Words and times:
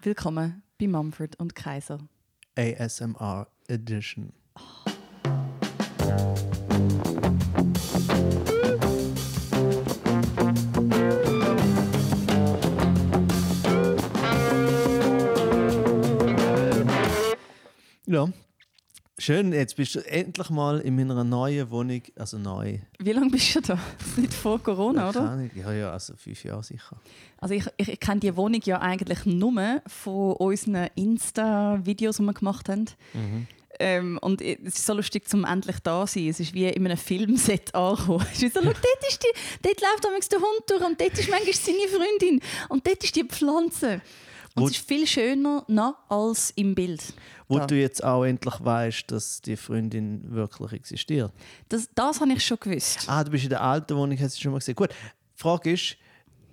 Willkommen 0.00 0.62
bei 0.78 0.86
Mumford 0.86 1.34
und 1.40 1.56
Kaiser. 1.56 1.98
ASMR 2.56 3.48
Edition. 3.66 4.32
Ja, 18.06 18.28
schön. 19.18 19.52
Jetzt 19.52 19.74
bist 19.74 19.96
du 19.96 20.00
endlich 20.06 20.48
mal 20.50 20.78
in 20.78 20.94
meiner 20.94 21.24
neuen 21.24 21.72
Wohnung, 21.72 22.02
also 22.14 22.38
neu. 22.38 22.78
Wie 23.08 23.12
lange 23.14 23.30
bist 23.30 23.54
du 23.56 23.60
da? 23.62 23.78
Nicht 24.16 24.34
vor 24.34 24.62
Corona, 24.62 25.08
oder? 25.08 25.20
Keine- 25.28 25.50
Ja, 25.54 25.72
ja, 25.72 25.92
also 25.92 26.14
fünf 26.14 26.44
Jahre 26.44 26.62
sicher. 26.62 27.00
Also 27.38 27.54
ich, 27.54 27.64
ich, 27.78 27.88
ich 27.88 28.00
kenne 28.00 28.20
die 28.20 28.36
Wohnung 28.36 28.60
ja 28.64 28.82
eigentlich 28.82 29.24
nur 29.24 29.80
von 29.86 30.32
unseren 30.34 30.88
Insta-Videos, 30.94 32.18
die 32.18 32.22
wir 32.24 32.34
gemacht 32.34 32.68
haben. 32.68 32.84
Ähm, 33.80 34.18
und 34.20 34.42
es 34.42 34.74
ist 34.74 34.84
so 34.86 34.92
lustig, 34.92 35.26
zum 35.26 35.44
endlich 35.46 35.78
da 35.82 36.04
zu 36.04 36.18
sein. 36.18 36.28
Es 36.28 36.38
ist 36.40 36.52
wie 36.52 36.66
in 36.66 36.84
einem 36.84 36.98
Filmset 36.98 37.74
angekommen. 37.74 38.26
Es 38.30 38.42
ist 38.42 38.54
so, 38.54 38.60
dort, 38.60 38.76
ist 39.08 39.22
die, 39.22 39.28
dort 39.62 39.80
läuft 39.80 40.30
der 40.32 40.38
Hund 40.40 40.62
durch 40.68 40.84
und 40.84 41.00
dort 41.00 41.18
ist 41.18 41.30
manchmal 41.30 41.54
seine 41.54 41.88
Freundin 41.88 42.40
und 42.68 42.86
dort 42.86 43.02
ist 43.04 43.16
die 43.16 43.24
Pflanze. 43.24 44.02
Und 44.62 44.70
es 44.70 44.78
ist 44.78 44.86
viel 44.88 45.06
schöner 45.06 45.64
noch 45.68 45.96
als 46.08 46.50
im 46.56 46.74
Bild. 46.74 47.02
Wo 47.48 47.58
Da. 47.58 47.66
du 47.66 47.74
jetzt 47.76 48.02
auch 48.04 48.24
endlich 48.24 48.54
weißt, 48.58 49.10
dass 49.10 49.40
die 49.40 49.56
Freundin 49.56 50.22
wirklich 50.30 50.72
existiert. 50.72 51.32
Das, 51.68 51.88
das 51.94 52.20
habe 52.20 52.32
ich 52.32 52.44
schon 52.44 52.58
gewusst. 52.60 53.04
Ah, 53.06 53.24
du 53.24 53.30
bist 53.30 53.44
in 53.44 53.50
der 53.50 53.62
alten 53.62 53.96
Wohnung, 53.96 54.18
hast 54.20 54.36
du 54.36 54.42
schon 54.42 54.52
mal 54.52 54.58
gesehen. 54.58 54.74
Gut, 54.74 54.90
die 54.90 55.40
Frage 55.40 55.72
ist, 55.72 55.96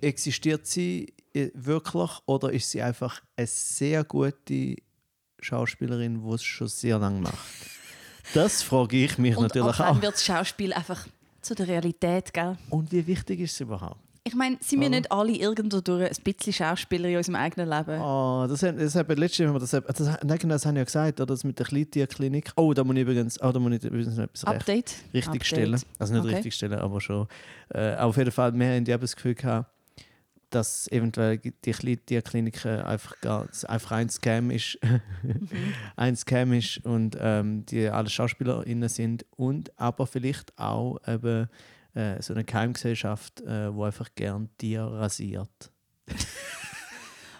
existiert 0.00 0.66
sie 0.66 1.12
äh, 1.34 1.50
wirklich 1.54 2.10
oder 2.26 2.52
ist 2.52 2.70
sie 2.70 2.80
einfach 2.82 3.20
eine 3.36 3.46
sehr 3.46 4.04
gute 4.04 4.76
Schauspielerin, 5.40 6.22
die 6.26 6.34
es 6.34 6.42
schon 6.44 6.68
sehr 6.68 6.98
lange 6.98 7.20
macht? 7.20 7.38
Das 8.34 8.62
frage 8.62 9.04
ich 9.04 9.18
mich 9.18 9.36
Und 9.36 9.44
natürlich 9.44 9.68
ab 9.68 9.74
wann 9.78 9.96
auch. 9.98 10.02
wird 10.02 10.14
das 10.14 10.24
Schauspiel 10.24 10.72
einfach 10.72 11.06
zu 11.42 11.54
der 11.54 11.68
Realität, 11.68 12.32
gell? 12.32 12.56
Und 12.70 12.90
wie 12.90 13.06
wichtig 13.06 13.40
ist 13.40 13.52
es 13.52 13.60
überhaupt? 13.60 14.00
Ich 14.26 14.34
meine, 14.34 14.56
sind 14.60 14.80
wir 14.80 14.88
Oder? 14.88 14.96
nicht 14.96 15.12
alle 15.12 15.32
irgendwo 15.32 15.80
durch 15.80 16.10
ein 16.10 16.22
bisschen 16.24 16.52
Schauspieler 16.52 17.08
in 17.08 17.16
unserem 17.16 17.36
eigenen 17.36 17.68
Leben? 17.68 18.00
Oh, 18.00 18.46
das, 18.48 18.60
haben- 18.64 18.76
das 18.76 18.96
haben 18.96 19.16
letztes 19.16 19.46
Mal, 19.48 19.58
das, 19.60 19.72
haben- 19.72 19.86
das, 19.86 20.38
genau, 20.40 20.54
das 20.54 20.66
haben 20.66 20.76
ja 20.76 20.82
gesagt, 20.82 21.20
oder? 21.20 21.26
Das 21.26 21.44
mit 21.44 21.58
der 21.60 21.66
Kleintierklinik. 21.66 22.50
Oh, 22.56 22.74
da 22.74 22.82
muss 22.82 22.96
ich 22.96 23.02
übrigens, 23.02 23.40
oh, 23.40 23.52
da 23.52 23.60
muss 23.60 23.72
ich 23.74 23.84
übrigens 23.84 24.16
noch 24.16 24.24
etwas 24.24 24.44
recht, 24.48 24.56
Update? 24.56 24.94
richtig 25.14 25.26
Update. 25.28 25.46
stellen. 25.46 25.80
Also 26.00 26.12
nicht 26.14 26.24
Okay. 26.24 26.34
richtig 26.34 26.54
stellen, 26.54 26.78
aber 26.80 27.00
schon. 27.00 27.28
Äh, 27.68 27.94
auf 27.96 28.16
jeden 28.16 28.32
Fall, 28.32 28.52
wir 28.58 28.66
haben 28.66 28.84
ja 28.84 28.98
das 28.98 29.14
Gefühl 29.14 29.34
gehabt, 29.36 29.70
dass 30.50 30.90
eventuell 30.90 31.38
die 31.38 31.72
Kleintierklinik 31.72 32.66
einfach, 32.66 33.20
gar, 33.20 33.48
einfach 33.68 33.92
ein 33.92 34.08
Scam 34.08 34.50
ist. 34.50 34.78
ein 35.96 36.16
Scam 36.16 36.52
ist 36.52 36.84
und 36.84 37.16
ähm, 37.20 37.64
die 37.66 37.88
alle 37.88 38.08
SchauspielerInnen 38.08 38.88
sind 38.88 39.24
und 39.36 39.70
aber 39.78 40.06
vielleicht 40.06 40.56
auch 40.58 40.98
eben 41.06 41.48
äh, 41.96 42.20
so 42.22 42.34
eine 42.34 42.44
Keimgesellschaft, 42.44 43.40
äh, 43.40 43.74
wo 43.74 43.84
einfach 43.84 44.08
gern 44.14 44.48
Tiere 44.58 45.00
rasiert. 45.00 45.72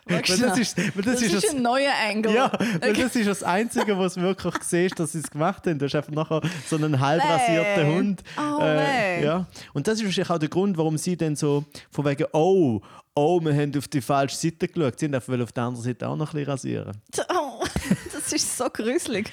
Weil 0.08 0.22
das 0.22 0.56
ist, 0.56 0.78
weil 0.78 1.02
das 1.02 1.14
Das, 1.14 1.22
ist 1.22 1.34
ist, 1.34 1.44
das, 1.46 1.54
ein 1.54 1.62
neuer 1.62 1.90
Angle. 2.08 2.32
ja, 2.32 2.52
weil 2.80 2.92
das 2.92 3.16
ist 3.16 3.26
das 3.26 3.42
Einzige, 3.42 3.98
was 3.98 4.14
du 4.14 4.20
wirklich 4.20 4.54
siehst, 4.62 5.00
dass 5.00 5.10
sie 5.10 5.18
es 5.18 5.28
gemacht 5.28 5.66
haben. 5.66 5.80
Du 5.80 5.84
hast 5.84 5.96
einfach 5.96 6.12
nachher 6.12 6.42
so 6.68 6.76
einen 6.76 7.00
halb 7.00 7.24
rasierten. 7.24 7.86
Hund. 7.88 8.22
Oh, 8.38 8.60
weh. 8.60 9.24
ja. 9.24 9.46
Und 9.74 9.88
das 9.88 9.98
ist 9.98 10.04
wahrscheinlich 10.04 10.30
auch 10.30 10.38
der 10.38 10.48
Grund, 10.48 10.78
warum 10.78 10.96
sie 10.96 11.16
dann 11.16 11.34
so 11.34 11.64
von 11.90 12.04
wegen, 12.04 12.24
oh, 12.32 12.80
oh, 13.16 13.40
wir 13.40 13.52
haben 13.52 13.76
auf 13.76 13.88
die 13.88 14.00
falsche 14.00 14.36
Seite 14.36 14.68
geschaut. 14.68 14.96
Sie 14.96 15.06
einfach 15.12 15.40
auf 15.40 15.50
der 15.50 15.64
anderen 15.64 15.84
Seite 15.84 16.06
auch 16.08 16.14
noch 16.16 16.32
ein 16.32 16.36
bisschen 16.36 16.50
rasieren. 16.52 16.96
Oh, 17.34 17.64
das 18.12 18.32
ist 18.32 18.56
so 18.56 18.66
gruselig. 18.70 19.32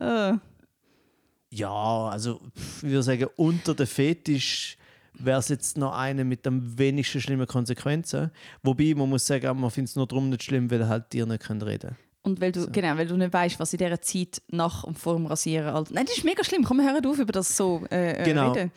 Äh. 0.00 0.32
Ja, 1.52 2.08
also 2.08 2.40
ich 2.78 2.82
würde 2.84 3.02
sagen, 3.02 3.26
unter 3.36 3.74
der 3.74 3.86
Fetisch 3.86 4.76
wäre 5.14 5.40
es 5.40 5.48
jetzt 5.48 5.76
noch 5.76 5.92
eine 5.96 6.24
mit 6.24 6.46
am 6.46 6.78
wenigsten 6.78 7.20
schlimmen 7.20 7.46
Konsequenzen. 7.46 8.30
Wobei, 8.62 8.94
man 8.96 9.08
muss 9.08 9.26
sagen, 9.26 9.58
man 9.60 9.70
findet 9.70 9.90
es 9.90 9.96
nur 9.96 10.06
darum 10.06 10.30
nicht 10.30 10.44
schlimm, 10.44 10.70
weil 10.70 10.86
halt 10.88 11.10
Tiere 11.10 11.26
nicht 11.26 11.42
können 11.42 11.62
reden 11.62 11.96
Und 12.22 12.40
weil 12.40 12.52
du, 12.52 12.70
genau, 12.70 12.96
weil 12.96 13.06
du 13.08 13.16
nicht 13.16 13.32
weißt, 13.32 13.58
was 13.58 13.72
in 13.72 13.78
dieser 13.78 14.00
Zeit 14.00 14.40
nach 14.48 14.84
und 14.84 14.98
vor 14.98 15.14
dem 15.16 15.26
Rasieren 15.26 15.74
alt. 15.74 15.90
Nein, 15.90 16.06
das 16.06 16.16
ist 16.18 16.24
mega 16.24 16.44
schlimm. 16.44 16.62
Komm, 16.64 16.78
wir 16.78 16.92
hören 16.92 17.04
auf 17.04 17.18
über 17.18 17.32
das 17.32 17.56
so 17.56 17.82
äh, 17.90 18.12
äh, 18.12 18.24
Genau. 18.24 18.52
reden. 18.52 18.70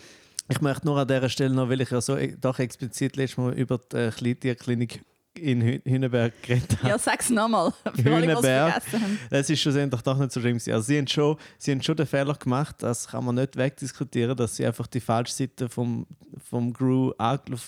Ich 0.50 0.60
möchte 0.60 0.86
nur 0.88 0.98
an 0.98 1.08
dieser 1.08 1.30
Stelle 1.30 1.54
noch, 1.54 1.70
weil 1.70 1.80
ich 1.80 1.90
ja 1.92 2.02
so 2.02 2.18
e- 2.18 2.36
doch 2.40 2.60
explizit 2.60 3.16
letztes 3.16 3.38
Mal 3.38 3.54
über 3.54 3.80
die 3.92 3.96
äh, 3.98 4.12
Kleintierklinik 4.12 5.02
in 5.36 5.62
Hü- 5.64 5.82
Hüneberg 5.86 6.34
geredet 6.44 6.78
habe. 6.80 6.90
Ja, 6.90 6.98
sag's 6.98 7.30
nochmal. 7.30 7.74
Die 7.98 8.04
Hühnerberg. 8.04 8.82
haben. 8.94 9.20
Es 9.30 9.50
ist 9.50 9.60
schlussendlich 9.62 10.02
doch 10.02 10.18
nicht 10.18 10.32
so 10.32 10.40
schlimm. 10.40 10.56
Also 10.68 10.82
sie, 10.82 10.98
haben 10.98 11.08
schon, 11.08 11.38
sie 11.58 11.72
haben 11.72 11.82
schon 11.82 11.96
den 11.98 12.06
Fehler 12.08 12.34
gemacht, 12.36 12.76
das 12.80 13.08
kann 13.08 13.26
man 13.26 13.36
nicht 13.36 13.56
wegdiskutieren, 13.56 14.36
dass 14.38 14.56
sie 14.56 14.66
einfach 14.66 14.88
die 14.88 15.00
falsche 15.00 15.34
Seite 15.34 15.70
vom, 15.70 16.06
vom, 16.50 16.72
Gru, 16.74 17.12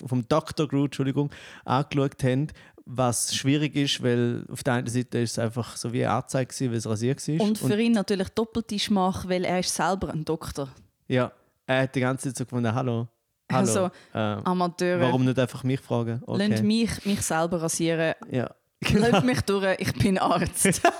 vom 0.06 0.28
Dr. 0.28 0.68
Gru 0.68 0.84
Entschuldigung, 0.84 1.30
angeschaut 1.64 2.22
haben. 2.22 2.48
Was 2.88 3.34
schwierig 3.34 3.74
ist, 3.74 4.00
weil 4.02 4.44
auf 4.48 4.62
der 4.62 4.74
einen 4.74 4.86
Seite 4.86 5.18
ist 5.18 5.32
es 5.32 5.38
einfach 5.40 5.76
so 5.76 5.92
wie 5.92 6.04
eine 6.06 6.14
Anzeige, 6.14 6.46
gewesen, 6.52 6.70
weil 6.70 6.78
es 6.78 6.86
rasiert 6.88 7.26
war. 7.28 7.40
Und 7.46 7.58
für 7.58 7.80
ihn 7.80 7.90
natürlich 7.92 8.28
doppelte 8.28 8.78
Schmach, 8.78 9.28
weil 9.28 9.44
er 9.44 9.58
ist 9.58 9.74
selber 9.74 10.10
ein 10.12 10.24
Doktor. 10.24 10.68
ja, 11.08 11.32
er 11.66 11.82
hat 11.82 11.96
die 11.96 12.00
ganze 12.00 12.28
Zeit 12.28 12.36
so 12.36 12.44
gefunden, 12.44 12.72
hallo, 12.72 13.08
hallo, 13.50 13.58
Also, 13.60 13.90
äh, 14.14 14.18
Amateure. 14.18 15.00
warum 15.00 15.24
nicht 15.24 15.38
einfach 15.38 15.62
mich 15.64 15.80
fragen? 15.80 16.22
Lasst 16.26 16.40
Okay. 16.52 16.62
mich, 16.62 17.04
mich 17.04 17.22
selber 17.22 17.62
rasieren. 17.62 18.14
Ja. 18.30 18.50
Lasst 18.92 19.24
mich 19.24 19.40
durch, 19.42 19.76
ich 19.80 19.92
bin 19.94 20.18
Arzt. 20.18 20.82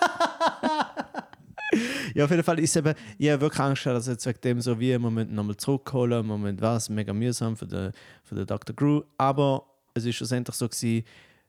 Ja, 2.15 2.25
auf 2.25 2.31
jeden 2.31 2.45
Fall 2.45 2.59
ist 2.61 2.75
eben, 2.77 2.95
ich 3.19 3.29
habe 3.29 3.41
wirklich 3.43 3.61
Angst, 3.61 3.85
dass 3.85 4.07
jetzt 4.07 4.25
wegen 4.25 4.41
dem 4.41 4.61
so 4.63 4.79
wie, 4.81 4.97
wir 4.99 5.11
müssen 5.11 5.35
nochmal 5.35 5.57
zurückholen, 5.57 6.25
wir 6.27 6.39
müssen 6.39 6.61
was, 6.63 6.89
mega 6.89 7.13
mühsam 7.13 7.57
für 7.57 7.67
den, 7.67 7.93
für 8.23 8.35
den 8.37 8.47
Dr. 8.47 8.75
Grew, 8.75 9.03
aber 9.19 9.67
es 9.93 10.07
ist 10.07 10.15
schlussendlich 10.17 10.57
so 10.57 10.69
gewesen, 10.69 11.05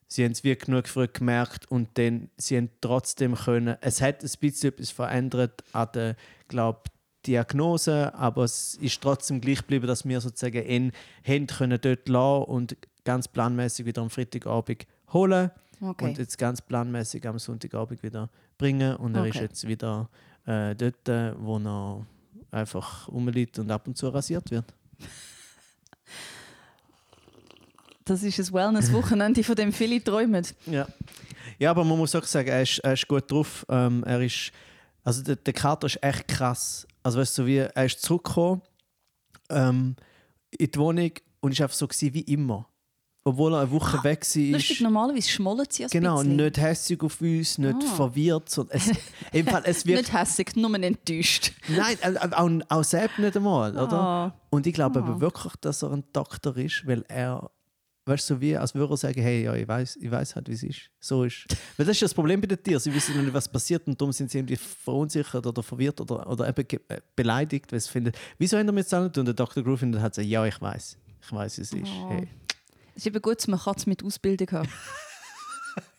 sie 0.08 0.26
haben 0.26 0.32
es 0.32 0.44
wie 0.44 0.56
genug 0.56 0.88
früh 0.90 1.08
gemerkt 1.08 1.70
und 1.72 1.98
dann, 1.98 2.30
sie 2.36 2.58
haben 2.58 2.70
trotzdem 2.82 3.36
können, 3.36 3.78
es 3.80 4.02
hat 4.02 4.22
ein 4.24 4.30
bisschen 4.42 4.70
etwas 4.74 4.90
verändert 4.90 5.64
an 5.72 5.88
der, 5.94 6.16
glaube 6.50 6.82
Diagnose, 7.28 8.14
aber 8.16 8.44
es 8.46 8.76
ist 8.76 9.02
trotzdem 9.02 9.42
gleich 9.42 9.60
geblieben, 9.60 9.86
dass 9.88 10.08
wir 10.08 10.22
sozusagen 10.22 10.66
ihn 10.66 10.92
haben 11.28 11.48
können 11.48 11.78
dort 11.82 12.08
lassen 12.08 12.44
und 12.46 12.78
ganz 13.04 13.28
planmäßig 13.28 13.86
wieder 13.86 14.02
am 14.02 14.10
Freitagabend 14.10 14.86
holen 15.14 15.52
Okay. 15.80 16.06
und 16.06 16.18
jetzt 16.18 16.38
ganz 16.38 16.62
planmäßig 16.62 17.28
am 17.28 17.38
Sonntagabend 17.38 18.02
wieder 18.02 18.30
bringen 18.58 18.96
und 18.96 19.14
er 19.16 19.26
ist 19.28 19.36
Okay. 19.36 19.46
jetzt 19.46 19.68
wieder 19.68 20.10
äh, 20.46 20.74
dort, 20.76 21.08
äh, 21.08 21.34
wo 21.38 21.58
er 21.60 22.06
einfach 22.50 23.08
rumliegt 23.10 23.60
und 23.60 23.70
ab 23.70 23.88
und 23.88 23.96
zu 23.98 24.08
rasiert 24.10 24.50
wird. 24.50 24.66
Das 28.06 28.24
ist 28.24 28.40
ein 28.40 28.54
Wellness-Wochenende, 28.54 29.44
von 29.44 29.56
dem 29.56 29.74
viele 29.74 30.02
träumen. 30.04 30.46
Ja. 30.66 30.88
ja, 31.60 31.72
aber 31.72 31.84
man 31.84 31.98
muss 31.98 32.16
auch 32.16 32.24
sagen, 32.24 32.48
er 32.50 32.62
ist, 32.62 32.80
er 32.80 32.94
ist 32.94 33.08
gut 33.08 33.30
drauf. 33.30 33.66
Ähm, 33.70 34.04
er 34.06 34.22
ist, 34.22 34.52
also 35.04 35.22
der, 35.24 35.36
der 35.36 35.54
Kater 35.54 35.88
ist 35.88 36.02
echt 36.02 36.28
krass. 36.28 36.88
Also 37.08 37.20
weißt 37.20 37.38
du, 37.38 37.42
so 37.44 37.48
wie, 37.48 37.56
er 37.60 37.86
ist 37.86 38.02
zurückgekommen 38.02 38.62
ähm, 39.50 39.96
in 40.52 40.70
die 40.72 40.78
Wohnung 40.78 41.12
und 41.40 41.52
ist 41.54 41.62
einfach 41.62 41.74
so 41.78 41.88
gewesen 41.88 42.14
wie 42.14 42.20
immer. 42.22 42.68
Obwohl 43.24 43.54
er 43.54 43.62
eine 43.62 43.72
Woche 43.72 44.04
weg 44.04 44.26
war. 44.26 44.44
Lustig, 44.52 44.82
normalerweise 44.82 45.30
schmollen 45.30 45.66
sie 45.70 45.86
ein 45.86 45.90
Genau, 45.90 46.18
bisschen. 46.18 46.36
nicht 46.36 46.58
hässig 46.58 47.02
auf 47.04 47.22
uns, 47.22 47.58
nicht 47.58 47.78
Ah. 47.82 47.96
verwirrt. 47.96 48.50
sondern 48.50 48.76
Es, 48.78 48.92
im 49.32 49.48
Fall, 49.48 49.62
es 49.66 49.86
wird 49.86 50.00
Nicht 50.00 50.14
hässig, 50.14 50.56
nur 50.58 50.74
enttäuscht. 50.76 51.54
Nein, 51.70 51.98
äh, 52.02 52.12
äh, 52.12 52.34
auch, 52.34 52.50
auch 52.78 52.84
selbst 52.84 53.20
nicht 53.20 53.38
einmal, 53.38 53.72
oder? 53.72 53.94
Ah. 54.02 54.40
Und 54.50 54.68
ich 54.68 54.74
glaube 54.74 55.00
Ah. 55.00 55.04
aber 55.04 55.22
wirklich, 55.22 55.54
dass 55.62 55.84
er 55.84 55.92
ein 55.94 56.04
Doktor 56.12 56.58
ist, 56.58 56.86
weil 56.88 57.06
er, 57.08 57.50
weißt 58.08 58.30
du, 58.30 58.36
so 58.36 58.42
wie, 58.42 58.56
als 58.56 58.74
würde 58.74 58.94
er 58.94 58.98
sagen, 58.98 59.22
hey, 59.22 59.44
ja, 59.44 59.54
ich 59.56 59.68
weiß, 59.68 59.98
ich 59.98 60.10
weiß 60.10 60.36
halt, 60.36 60.48
wie 60.48 60.54
es 60.54 60.64
ist. 60.64 60.90
So 61.00 61.24
ist. 61.24 61.46
Weil 61.78 61.86
das 61.86 61.96
ist 61.96 62.02
das 62.04 62.14
Problem 62.14 62.40
bei 62.42 62.48
den 62.48 62.62
Tieren. 62.62 62.80
Sie 62.80 62.94
wissen 62.94 63.16
noch 63.16 63.24
nicht, 63.24 63.34
was 63.34 63.48
passiert 63.48 63.88
und 63.88 64.00
darum 64.00 64.12
sind 64.12 64.32
sie 64.32 64.40
irgendwie 64.40 64.56
verunsichert 64.56 65.46
oder 65.46 65.62
verwirrt 65.64 66.00
oder, 66.02 66.28
oder 66.28 66.48
eben 66.48 66.66
äh, 66.88 67.02
beleidigt, 67.16 67.72
weil 67.72 67.80
sie 67.80 67.90
finden, 67.90 68.12
wieso 68.38 68.58
haben 68.58 68.68
wir 68.68 68.78
jetzt 68.78 68.92
nicht? 68.92 69.18
Und 69.18 69.26
der 69.26 69.34
Dr. 69.34 69.64
Groove 69.64 69.80
findet 69.80 70.02
hat 70.02 70.14
gesagt, 70.14 70.28
ja, 70.28 70.46
ich 70.46 70.60
weiß. 70.60 70.98
Ich 71.22 71.32
weiß, 71.32 71.58
wie 71.58 71.62
es 71.62 71.74
ist. 71.74 71.84
Oh. 71.86 72.10
Hey. 72.10 72.28
Es 72.96 73.04
ist 73.04 73.08
eben 73.08 73.22
gut, 73.22 73.38
dass 73.38 73.48
man 73.48 73.60
Katze 73.60 73.90
mit 73.90 74.04
Ausbildung 74.04 74.52
haben. 74.52 74.70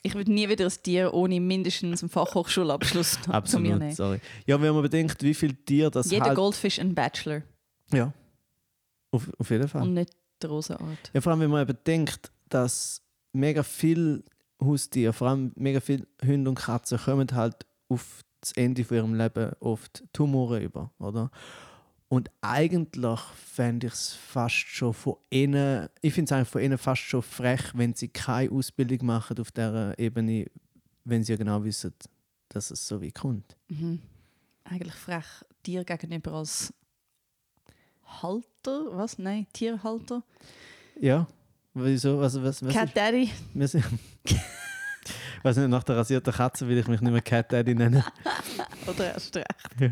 Ich 0.03 0.15
würde 0.15 0.33
nie 0.33 0.49
wieder 0.49 0.65
ein 0.65 0.73
Tier 0.83 1.13
ohne 1.15 1.41
mindestens 1.41 2.03
einen 2.03 2.11
Fachhochschulabschluss 2.11 3.13
zu 3.23 3.29
mir 3.31 3.35
Absolut, 3.35 3.79
nehmen. 3.79 3.95
sorry. 3.95 4.21
Ja, 4.47 4.61
wenn 4.61 4.73
man 4.73 4.83
bedenkt, 4.83 5.23
wie 5.23 5.35
viele 5.35 5.55
Tiere 5.55 5.91
das 5.91 6.11
Jeder 6.11 6.27
halt... 6.27 6.37
Goldfisch 6.37 6.79
ein 6.81 6.95
Bachelor 6.95 7.43
Ja, 7.93 8.13
auf, 9.11 9.29
auf 9.39 9.51
jeden 9.51 9.69
Fall. 9.69 9.83
und 9.83 9.95
nicht 9.95 10.11
die 10.43 10.47
Rosenart. 10.47 11.11
Ja, 11.13 11.21
vor 11.21 11.33
allem, 11.33 11.41
wenn 11.41 11.51
man 11.51 11.63
eben 11.63 11.79
denkt, 11.87 12.31
dass 12.49 13.03
mega 13.33 13.63
viele 13.63 14.23
Haustiere, 14.61 15.13
vor 15.13 15.29
allem 15.29 15.53
mega 15.57 15.81
viele 15.81 16.07
Hunde 16.25 16.51
und 16.51 16.57
Katzen, 16.57 16.99
kommen 16.99 17.29
halt 17.33 17.67
auf 17.89 18.23
das 18.41 18.53
Ende 18.53 18.85
von 18.85 18.97
ihrem 18.97 19.15
Leben 19.15 19.53
oft 19.61 20.05
Tumore 20.13 20.63
über, 20.63 20.91
oder? 20.99 21.31
Und 22.09 22.31
eigentlich 22.41 23.21
fände 23.21 23.89
ich 23.89 23.93
es 23.93 24.15
fast 24.15 24.55
schon 24.55 24.95
von 24.95 25.17
ihnen, 25.31 25.89
ich 26.01 26.15
finde 26.15 26.31
es 26.31 26.33
eigentlich 26.33 26.49
von 26.49 26.63
ihnen 26.63 26.79
fast 26.79 27.03
schon 27.03 27.23
frech, 27.23 27.73
wenn 27.75 27.95
sie 27.95 28.09
keine 28.09 28.51
Ausbildung 28.51 29.05
machen 29.05 29.39
auf 29.39 29.53
dieser 29.53 29.99
Ebene, 29.99 30.47
wenn 31.05 31.23
sie 31.23 31.33
ja 31.33 31.37
genau 31.37 31.63
wissen, 31.65 31.93
dass 32.49 32.71
es 32.71 32.87
so 32.89 33.01
wie 33.03 33.13
kommt. 33.13 33.57
Mhm. 33.69 34.01
Eigentlich 34.65 34.95
frech 34.95 35.27
dir 35.67 35.85
gegenüber 35.85 36.33
als 36.33 36.73
Halter, 38.23 38.97
was? 38.97 39.19
Nein, 39.19 39.47
Tierhalter. 39.53 40.23
Ja, 41.01 41.27
wieso? 41.75 42.21
Also, 42.21 42.43
was, 42.43 42.65
was 42.65 42.73
Cat 42.73 42.89
ist, 42.89 42.97
Daddy. 42.97 43.31
wir 43.55 43.69
sind, 43.69 43.85
weiß 45.43 45.57
nicht, 45.59 45.69
nach 45.69 45.85
der 45.85 45.97
rasierten 45.97 46.33
Katze 46.33 46.67
will 46.69 46.79
ich 46.79 46.89
mich 46.89 47.01
nicht 47.01 47.13
mehr 47.13 47.23
Cat 47.23 47.53
Daddy 47.53 47.75
nennen. 47.75 48.03
Oder 48.87 49.15
erst 49.15 49.37
recht. 49.37 49.47
Ja. 49.79 49.91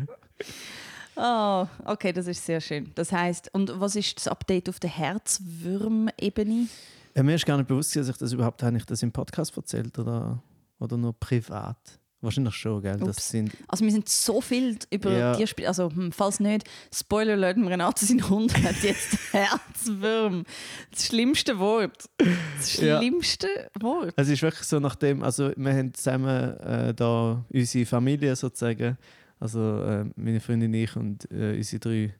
Oh, 1.19 1.67
okay, 1.85 2.13
das 2.13 2.27
ist 2.27 2.45
sehr 2.45 2.61
schön. 2.61 2.91
Das 2.93 3.11
heißt, 3.11 3.49
und 3.53 3.79
was 3.79 3.95
ist 3.95 4.17
das 4.17 4.27
Update 4.27 4.69
auf 4.69 4.79
der 4.79 4.91
Herzwürm-Ebene? 4.91 6.67
Äh, 7.15 7.23
mir 7.23 7.35
ist 7.35 7.45
gar 7.45 7.57
nicht 7.57 7.67
bewusst, 7.67 7.95
dass 7.95 8.07
ich 8.07 8.17
das 8.17 8.31
überhaupt 8.33 8.61
habe 8.61 8.77
ich 8.77 8.85
das 8.85 9.01
im 9.01 9.11
Podcast 9.11 9.57
erzählt 9.57 9.97
oder, 9.97 10.43
oder 10.79 10.97
nur 10.97 11.13
privat. 11.13 11.99
Wahrscheinlich 12.27 12.55
schon, 12.55 12.81
gell? 12.81 13.01
Ups. 13.01 13.15
Das 13.15 13.29
sind, 13.29 13.51
Also 13.67 13.83
wir 13.85 13.91
sind 13.91 14.07
so 14.09 14.41
viel 14.41 14.77
über 14.91 15.11
Ja. 15.17 15.33
Tierspiele, 15.35 15.67
also 15.67 15.89
hm, 15.89 16.11
falls 16.11 16.39
nicht, 16.39 16.67
Spoiler 16.93 17.33
Alert, 17.33 17.57
Renato 17.57 18.05
sein 18.05 18.29
Hund 18.29 18.53
hat 18.63 18.75
jetzt 18.83 19.17
Herzwürm. 19.31 20.43
Das 20.91 21.05
schlimmste 21.07 21.57
Wort. 21.59 22.09
Das 22.57 22.77
Ja. 22.77 22.99
schlimmste 22.99 23.47
Wort. 23.79 24.13
es 24.15 24.29
ist 24.29 24.41
wirklich 24.41 24.67
so 24.67 24.79
nachdem, 24.79 25.23
also 25.23 25.51
wir 25.55 25.73
haben 25.73 25.93
zusammen 25.93 26.57
äh, 26.59 26.93
da 26.93 27.43
unsere 27.49 27.85
Familie 27.85 28.35
sozusagen, 28.35 28.97
also 29.39 29.81
äh, 29.83 30.05
meine 30.15 30.39
Freundin, 30.39 30.73
ich 30.73 30.95
und 30.95 31.29
äh, 31.31 31.55
unsere 31.57 31.79
drei 31.79 32.13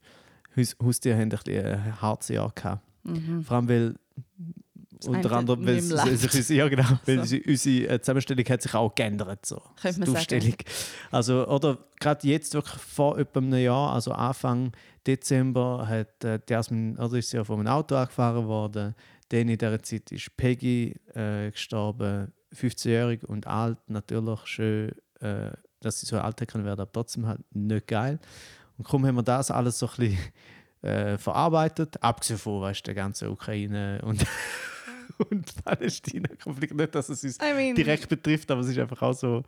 Haus 0.56 0.76
Haustiere 0.82 1.16
haben 1.18 1.24
ein 1.24 1.30
bisschen 1.30 1.66
ein 1.66 2.02
hartes 2.02 2.30
Jahr 2.30 2.52
gehabt. 2.56 2.82
Mhm. 3.04 3.44
Vor 3.44 3.58
allem, 3.58 3.70
weil 3.70 3.96
unter 5.06 5.32
anderem, 5.34 5.66
weil 5.66 5.82
sich 5.82 6.34
unsere, 6.34 6.58
ja, 6.60 6.68
genau, 6.68 6.86
weil 7.06 7.26
So. 7.26 7.38
unsere, 7.46 7.94
äh, 7.94 8.02
Zusammenstellung 8.02 8.46
hat 8.46 8.62
sich 8.62 8.74
auch 8.74 8.94
geändert. 8.96 9.46
So. 9.46 9.62
Könnte 9.82 10.00
man 10.00 10.06
die 10.06 10.12
sagen. 10.12 10.18
Aufstellung. 10.18 10.56
Also, 11.12 11.48
oder 11.48 11.78
gerade 12.00 12.28
jetzt, 12.28 12.54
wirklich 12.54 12.82
vor 12.82 13.18
etwa 13.18 13.40
einem 13.40 13.60
Jahr, 13.60 13.94
also 13.94 14.12
Anfang 14.12 14.72
Dezember, 15.06 15.88
hat 15.88 16.24
äh, 16.24 16.40
Jasmin, 16.50 16.98
oder 16.98 17.18
ist 17.18 17.30
sie 17.30 17.38
ja 17.38 17.44
von 17.44 17.60
einem 17.60 17.68
Auto 17.68 17.96
angefahren 17.96 18.48
worden. 18.48 18.96
Dann 19.30 19.50
in 19.50 19.58
dieser 19.58 19.82
Zeit 19.84 20.12
ist 20.12 20.36
Peggy 20.38 20.96
äh, 21.14 21.52
gestorben, 21.52 22.32
15-jährig 22.56 23.24
und 23.28 23.46
alt, 23.48 23.78
natürlich 23.88 24.40
schön, 24.46 24.92
äh, 25.20 25.52
dass 25.82 26.00
sie 26.00 26.06
so 26.06 26.18
alt 26.20 26.46
können 26.48 26.66
werden, 26.66 26.82
aber 26.82 26.92
trotzdem 26.92 27.28
halt 27.28 27.40
nicht 27.54 27.88
geil. 27.88 28.20
Und 28.78 28.88
kaum 28.88 29.06
haben 29.06 29.16
wir 29.16 29.24
das 29.24 29.52
alles 29.52 29.80
so 29.80 29.88
ein 29.88 29.94
bisschen 29.98 30.18
äh, 30.82 31.18
verarbeitet, 31.18 32.02
abgesehen 32.02 32.40
von 32.40 32.62
weißt, 32.62 32.86
der 32.88 32.94
ganzen 32.94 33.30
Ukraine 33.30 34.00
und, 34.04 34.26
und 35.30 35.64
Palästina-Konflikt. 35.64 36.74
Nicht, 36.76 36.96
dass 36.96 37.10
es 37.10 37.24
uns 37.24 37.38
I 37.38 37.54
mean, 37.54 37.76
direkt 37.76 38.10
betrifft, 38.10 38.50
aber 38.52 38.62
es 38.62 38.68
ist 38.68 38.80
einfach 38.80 39.02
auch 39.02 39.14
so, 39.14 39.44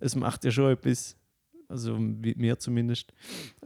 es 0.00 0.14
macht 0.14 0.44
ja 0.44 0.50
schon 0.50 0.72
etwas, 0.72 1.16
also 1.68 1.96
mit 1.96 2.36
mir 2.36 2.58
zumindest. 2.58 3.12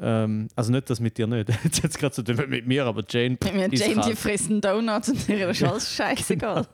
Ähm, 0.00 0.48
also 0.54 0.72
nicht 0.72 0.88
das 0.88 1.00
mit 1.00 1.18
dir 1.18 1.26
nicht, 1.26 1.48
jetzt 1.64 1.82
hat 1.82 1.90
es 1.90 1.98
gerade 1.98 2.14
so 2.14 2.22
mit 2.46 2.66
mir, 2.66 2.84
aber 2.84 3.02
Jane 3.08 3.36
ist 3.40 3.44
Jane, 3.46 3.68
die 3.70 3.78
kalt. 3.78 4.18
fressen 4.18 4.60
Donuts 4.60 5.08
und 5.08 5.28
ihr 5.28 5.48
ist 5.48 5.62
alles 5.62 5.92
scheißegal. 5.94 6.66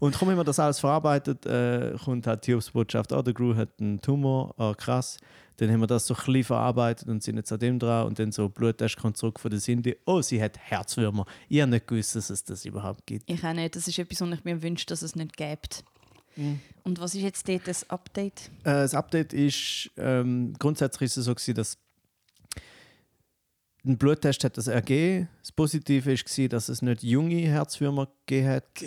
Und 0.00 0.16
kaum 0.16 0.30
haben 0.30 0.36
wir 0.36 0.44
das 0.44 0.58
alles 0.58 0.80
verarbeitet, 0.80 1.46
äh, 1.46 1.94
kommt 2.04 2.26
halt 2.26 2.46
die 2.46 2.52
Hiobsbotschaft, 2.52 3.12
oh, 3.12 3.22
der 3.22 3.34
Gru 3.34 3.54
hat 3.54 3.70
einen 3.80 4.00
Tumor, 4.00 4.54
oh, 4.58 4.74
krass. 4.74 5.18
Dann 5.56 5.70
haben 5.70 5.80
wir 5.80 5.86
das 5.86 6.06
so 6.06 6.14
ein 6.14 6.24
bisschen 6.24 6.44
verarbeitet 6.44 7.08
und 7.08 7.22
sind 7.22 7.36
jetzt 7.36 7.52
an 7.52 7.58
dem 7.60 7.78
dran 7.78 8.06
und 8.06 8.18
dann 8.18 8.32
so 8.32 8.48
Bluttest 8.48 8.96
kommt 8.96 9.16
zurück 9.16 9.38
von 9.38 9.50
der 9.50 9.60
Cindy, 9.60 9.96
oh, 10.04 10.20
sie 10.20 10.42
hat 10.42 10.58
Herzwürmer. 10.58 11.26
Ich 11.48 11.60
habe 11.60 11.70
nicht 11.70 11.86
gewusst, 11.86 12.16
dass 12.16 12.30
es 12.30 12.42
das 12.44 12.64
überhaupt 12.64 13.06
gibt. 13.06 13.30
Ich 13.30 13.44
auch 13.44 13.52
nicht. 13.52 13.76
Das 13.76 13.86
ist 13.86 13.98
etwas, 13.98 14.20
was 14.20 14.38
ich 14.38 14.44
mir 14.44 14.62
wünsche, 14.62 14.86
dass 14.86 15.02
es 15.02 15.14
nicht 15.14 15.36
gibt. 15.36 15.84
Mhm. 16.36 16.60
Und 16.82 17.00
was 17.00 17.14
ist 17.14 17.22
jetzt 17.22 17.48
dort 17.48 17.68
das 17.68 17.88
Update? 17.88 18.50
Äh, 18.64 18.72
das 18.72 18.94
Update 18.94 19.32
ist, 19.32 19.90
ähm, 19.96 20.54
grundsätzlich 20.58 21.06
ist 21.06 21.16
es 21.16 21.24
so 21.26 21.34
gewesen, 21.34 21.54
dass 21.54 21.78
ein 23.84 23.98
Bluttest 23.98 24.42
hat 24.44 24.56
das 24.56 24.66
ergeben. 24.66 25.28
Das 25.40 25.52
Positive 25.52 26.10
war, 26.10 26.48
dass 26.48 26.68
es 26.68 26.82
nicht 26.82 27.02
junge 27.02 27.36
Herzwürmer 27.36 28.08
gegeben 28.26 28.48
hat. 28.48 28.82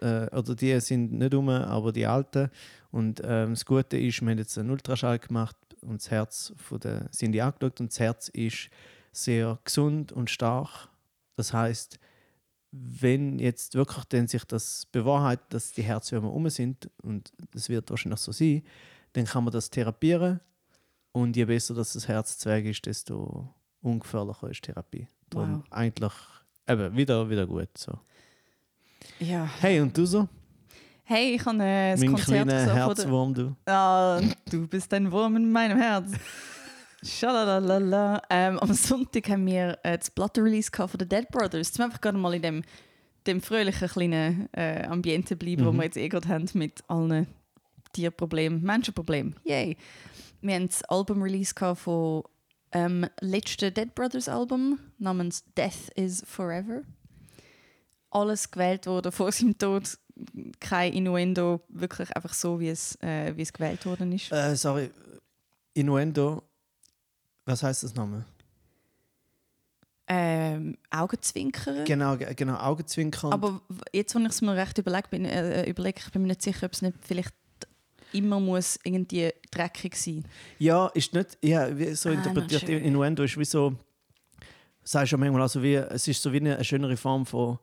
Äh, 0.00 0.36
oder 0.36 0.54
die 0.54 0.78
sind 0.80 1.12
nicht 1.12 1.34
um, 1.34 1.48
aber 1.48 1.92
die 1.92 2.06
alten. 2.06 2.50
Und 2.90 3.20
ähm, 3.24 3.50
das 3.50 3.64
Gute 3.64 3.98
ist, 3.98 4.20
wir 4.20 4.30
haben 4.30 4.38
jetzt 4.38 4.58
einen 4.58 4.70
Ultraschall 4.70 5.18
gemacht 5.18 5.56
und 5.82 6.00
das 6.02 6.10
Herz 6.10 6.52
von 6.56 6.80
der 6.80 7.10
Cindy 7.10 7.40
angeschaut 7.40 7.80
und 7.80 7.90
das 7.90 8.00
Herz 8.00 8.28
ist 8.28 8.70
sehr 9.12 9.58
gesund 9.64 10.12
und 10.12 10.30
stark. 10.30 10.88
Das 11.36 11.52
heißt, 11.52 11.98
wenn 12.72 13.38
jetzt 13.38 13.74
wirklich 13.74 14.04
dann 14.06 14.28
sich 14.28 14.44
das 14.44 14.86
bewahrheitet, 14.92 15.46
dass 15.52 15.72
die 15.72 15.82
Herzwürmer 15.82 16.32
um 16.32 16.48
sind 16.50 16.88
und 17.02 17.32
das 17.52 17.68
wird 17.68 17.90
wahrscheinlich 17.90 18.20
so 18.20 18.32
sein, 18.32 18.62
dann 19.14 19.24
kann 19.24 19.44
man 19.44 19.52
das 19.52 19.70
therapieren 19.70 20.40
und 21.12 21.36
je 21.36 21.44
besser 21.44 21.74
dass 21.74 21.94
das 21.94 22.06
Herz 22.06 22.38
zweig 22.38 22.64
ist, 22.66 22.86
desto 22.86 23.52
ungefährlicher 23.82 24.50
ist 24.50 24.62
Therapie. 24.62 25.08
Darum 25.30 25.62
Wow. 25.62 25.64
eigentlich 25.70 26.12
eben 26.68 26.96
wieder, 26.96 27.28
wieder 27.28 27.46
gut. 27.46 27.76
So. 27.76 27.98
Ja. 29.18 29.48
Hey, 29.60 29.80
und 29.80 29.96
du 29.96 30.06
so? 30.06 30.28
Hey, 31.12 31.34
ich 31.34 31.44
habe 31.44 31.60
äh, 31.64 31.90
das 31.90 32.00
mein 32.02 32.10
Konzert 32.10 32.46
kleiner 32.48 32.72
Herzwurm, 32.72 33.34
du. 33.34 33.56
Ah, 33.66 34.20
du 34.48 34.68
bist 34.68 34.94
ein 34.94 35.10
Wurm 35.10 35.34
in 35.34 35.50
meinem 35.50 35.76
Herz. 35.76 36.12
Schalalala. 37.02 38.22
Ähm, 38.30 38.60
am 38.60 38.72
Sonntag 38.72 39.28
haben 39.28 39.44
wir 39.44 39.76
äh, 39.82 39.98
das 39.98 40.08
Platte-Release 40.08 40.70
von 40.72 40.88
den 40.98 41.08
Dead 41.08 41.28
Brothers. 41.28 41.72
Zum 41.72 41.86
einfach 41.86 42.00
gerade 42.00 42.16
mal 42.16 42.32
in 42.34 42.42
dem, 42.42 42.62
dem 43.26 43.40
fröhlichen 43.40 43.88
kleinen 43.88 44.48
äh, 44.52 44.84
Ambiente 44.84 45.34
bleiben, 45.34 45.64
wo 45.66 45.72
Mhm. 45.72 45.78
wir 45.78 45.84
jetzt 45.86 45.96
eh 45.96 46.08
gerade 46.08 46.28
haben 46.28 46.48
mit 46.54 46.80
allen 46.86 47.26
Tierproblemen, 47.92 48.62
Menschenproblemen. 48.62 49.34
Yay! 49.42 49.76
Wir 50.42 50.54
haben 50.54 50.68
das 50.68 50.84
Album-Release 50.84 51.52
von 51.74 52.22
ähm, 52.70 53.04
letzten 53.20 53.74
Dead 53.74 53.92
Brothers 53.96 54.28
Album 54.28 54.78
namens 54.98 55.42
Death 55.56 55.88
is 55.96 56.22
Forever. 56.24 56.82
Alles 58.12 58.48
gewählt 58.48 58.86
wurde 58.86 59.10
vor 59.10 59.32
seinem 59.32 59.58
Tod. 59.58 59.98
Kein 60.60 60.92
Innuendo, 60.92 61.60
wirklich 61.68 62.14
einfach 62.14 62.32
so, 62.34 62.60
wie 62.60 62.68
es, 62.68 62.96
äh, 63.02 63.36
wie 63.36 63.42
es 63.42 63.52
gewählt 63.52 63.84
worden 63.86 64.12
ist. 64.12 64.30
Äh, 64.32 64.54
sorry, 64.56 64.90
Innuendo, 65.74 66.42
was 67.44 67.62
heißt 67.62 67.82
das 67.84 67.94
nochmal? 67.94 68.24
Ähm, 70.12 70.76
Augenzwinkern. 70.90 71.84
Genau, 71.84 72.16
ge- 72.16 72.34
genau, 72.34 72.56
Augenzwinkern. 72.56 73.32
Aber 73.32 73.60
jetzt, 73.92 74.14
wenn 74.14 74.22
ich 74.26 74.32
es 74.32 74.42
mir 74.42 74.56
recht 74.56 74.76
überlege, 74.78 75.08
bin, 75.08 75.24
äh, 75.24 75.68
überlege, 75.68 76.00
ich 76.04 76.10
bin 76.10 76.22
mir 76.22 76.28
nicht 76.28 76.42
sicher, 76.42 76.66
ob 76.66 76.72
es 76.72 76.82
nicht 76.82 76.96
vielleicht 77.02 77.34
immer 78.12 78.40
muss 78.40 78.76
irgendwie 78.82 79.32
dreckig 79.52 79.94
sein. 79.94 80.24
Ja, 80.58 80.88
ist 80.88 81.14
nicht, 81.14 81.38
ja, 81.42 81.68
so 81.94 82.08
Ah, 82.08 82.14
interpretiert. 82.14 82.68
Innuendo 82.68 83.22
ist 83.22 83.38
wie 83.38 83.44
so, 83.44 83.76
sagst 84.82 85.12
du 85.12 85.16
manchmal, 85.18 85.42
also 85.42 85.62
wie, 85.62 85.74
es 85.76 86.08
ist 86.08 86.20
so 86.20 86.32
wie 86.32 86.38
eine, 86.38 86.56
eine 86.56 86.64
schönere 86.64 86.96
Form 86.96 87.24
von 87.24 87.60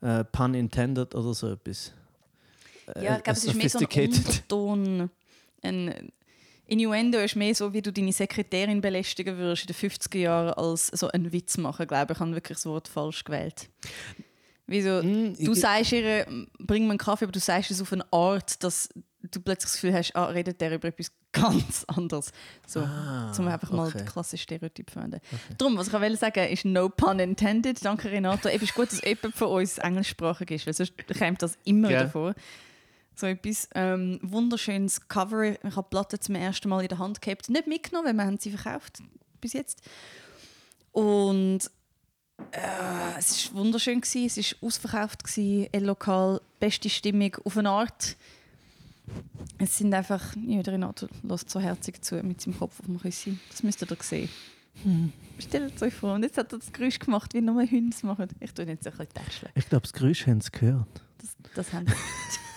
äh, 0.00 0.24
Pun 0.24 0.54
intended 0.54 1.14
oder 1.14 1.34
so 1.34 1.52
etwas. 1.52 1.92
Äh, 2.96 3.04
Ja, 3.04 3.16
ich 3.16 3.22
glaube, 3.22 3.38
es 3.38 3.44
ist 3.44 3.54
mehr 3.54 3.68
so 3.70 3.78
ein. 3.78 3.84
Unterton. 3.84 5.10
Ein 5.62 6.12
Innuendo 6.66 7.18
ist 7.18 7.34
mehr 7.34 7.54
so, 7.54 7.72
wie 7.72 7.82
du 7.82 7.92
deine 7.92 8.12
Sekretärin 8.12 8.80
belästigen 8.80 9.36
würdest 9.36 9.62
in 9.68 9.74
den 9.74 9.90
50er 9.90 10.18
Jahren, 10.18 10.52
als 10.54 10.86
so 10.86 11.08
einen 11.08 11.32
Witz 11.32 11.56
machen. 11.58 11.82
Ich 11.82 11.88
glaube, 11.88 12.12
ich 12.12 12.20
habe 12.20 12.32
wirklich 12.34 12.58
das 12.58 12.66
Wort 12.66 12.86
falsch 12.86 13.24
gewählt. 13.24 13.68
Wieso? 14.66 15.02
Mm, 15.02 15.34
Du 15.36 15.52
sagst 15.54 15.90
ihr, 15.92 16.26
bring 16.60 16.84
mir 16.84 16.90
einen 16.90 16.98
Kaffee, 16.98 17.24
aber 17.24 17.32
du 17.32 17.40
sagst 17.40 17.72
es 17.72 17.82
auf 17.82 17.92
eine 17.92 18.04
Art, 18.12 18.62
dass 18.62 18.88
du 19.22 19.40
plötzlich 19.40 19.72
das 19.72 19.80
Gefühl 19.80 19.94
hast, 19.94 20.14
ah, 20.14 20.26
redet 20.26 20.60
der 20.60 20.72
über 20.76 20.88
etwas 20.88 21.10
ganz 21.32 21.84
anderes. 21.88 22.30
So, 22.68 22.80
Ah, 22.80 23.32
zum 23.34 23.48
einfach 23.48 23.72
mal 23.72 23.88
okay. 23.88 24.04
klassisches 24.04 24.44
Stereotyp 24.44 24.90
verwenden. 24.92 25.20
Darum, 25.58 25.76
was 25.76 25.88
ich 25.88 25.94
auch 25.94 26.00
will 26.00 26.16
sagen 26.16 26.46
ist 26.48 26.64
no 26.64 26.88
pun 26.88 27.18
intended. 27.18 27.84
Danke, 27.84 28.12
Renato. 28.12 28.48
Es 28.48 28.62
ist 28.62 28.74
gut, 28.74 28.92
dass 28.92 29.02
jemand 29.04 29.34
von 29.34 29.48
uns 29.48 29.78
englischsprachig 29.78 30.50
ist, 30.52 30.66
weil 30.68 30.74
sonst 30.74 30.92
kommt 31.18 31.42
das 31.42 31.58
immer 31.64 31.90
Ja. 31.90 32.04
davor. 32.04 32.34
So 33.14 33.26
etwas 33.26 33.68
ähm, 33.74 34.18
wunderschönes 34.22 35.08
Cover. 35.08 35.44
Ich 35.44 35.76
habe 35.76 35.82
die 35.82 35.90
Platte 35.90 36.18
zum 36.18 36.34
ersten 36.34 36.68
Mal 36.68 36.82
in 36.82 36.88
der 36.88 36.98
Hand 36.98 37.20
gehabt. 37.20 37.50
Nicht 37.50 37.66
mitgenommen, 37.66 38.06
weil 38.06 38.14
wir 38.14 38.24
haben 38.24 38.38
sie 38.38 38.50
verkauft 38.50 39.02
bis 39.40 39.52
jetzt. 39.52 39.82
Und 40.92 41.60
äh, 42.52 43.18
es 43.18 43.52
war 43.52 43.60
wunderschön. 43.60 44.00
Gewesen. 44.00 44.40
Es 44.40 44.52
war 44.52 44.66
ausverkauft, 44.66 45.24
gewesen, 45.24 45.68
ein 45.72 45.84
lokal, 45.84 46.40
beste 46.58 46.88
Stimmung 46.88 47.36
auf 47.44 47.56
eine 47.56 47.70
Art. 47.70 48.16
Es 49.58 49.78
sind 49.78 49.92
einfach, 49.92 50.34
ja, 50.46 50.62
der 50.62 50.74
Renato 50.74 51.08
lässt 51.22 51.50
so 51.50 51.60
herzig 51.60 52.02
zu 52.02 52.22
mit 52.22 52.40
seinem 52.40 52.58
Kopf 52.58 52.78
auf 52.80 52.86
dem 52.86 53.00
Küssi. 53.00 53.38
Das 53.50 53.62
müsst 53.62 53.82
ihr 53.82 53.86
doch 53.86 54.02
sehen. 54.02 54.28
Stellt 55.38 55.82
euch 55.82 55.94
vor. 55.94 56.14
Und 56.14 56.22
jetzt 56.22 56.38
hat 56.38 56.52
er 56.52 56.58
das 56.58 56.72
Geräusch 56.72 56.98
gemacht, 56.98 57.34
wie 57.34 57.40
nur 57.40 57.60
Hunde 57.62 57.94
es 57.94 58.02
machen. 58.02 58.28
Ich 58.40 58.52
tue 58.52 58.64
jetzt 58.66 58.86
ein 58.86 58.92
bisschen 58.92 59.12
tätscheln. 59.12 59.52
Ich 59.54 59.68
glaube, 59.68 59.82
das 59.82 59.92
Geräusch 59.92 60.26
haben 60.26 60.40
sie 60.40 60.50
gehört. 60.50 61.02
Das, 61.18 61.36
das 61.54 61.72
haben 61.72 61.86
Ich 61.86 61.94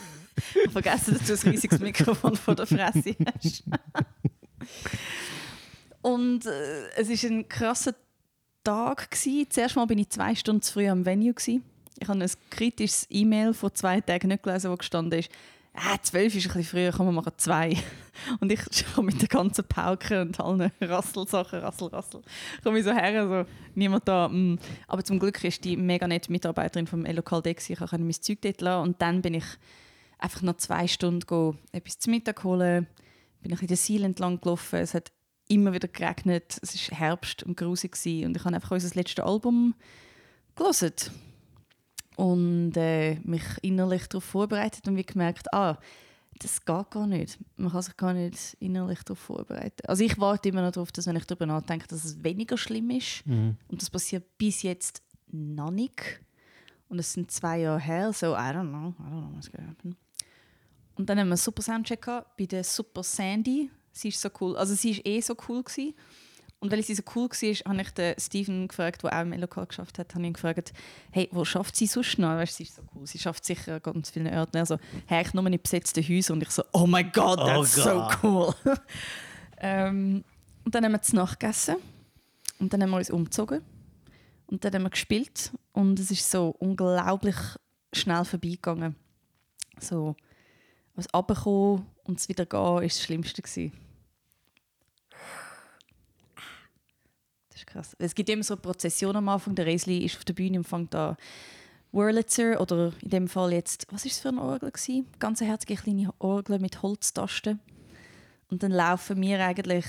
vergessen, 0.71 1.17
dass 1.17 1.41
du 1.41 1.47
ein 1.47 1.51
riesiges 1.53 1.79
Mikrofon 1.79 2.35
vor 2.35 2.55
der 2.55 2.67
Fresse 2.67 3.15
hast. 3.35 3.63
Und 6.01 6.45
äh, 6.45 6.89
es 6.97 7.09
war 7.09 7.29
ein 7.29 7.47
krasser 7.47 7.95
Tag. 8.63 9.11
Gewesen. 9.11 9.47
Zuerst 9.49 9.75
mal 9.75 9.85
bin 9.85 9.99
ich 9.99 10.09
zwei 10.09 10.35
Stunden 10.35 10.61
zu 10.61 10.73
früh 10.73 10.87
am 10.87 11.05
Venue. 11.05 11.33
Gewesen. 11.33 11.63
Ich 11.99 12.07
habe 12.07 12.21
ein 12.21 12.31
kritisches 12.49 13.07
E-Mail 13.09 13.53
vor 13.53 13.73
zwei 13.73 14.01
Tagen 14.01 14.27
nicht 14.27 14.43
gelesen, 14.43 14.71
wo 14.71 14.75
gestanden 14.75 15.19
ist, 15.19 15.29
ah, 15.73 15.97
zwölf 16.01 16.35
ist 16.35 16.45
ein 16.45 16.53
bisschen 16.53 16.63
früher, 16.63 16.91
komm, 16.91 17.07
wir 17.07 17.11
machen 17.11 17.33
zwei. 17.37 17.77
Und 18.39 18.51
ich 18.51 18.61
komme 18.93 19.07
mit 19.07 19.21
der 19.21 19.27
ganzen 19.27 19.65
Pauke 19.65 20.21
und 20.21 20.39
allen 20.39 20.71
Rasselsachen, 20.81 21.59
Rassel, 21.59 21.87
Rassel, 21.87 22.21
komme 22.63 22.79
ich 22.79 22.85
so 22.85 22.91
her, 22.91 23.27
so, 23.27 23.51
niemand 23.73 24.07
da. 24.07 24.27
Mm. 24.27 24.59
Aber 24.87 25.03
zum 25.03 25.19
Glück 25.19 25.43
ist 25.43 25.63
die 25.63 25.75
mega 25.77 26.07
nette 26.07 26.31
Mitarbeiterin 26.31 26.87
vom 26.87 27.05
Lokal 27.05 27.41
Dex, 27.41 27.69
ich 27.69 27.79
konnte 27.79 27.99
mein 27.99 28.13
Zeug 28.13 28.39
dort 28.41 28.61
lassen 28.61 28.83
und 28.83 29.01
dann 29.01 29.21
bin 29.21 29.33
ich 29.33 29.45
einfach 30.23 30.41
noch 30.41 30.57
zwei 30.57 30.87
Stunden 30.87 31.21
go, 31.21 31.55
etwas 31.71 31.99
zu 31.99 32.09
Mittag 32.09 32.43
holen, 32.43 32.87
bin 33.41 33.51
ich 33.51 33.61
in 33.61 33.67
der 33.67 33.77
Seil 33.77 34.03
entlang 34.03 34.39
gelaufen, 34.39 34.79
es 34.79 34.93
hat 34.93 35.11
immer 35.49 35.73
wieder 35.73 35.89
geregnet, 35.89 36.57
es 36.61 36.89
war 36.89 36.97
Herbst 36.97 37.43
und 37.43 37.57
grusig 37.57 37.95
und 38.25 38.37
ich 38.37 38.45
habe 38.45 38.55
einfach 38.55 38.71
unser 38.71 38.95
letztes 38.95 39.23
Album 39.23 39.75
gelesen 40.55 40.93
und 42.15 42.73
äh, 42.77 43.15
mich 43.23 43.43
innerlich 43.61 44.07
darauf 44.07 44.23
vorbereitet 44.23 44.87
und 44.87 44.95
wie 44.95 45.03
gemerkt, 45.03 45.53
ah, 45.53 45.77
das 46.39 46.63
geht 46.63 46.91
gar 46.91 47.05
nicht. 47.05 47.37
Man 47.57 47.71
kann 47.71 47.81
sich 47.81 47.97
gar 47.97 48.13
nicht 48.13 48.57
innerlich 48.59 49.03
darauf 49.03 49.19
vorbereiten. 49.19 49.85
Also 49.87 50.03
ich 50.03 50.17
warte 50.19 50.49
immer 50.49 50.61
noch 50.61 50.71
darauf, 50.71 50.91
dass 50.91 51.05
wenn 51.05 51.15
ich 51.15 51.25
darüber 51.25 51.45
nachdenke, 51.45 51.87
dass 51.87 52.03
es 52.03 52.23
weniger 52.23 52.57
schlimm 52.57 52.89
ist. 52.89 53.25
Mhm. 53.25 53.57
Und 53.67 53.81
das 53.81 53.89
passiert 53.89 54.37
bis 54.37 54.63
jetzt 54.63 55.03
noch 55.31 55.71
nicht. 55.71 56.21
Und 56.89 56.99
es 56.99 57.13
sind 57.13 57.31
zwei 57.31 57.59
Jahre 57.59 57.79
her, 57.79 58.13
so 58.13 58.33
I 58.33 58.51
don't 58.51 58.69
know, 58.69 58.93
I 58.99 59.11
don't 59.11 59.21
know 59.21 59.35
what's 59.35 59.51
gonna 59.51 59.69
happen. 59.69 59.95
Und 60.95 61.09
dann 61.09 61.17
haben 61.19 61.27
wir 61.27 61.33
einen 61.33 61.37
super 61.37 61.61
Soundcheck 61.61 62.05
bei 62.05 62.45
der 62.45 62.63
Super 62.63 63.03
Sandy. 63.03 63.69
Sie 63.91 64.09
ist 64.09 64.21
so 64.21 64.29
cool, 64.41 64.55
also 64.57 64.73
sie 64.73 64.91
ist 64.91 65.05
eh 65.05 65.21
so 65.21 65.35
cool 65.47 65.63
gewesen. 65.63 65.93
Und 66.63 66.71
weil 66.71 66.81
sie 66.81 66.95
so 66.95 67.03
cool 67.13 67.29
war, 67.29 67.73
habe 67.73 67.81
ich 67.81 67.91
den 67.91 68.15
Steven 68.17 68.69
gefragt, 68.69 69.03
der 69.03 69.13
auch 69.13 69.21
im 69.21 69.33
Lokal 69.33 69.65
geschafft 69.65 69.99
hat, 69.99 70.15
habe 70.15 70.25
ihn 70.25 70.31
gefragt, 70.31 70.71
hey, 71.11 71.27
wo 71.33 71.43
schafft 71.43 71.75
sie 71.75 71.87
sonst 71.87 72.17
noch? 72.19 72.29
Weißt, 72.29 72.55
sie 72.55 72.63
ist 72.63 72.75
so 72.75 72.81
cool, 72.95 73.05
sie 73.05 73.19
schafft 73.19 73.43
sicher 73.43 73.81
ganz 73.81 74.11
viele 74.11 74.31
Orte. 74.31 74.59
Also, 74.59 74.77
hey, 75.05 75.23
ich 75.25 75.33
nur 75.33 75.45
in 75.45 75.61
besetzten 75.61 76.01
Häusern. 76.01 76.37
Und 76.37 76.43
ich 76.43 76.51
so, 76.51 76.63
oh 76.71 76.87
my 76.87 77.03
God, 77.03 77.39
oh 77.39 77.45
that's 77.45 77.77
oh 77.79 77.81
so 77.81 78.09
cool. 78.23 78.55
ähm, 79.57 80.23
und 80.63 80.73
dann 80.73 80.85
haben 80.85 80.93
wir 80.93 81.01
zu 81.01 81.17
Nacht 81.17 81.41
gegessen. 81.41 81.75
Und 82.59 82.71
dann 82.71 82.81
haben 82.81 82.91
wir 82.91 82.97
uns 82.97 83.11
umgezogen. 83.11 83.61
Und 84.47 84.63
dann 84.63 84.73
haben 84.73 84.83
wir 84.83 84.89
gespielt. 84.89 85.51
Und 85.73 85.99
es 85.99 86.11
ist 86.11 86.31
so 86.31 86.55
unglaublich 86.59 87.35
schnell 87.91 88.23
vorbeigegangen. 88.23 88.95
So, 89.81 90.15
was 90.95 91.07
runterkommen 91.13 91.85
und 92.03 92.19
es 92.19 92.29
wieder 92.29 92.45
gehen, 92.45 92.59
war 92.59 92.81
das 92.81 93.01
Schlimmste. 93.01 93.41
Gewesen. 93.41 93.71
krass. 97.73 97.95
Es 97.99 98.15
gibt 98.15 98.29
immer 98.29 98.43
so 98.43 98.53
eine 98.53 98.61
Prozession 98.61 99.15
am 99.15 99.29
Anfang. 99.29 99.55
Der 99.55 99.65
Resli 99.65 100.05
ist 100.05 100.17
auf 100.17 100.25
der 100.25 100.33
Bühne 100.33 100.59
und 100.59 100.67
fängt 100.67 100.93
an 100.95 101.17
Wurlitzer 101.91 102.59
oder 102.61 102.93
in 103.01 103.09
dem 103.09 103.27
Fall 103.27 103.53
jetzt, 103.53 103.87
was 103.91 104.05
ist 104.05 104.13
es 104.13 104.19
für 104.19 104.29
eine 104.29 104.41
Orgel 104.41 104.71
gewesen? 104.71 105.07
Ganz 105.19 105.41
herzige 105.41 105.75
kleine 105.75 106.13
Orgel 106.19 106.59
mit 106.59 106.81
Holztasten. 106.81 107.59
Und 108.49 108.63
dann 108.63 108.71
laufen 108.71 109.19
wir 109.21 109.43
eigentlich 109.43 109.85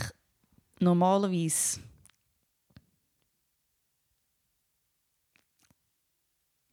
normalerweise 0.80 1.80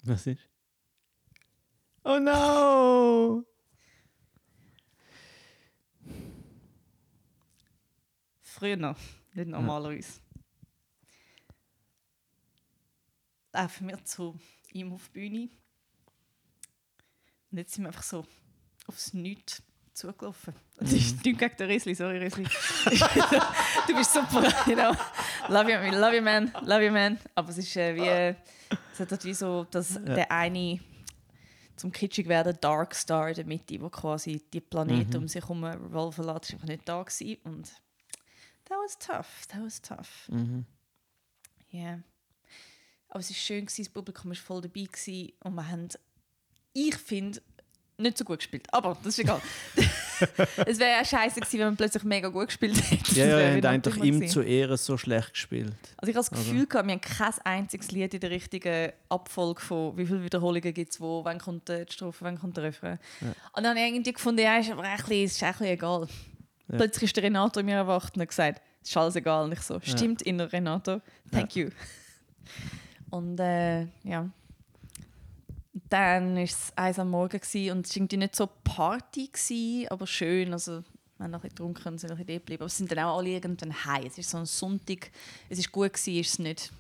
Was 0.03 0.25
ist? 0.25 0.49
Oh 2.03 2.17
no! 2.17 3.45
Früher 8.61 8.77
nicht 9.33 9.49
normalerweise 9.49 10.21
laufen 13.53 13.87
wir 13.87 14.05
zu 14.05 14.37
ihm 14.71 14.93
auf 14.93 15.07
die 15.07 15.19
Bühne. 15.19 15.49
Und 17.49 17.57
jetzt 17.57 17.73
sind 17.73 17.85
wir 17.85 17.87
einfach 17.87 18.03
so 18.03 18.23
aufs 18.85 19.15
Nichts 19.15 19.63
zugelaufen. 19.95 20.53
Das 20.77 20.93
ist 20.93 21.15
mhm. 21.15 21.21
nichts 21.23 21.39
gegen 21.39 21.57
den 21.57 21.71
Riesli, 21.71 21.95
sorry 21.95 22.19
Riesli. 22.19 22.43
du 23.87 23.95
bist 23.95 24.13
super, 24.13 24.43
you 24.67 24.75
know. 24.75 24.95
Love 25.49 25.71
you, 25.71 25.99
love 25.99 26.15
you 26.15 26.21
man, 26.21 26.53
love 26.61 26.85
you 26.85 26.91
man. 26.91 27.19
Aber 27.33 27.49
es 27.49 27.57
ist 27.57 27.75
äh, 27.75 27.95
wie, 27.95 28.37
es 28.93 28.99
hat 28.99 29.09
halt 29.09 29.25
wie 29.25 29.33
so, 29.33 29.63
dass 29.71 29.95
ja. 29.95 30.01
der 30.01 30.31
eine 30.31 30.79
zum 31.77 31.91
kitschig 31.91 32.27
werden 32.27 32.55
Dark 32.61 32.93
Star 32.93 33.29
in 33.29 33.33
der 33.33 33.45
Mitte, 33.45 33.81
wo 33.81 33.89
quasi 33.89 34.39
die 34.53 34.61
Planeten 34.61 35.17
mhm. 35.17 35.23
um 35.23 35.27
sich 35.27 35.41
herum 35.41 35.63
revolven 35.63 36.25
lässt, 36.25 36.43
ist 36.43 36.53
einfach 36.53 36.67
nicht 36.67 36.87
da 36.87 37.01
gewesen. 37.01 37.41
Und 37.43 37.71
that 38.65 38.77
was 38.83 38.97
tough, 38.97 39.47
that 39.47 39.61
was 39.63 39.81
tough. 39.81 40.27
Mhm. 40.29 40.65
Yeah. 41.73 41.99
Aber 43.09 43.19
es 43.19 43.29
war 43.29 43.35
schön, 43.35 43.65
das 43.65 43.89
Publikum 43.89 44.31
war 44.31 44.35
voll 44.35 44.61
dabei 44.61 44.87
und 45.43 45.53
wir 45.55 45.67
haben, 45.67 45.89
ich 46.73 46.95
finde, 46.95 47.41
nicht 48.01 48.17
so 48.17 48.25
gut 48.25 48.39
gespielt. 48.39 48.67
Aber 48.71 48.97
das 49.03 49.17
ist 49.17 49.19
egal. 49.19 49.41
es 50.65 50.79
wäre 50.79 50.91
ja 50.91 51.05
scheiße 51.05 51.39
gewesen, 51.39 51.59
wenn 51.59 51.67
man 51.67 51.77
plötzlich 51.77 52.03
mega 52.03 52.29
gut 52.29 52.47
gespielt 52.47 52.81
hätte. 52.89 53.15
Ja, 53.15 53.25
ja, 53.25 53.39
er 53.39 53.57
hat 53.57 53.65
eigentlich 53.65 54.03
ihm 54.03 54.27
zu 54.27 54.41
Ehren 54.41 54.77
so 54.77 54.97
schlecht 54.97 55.33
gespielt. 55.33 55.75
Also 55.97 56.09
ich 56.11 56.17
habe 56.17 56.27
das 56.27 56.31
Gefühl, 56.31 56.65
gehabt, 56.65 56.87
wir 56.87 56.93
haben 56.93 57.01
kein 57.01 57.33
einziges 57.43 57.91
Lied 57.91 58.13
in 58.13 58.19
der 58.19 58.31
richtigen 58.31 58.91
Abfolge 59.09 59.61
von 59.61 59.97
wie 59.97 60.05
viele 60.05 60.23
Wiederholungen 60.23 60.73
gibt 60.73 60.91
es 60.91 60.99
wo, 60.99 61.23
wann 61.23 61.39
kommt 61.39 61.69
die 61.69 61.85
Strophe, 61.89 62.25
wann 62.25 62.39
kommt 62.39 62.57
der 62.57 62.65
Refrain. 62.65 62.99
Ja. 63.21 63.27
Und 63.53 63.63
dann 63.63 63.67
habe 63.67 63.79
ich 63.79 63.93
irgendwie 63.93 64.13
gefunden, 64.13 64.41
ja, 64.41 64.57
ist 64.57 64.71
aber 64.71 64.83
ein 64.83 64.97
bisschen, 64.97 65.23
ist 65.25 65.43
ein 65.43 65.51
bisschen 65.51 65.67
egal. 65.67 66.07
Ja. 66.67 66.77
Plötzlich 66.77 67.03
ist 67.03 67.15
der 67.15 67.23
Renato 67.23 67.59
in 67.59 67.65
mir 67.65 67.75
erwacht 67.75 68.15
und 68.15 68.21
hat 68.21 68.29
gesagt, 68.29 68.61
es 68.81 68.89
ist 68.89 68.97
alles 68.97 69.15
egal. 69.15 69.45
Und 69.45 69.53
ich 69.53 69.61
so, 69.61 69.79
stimmt, 69.81 70.21
ja. 70.21 70.27
inner 70.27 70.51
Renato, 70.51 71.01
thank 71.31 71.55
you. 71.55 71.69
Und 73.09 73.39
äh, 73.39 73.87
ja. 74.03 74.29
Dann 75.89 76.35
war 76.35 76.43
es 76.43 76.71
eins 76.75 76.99
am 76.99 77.09
Morgen 77.09 77.39
gewesen, 77.39 77.71
und 77.71 77.85
es 77.85 77.91
war 77.91 77.97
irgendwie 77.97 78.17
nicht 78.17 78.35
so 78.35 78.47
Party, 78.63 79.27
gewesen, 79.27 79.87
aber 79.89 80.07
schön. 80.07 80.53
Also, 80.53 80.83
wir 81.17 81.25
haben 81.25 81.31
noch 81.31 81.39
ein 81.39 81.41
bisschen 81.41 81.55
getrunken 81.55 81.87
und 81.89 81.99
sind 81.99 82.09
noch 82.09 82.17
ein 82.17 82.25
bisschen 82.25 82.39
geblieben. 82.39 82.61
Aber 82.61 82.67
es 82.67 82.77
sind 82.77 82.91
dann 82.91 82.99
auch 82.99 83.17
alle 83.17 83.29
irgendwann 83.29 83.85
heim. 83.85 84.05
Es 84.05 84.17
ist 84.17 84.29
so 84.29 84.37
ein 84.37 84.45
Sonntag. 84.45 85.11
Es 85.49 85.59
war 85.59 85.71
gut, 85.71 85.93
gewesen, 85.93 86.19
ist 86.19 86.29
es 86.31 86.39
nicht. 86.39 86.71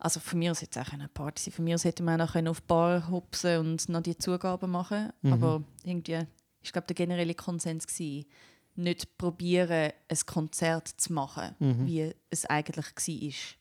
Also 0.00 0.18
von 0.18 0.38
mir 0.38 0.50
aus 0.50 0.62
hätte 0.62 0.80
es 0.80 0.86
auch 0.88 0.92
eine 0.92 1.08
Party 1.08 1.42
sein 1.42 1.52
Von 1.52 1.66
mir 1.66 1.74
aus 1.74 1.84
hätte 1.84 2.02
man 2.02 2.20
auch 2.20 2.34
noch 2.34 2.50
auf 2.50 2.60
die 2.60 2.66
Bar 2.66 3.08
hupsen 3.10 3.58
und 3.58 3.88
noch 3.90 4.02
die 4.02 4.16
Zugaben 4.16 4.70
machen 4.70 5.12
mhm. 5.20 5.32
Aber 5.34 5.62
irgendwie 5.84 6.26
ich 6.62 6.72
glaube 6.72 6.86
der 6.86 6.94
generelle 6.94 7.34
Konsens 7.34 7.86
gewesen, 7.86 8.26
nicht 8.76 9.18
probieren, 9.18 9.92
ein 10.08 10.18
Konzert 10.26 10.88
zu 10.88 11.12
machen, 11.12 11.54
mhm. 11.58 11.86
wie 11.86 12.14
es 12.30 12.46
eigentlich 12.46 12.86
war. 12.86 13.60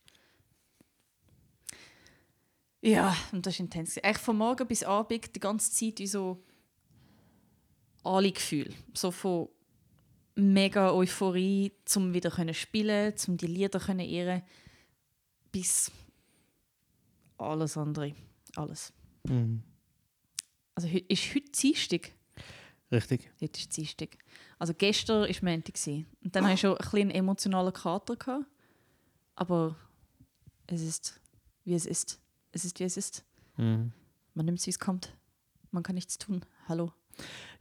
Ja, 2.82 3.16
und 3.32 3.46
das 3.46 3.56
ist 3.56 3.60
intens. 3.60 3.98
Echt 3.98 4.22
von 4.22 4.38
morgen 4.38 4.68
bis 4.68 4.84
abend 4.84 5.36
die 5.36 5.40
ganze 5.40 5.72
Zeit 5.72 6.00
wie 6.00 6.08
so 6.08 6.42
alle 8.04 8.32
Gefühle. 8.32 8.74
So 8.94 9.12
von 9.12 9.50
mega 10.36 10.92
Euphorie, 10.92 11.74
zum 11.86 12.14
wieder 12.14 12.32
können 12.32 12.54
spielen, 12.54 13.16
zum 13.18 13.36
die 13.36 13.48
Lieder 13.48 13.80
können 13.80 14.08
ehren, 14.08 14.44
bis 15.52 15.92
alles 17.38 17.78
andere, 17.78 18.14
alles. 18.56 18.94
Mhm. 19.24 19.64
Also 20.76 20.88
ist 20.88 21.36
heute 21.36 21.52
Dienstag. 21.52 22.12
Richtig. 22.92 23.32
Heute 23.42 23.60
ist 23.60 23.76
Dienstag. 23.76 24.18
Also 24.58 24.74
gestern 24.74 25.22
war 25.22 25.36
Montag. 25.44 25.76
Und 26.24 26.36
dann 26.36 26.44
hatte 26.44 26.54
ich 26.56 26.60
schon 26.62 26.78
ein 26.78 26.78
bisschen 26.78 27.12
emotionalen 27.12 27.74
Kater. 27.74 28.16
Gehabt. 28.16 28.46
Aber 29.36 29.76
es 30.68 30.82
ist, 30.82 31.20
wie 31.66 31.76
es 31.76 31.86
ist 31.86 32.20
es 32.52 32.66
ist, 32.66 32.80
wie 32.80 32.84
es 32.84 32.98
ist. 32.98 33.24
Mhm. 33.58 33.92
Man 34.34 34.46
nimmt 34.46 34.60
es, 34.60 34.66
wie 34.66 34.72
es 34.72 34.80
kommt. 34.80 35.14
Man 35.72 35.84
kann 35.84 35.96
nichts 35.96 36.18
tun. 36.18 36.44
Hallo. 36.68 36.92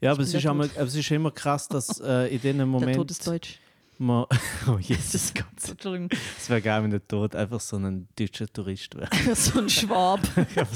Ja, 0.00 0.12
aber 0.12 0.23
es 0.23 0.32
ist, 0.32 0.44
immer, 0.44 0.68
es 0.76 0.94
ist, 0.94 1.11
immer, 1.11 1.30
krass, 1.30 1.68
dass 1.68 2.00
äh, 2.00 2.35
in 2.35 2.40
diesem 2.40 2.68
Moment. 2.68 2.90
Der 2.90 2.97
Tod 2.97 3.11
ist 3.11 3.26
deutsch. 3.26 3.58
Man, 3.99 4.26
oh 4.68 4.78
Jesus 4.78 5.35
Gott. 5.35 5.68
Entschuldigung. 5.68 6.08
Es 6.38 6.49
wäre 6.49 6.62
geil, 6.62 6.82
wenn 6.85 6.90
der 6.90 7.06
Tod 7.06 7.35
einfach 7.35 7.61
so 7.61 7.76
ein 7.76 8.08
deutscher 8.16 8.47
Tourist 8.47 8.94
wäre. 8.94 9.35
so 9.35 9.58
ein 9.58 9.68
Schwab. 9.68 10.20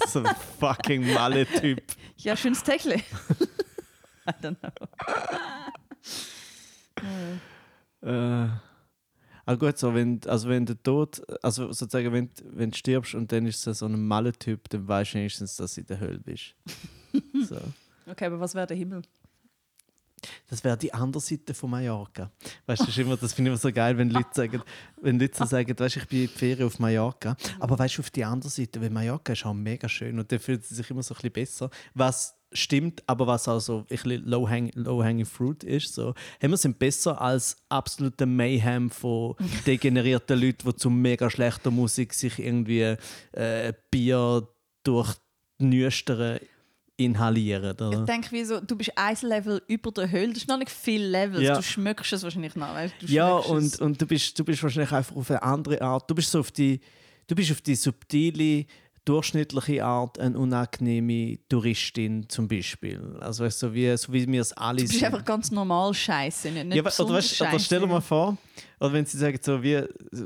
so 0.09 0.25
ein 0.25 0.35
fucking 0.59 1.13
Malle-Typ. 1.15 1.81
Ja, 2.17 2.37
schönes 2.37 2.63
Techle. 2.63 3.01
I 4.27 4.33
don't 4.43 4.57
know. 4.61 4.71
äh. 8.09 8.49
Ah 9.45 9.57
gut, 9.57 9.77
so 9.77 9.93
wenn, 9.93 10.21
also 10.27 10.49
wenn 10.49 10.65
der 10.67 10.81
Tod, 10.81 11.21
also 11.43 11.73
sozusagen, 11.73 12.13
wenn, 12.13 12.31
wenn 12.45 12.71
du 12.71 12.77
stirbst 12.77 13.15
und 13.17 13.33
dann 13.33 13.45
ist 13.45 13.67
es 13.67 13.81
so 13.81 13.87
ein 13.87 14.07
Malle-Typ, 14.07 14.69
dann 14.69 14.87
weißt 14.87 15.15
du 15.15 15.19
wenigstens, 15.19 15.57
dass 15.57 15.75
du 15.75 15.81
in 15.81 15.87
der 15.89 15.99
Hölle 15.99 16.21
bist. 16.21 16.55
so. 17.49 17.59
Okay, 18.07 18.27
aber 18.27 18.39
was 18.39 18.55
wäre 18.55 18.69
der 18.69 18.77
Himmel? 18.77 19.03
Das 20.49 20.63
wäre 20.65 20.77
die 20.77 20.93
andere 20.93 21.21
Seite 21.21 21.55
von 21.55 21.71
Mallorca. 21.71 22.31
Weißt 22.67 22.83
du, 22.83 22.87
das, 22.87 22.99
immer, 22.99 23.17
das 23.17 23.33
finde 23.33 23.51
ich 23.51 23.53
immer 23.53 23.61
so 23.61 23.73
geil, 23.73 23.97
wenn 23.99 24.11
Leute 24.11 24.31
sagen, 24.33 24.63
wenn 25.01 25.19
Leute 25.19 25.37
so 25.37 25.45
sagen, 25.45 25.79
weißt, 25.79 25.97
ich 25.97 26.07
bin 26.07 26.23
in 26.23 26.29
die 26.29 26.33
Ferien 26.33 26.67
auf 26.67 26.79
Mallorca. 26.79 27.37
Aber 27.59 27.79
weißt 27.79 27.99
du, 27.99 28.03
auf 28.03 28.11
die 28.11 28.25
andere 28.25 28.51
Seite, 28.51 28.81
weil 28.81 28.91
Mallorca 28.91 29.33
ist 29.33 29.45
auch 29.47 29.55
mega 29.55 29.89
schön 29.89 30.19
und 30.19 30.31
dann 30.31 30.39
fühlt 30.39 30.65
sie 30.65 30.75
sich 30.75 30.91
immer 30.91 31.03
so 31.03 31.15
ein 31.15 31.17
bisschen 31.17 31.33
besser. 31.33 31.71
Was 31.95 32.37
stimmt, 32.53 33.03
aber 33.07 33.27
was 33.27 33.49
auch 33.49 33.61
so 33.61 33.79
ein 33.79 33.85
bisschen 33.87 34.25
low-hanging 34.25 34.73
low 34.75 35.25
fruit 35.25 35.65
ist. 35.65 35.95
So. 35.95 36.15
wir 36.41 36.57
sind 36.57 36.79
besser 36.79 37.21
als 37.21 37.57
absolute 37.69 38.27
Mayhem 38.27 38.91
von 38.91 39.37
degenerierten 39.67 40.39
Leuten, 40.39 40.69
die 40.69 40.77
zu 40.77 40.91
mega 40.91 41.31
schlechter 41.31 41.71
Musik 41.71 42.15
sich 42.15 42.39
irgendwie 42.39 42.97
äh, 43.33 43.73
Bier 43.91 44.49
durch 44.85 45.15
nüstern 45.59 46.41
inhalieren. 47.05 47.73
Oder? 47.73 48.01
Ich 48.01 48.05
denke, 48.07 48.31
wie 48.33 48.45
so, 48.45 48.61
du 48.61 48.77
bist 48.77 48.93
ein 48.97 49.17
Level 49.23 49.63
über 49.69 49.91
der 49.93 50.11
Höhle, 50.11 50.29
das 50.29 50.39
ist 50.39 50.49
noch 50.49 50.59
nicht 50.59 50.71
viel 50.71 51.03
Levels, 51.05 51.43
Ja. 51.43 51.57
du 51.57 51.63
schmückst 51.63 52.13
es 52.13 52.23
wahrscheinlich 52.23 52.55
noch. 52.57 52.73
Weißt? 52.75 52.95
Du 53.01 53.07
Ja, 53.07 53.33
und, 53.37 53.65
es. 53.65 53.81
und 53.81 54.01
du, 54.01 54.07
bist, 54.07 54.39
du 54.39 54.45
bist 54.45 54.63
wahrscheinlich 54.63 54.93
einfach 54.93 55.15
auf 55.17 55.31
eine 55.31 55.43
andere 55.43 55.81
Art. 55.83 56.11
Du 56.11 56.15
bist 56.15 56.31
so 56.31 56.41
auf 56.41 56.51
die, 56.51 56.81
du 57.27 57.35
bist 57.35 57.51
auf 57.53 57.61
die 57.61 57.75
subtile, 57.75 58.67
durchschnittliche 59.05 59.85
Art 59.85 60.19
eine 60.19 60.39
unangenehme 60.39 61.39
Touristin 61.49 62.29
zum 62.29 62.47
Beispiel. 62.47 63.17
Also 63.21 63.45
weißt, 63.45 63.63
du, 63.63 63.67
so, 63.69 63.75
wie, 63.75 63.97
so 63.97 64.13
wie 64.13 64.27
wir 64.29 64.41
es 64.41 64.53
alle 64.53 64.83
Du 64.83 64.89
bist 64.89 65.03
einfach 65.03 65.25
ganz 65.25 65.51
normal 65.51 65.93
scheiße, 65.93 66.51
nicht, 66.51 66.67
nicht 66.67 66.77
Ja, 66.77 66.83
oder, 66.83 66.89
weißt, 66.89 67.01
oder 67.03 67.23
scheisse. 67.23 67.65
stell 67.65 67.81
dir 67.81 67.87
mal 67.89 68.01
vor, 68.01 68.37
oder 68.79 68.93
wenn 68.93 69.05
sie 69.05 69.19
sagen, 69.19 69.39
so 69.43 69.63
wie, 69.63 69.83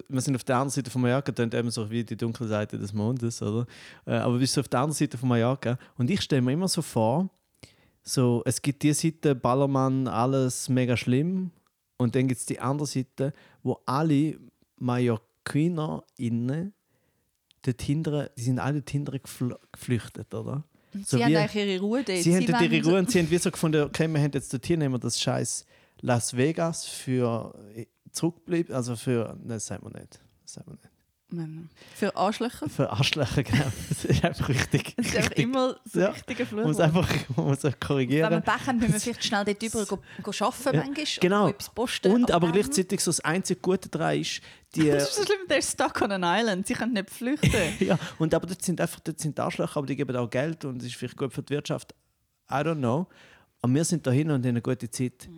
wir 0.09 0.21
sind 0.21 0.35
auf 0.37 0.45
der 0.45 0.57
anderen 0.57 0.71
Seite 0.71 0.91
von 0.91 1.01
Mallorca, 1.03 1.33
dann 1.33 1.51
eben 1.53 1.71
so 1.71 1.91
wie 1.91 2.05
die 2.05 2.17
dunkle 2.17 2.47
Seite 2.47 2.79
des 2.79 2.93
Mondes, 2.93 3.41
oder? 3.41 3.67
Äh, 4.05 4.17
Aber 4.17 4.35
du 4.35 4.41
bist 4.41 4.53
so 4.53 4.61
auf 4.61 4.69
der 4.69 4.81
anderen 4.81 4.95
Seite 4.97 5.17
von 5.17 5.29
Mallorca 5.29 5.79
und 5.97 6.11
ich 6.11 6.21
stelle 6.21 6.43
mir 6.43 6.53
immer 6.53 6.69
so 6.69 6.83
vor, 6.83 7.31
so, 8.03 8.43
es 8.45 8.61
gibt 8.63 8.83
die 8.83 8.93
Seite, 8.93 9.35
Ballermann, 9.35 10.07
alles 10.07 10.69
mega 10.69 10.97
schlimm 10.97 11.51
und 11.97 12.15
dann 12.15 12.29
gibt 12.29 12.41
es 12.41 12.47
die 12.47 12.61
andere 12.61 12.87
Seite, 12.87 13.33
wo 13.63 13.81
alle 13.87 14.39
MallorquinerInnen 14.79 16.73
dort 17.67 17.83
hinten, 17.83 18.29
die 18.37 18.43
sind 18.43 18.59
alle 18.59 18.83
hinten 18.89 19.17
gefl- 19.17 19.59
geflüchtet, 19.73 20.33
oder? 20.35 20.65
So 21.05 21.17
Sie 21.19 21.25
haben 21.25 21.37
eigentlich 21.37 21.67
ihre 21.69 21.81
Ruhe 21.81 22.03
dort. 22.05 22.19
Sie, 22.19 22.35
haben 22.35 22.47
dort 22.47 22.63
ihre 22.63 22.85
Ruhe 22.87 22.99
und 22.99 23.11
sie 23.11 23.19
haben 23.19 23.31
wie 23.31 23.39
so 23.39 23.51
gefunden, 23.51 23.83
okay, 23.83 24.09
wir 24.09 24.21
haben 24.21 24.31
jetzt 24.33 24.53
dorthin, 24.53 24.79
nehmen 24.79 24.95
wir 24.95 24.99
das 24.99 25.21
scheiß 25.21 25.67
Las 26.01 26.37
Vegas 26.37 26.87
für 26.87 27.55
zurückbleiben, 28.13 28.75
also 28.75 28.97
für, 28.97 29.35
nein, 29.41 29.49
das 29.49 29.67
sagen 29.67 29.85
wir 29.87 29.99
nicht. 30.01 30.21
Das 30.43 30.55
sagen 30.55 30.69
wir 30.69 30.75
nicht. 30.75 30.91
Für 31.97 32.15
Arschlöcher. 32.15 32.69
Für 32.69 32.89
Arschlöcher, 32.91 33.43
genau. 33.43 33.65
Das 33.89 34.05
ist 34.05 34.25
einfach 34.25 34.49
richtig. 34.49 34.95
Das 34.97 35.07
ist 35.07 35.17
einfach 35.17 35.33
immer 35.33 35.77
das 35.85 35.95
Ja. 35.95 36.09
richtige 36.11 36.47
Man 36.55 36.65
muss 36.67 36.77
Fluch. 36.77 36.85
einfach 36.85 37.09
man 37.37 37.47
muss 37.47 37.59
auch 37.59 37.65
Wenn 37.65 37.73
wir 37.73 37.79
korrigieren. 37.81 38.43
Pech 38.43 38.67
haben, 38.67 38.79
müssen 38.79 38.93
wir 38.93 39.01
vielleicht 39.01 39.25
schnell 39.25 39.45
dort 39.45 39.61
drüber 39.63 39.87
go, 39.87 39.99
go 40.23 40.31
arbeiten 40.45 40.77
Ja, 40.77 40.85
manchmal. 40.85 41.07
genau. 41.21 41.49
Etwas 41.49 41.71
posten. 41.71 42.13
Und 42.13 42.31
aber 42.31 42.53
gleichzeitig 42.53 43.01
so 43.01 43.11
das 43.11 43.21
einzige 43.21 43.61
Gute 43.61 43.89
daran 43.89 44.21
ist, 44.21 44.41
die, 44.77 44.89
Das 44.91 45.09
ist 45.11 45.17
so 45.17 45.25
schlimm, 45.25 45.39
der 45.49 45.59
ist 45.59 45.73
stuck 45.73 46.01
on 46.01 46.13
an 46.13 46.23
island. 46.25 46.67
Sie 46.67 46.75
können 46.75 46.93
nicht 46.93 47.11
flüchten. 47.11 47.51
ja, 47.81 47.99
und 48.19 48.33
aber 48.33 48.47
dort 48.47 48.63
sind 48.63 48.81
einfach 48.81 49.01
dort 49.01 49.19
sind 49.19 49.39
Arschlöcher, 49.41 49.77
aber 49.79 49.87
die 49.89 49.97
geben 49.97 50.17
auch 50.17 50.31
Geld 50.31 50.65
und 50.65 50.81
es 50.81 50.87
ist 50.87 50.95
vielleicht 50.95 51.17
gut 51.17 51.33
für 51.33 51.43
die 51.43 51.55
Wirtschaft. 51.55 51.93
I 52.49 52.55
don't 52.55 52.77
know. 52.77 53.09
Und 53.63 53.75
wir 53.75 53.85
sind 53.85 54.07
da 54.07 54.13
hin 54.13 54.31
und 54.31 54.45
haben 54.45 54.51
eine 54.51 54.63
gute 54.63 54.89
Zeit. 54.89 55.29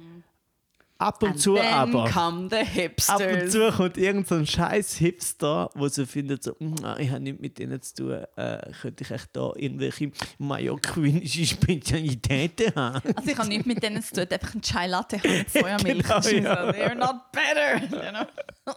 Ab 1.01 1.23
und 1.23 1.31
And 1.31 1.41
zu 1.41 1.61
aber. 1.61 2.11
come 2.11 2.49
the 2.51 2.57
Ab 2.57 2.67
und 2.67 2.69
hipsters. 2.73 3.53
zu 3.53 3.71
kommt 3.71 3.97
irgendein 3.97 4.45
so 4.45 4.53
scheiß 4.53 4.97
Hipster, 4.97 5.71
wo 5.75 5.87
so 5.89 6.05
findet, 6.05 6.43
so, 6.43 6.57
«Mm, 6.59 6.75
ah, 6.83 6.97
ich 6.99 7.09
habe 7.11 7.21
nichts 7.21 7.41
mit 7.41 7.57
denen 7.59 7.81
zu 7.81 7.95
tun, 7.95 8.11
äh, 8.37 8.73
könnte 8.83 9.05
ich 9.05 9.11
echt 9.13 9.29
da 9.33 9.53
irgendwelche 9.55 10.11
mallorquinische 10.39 11.47
Spezialitäten 11.47 12.75
haben? 12.75 13.15
Also 13.15 13.31
ich 13.31 13.39
habe 13.39 13.49
nichts 13.49 13.67
mit 13.67 13.81
denen 13.81 14.03
zu 14.03 14.15
tun, 14.15 14.27
einfach 14.29 14.55
ein 14.55 14.61
Chai 14.61 14.87
Latte 14.89 15.21
mit 15.23 15.49
Feuermilch. 15.51 16.03
Genau, 16.09 16.51
ja. 16.51 16.71
They're 16.73 16.95
not 16.97 17.31
better. 17.33 17.81
You 17.81 18.11
know? 18.11 18.75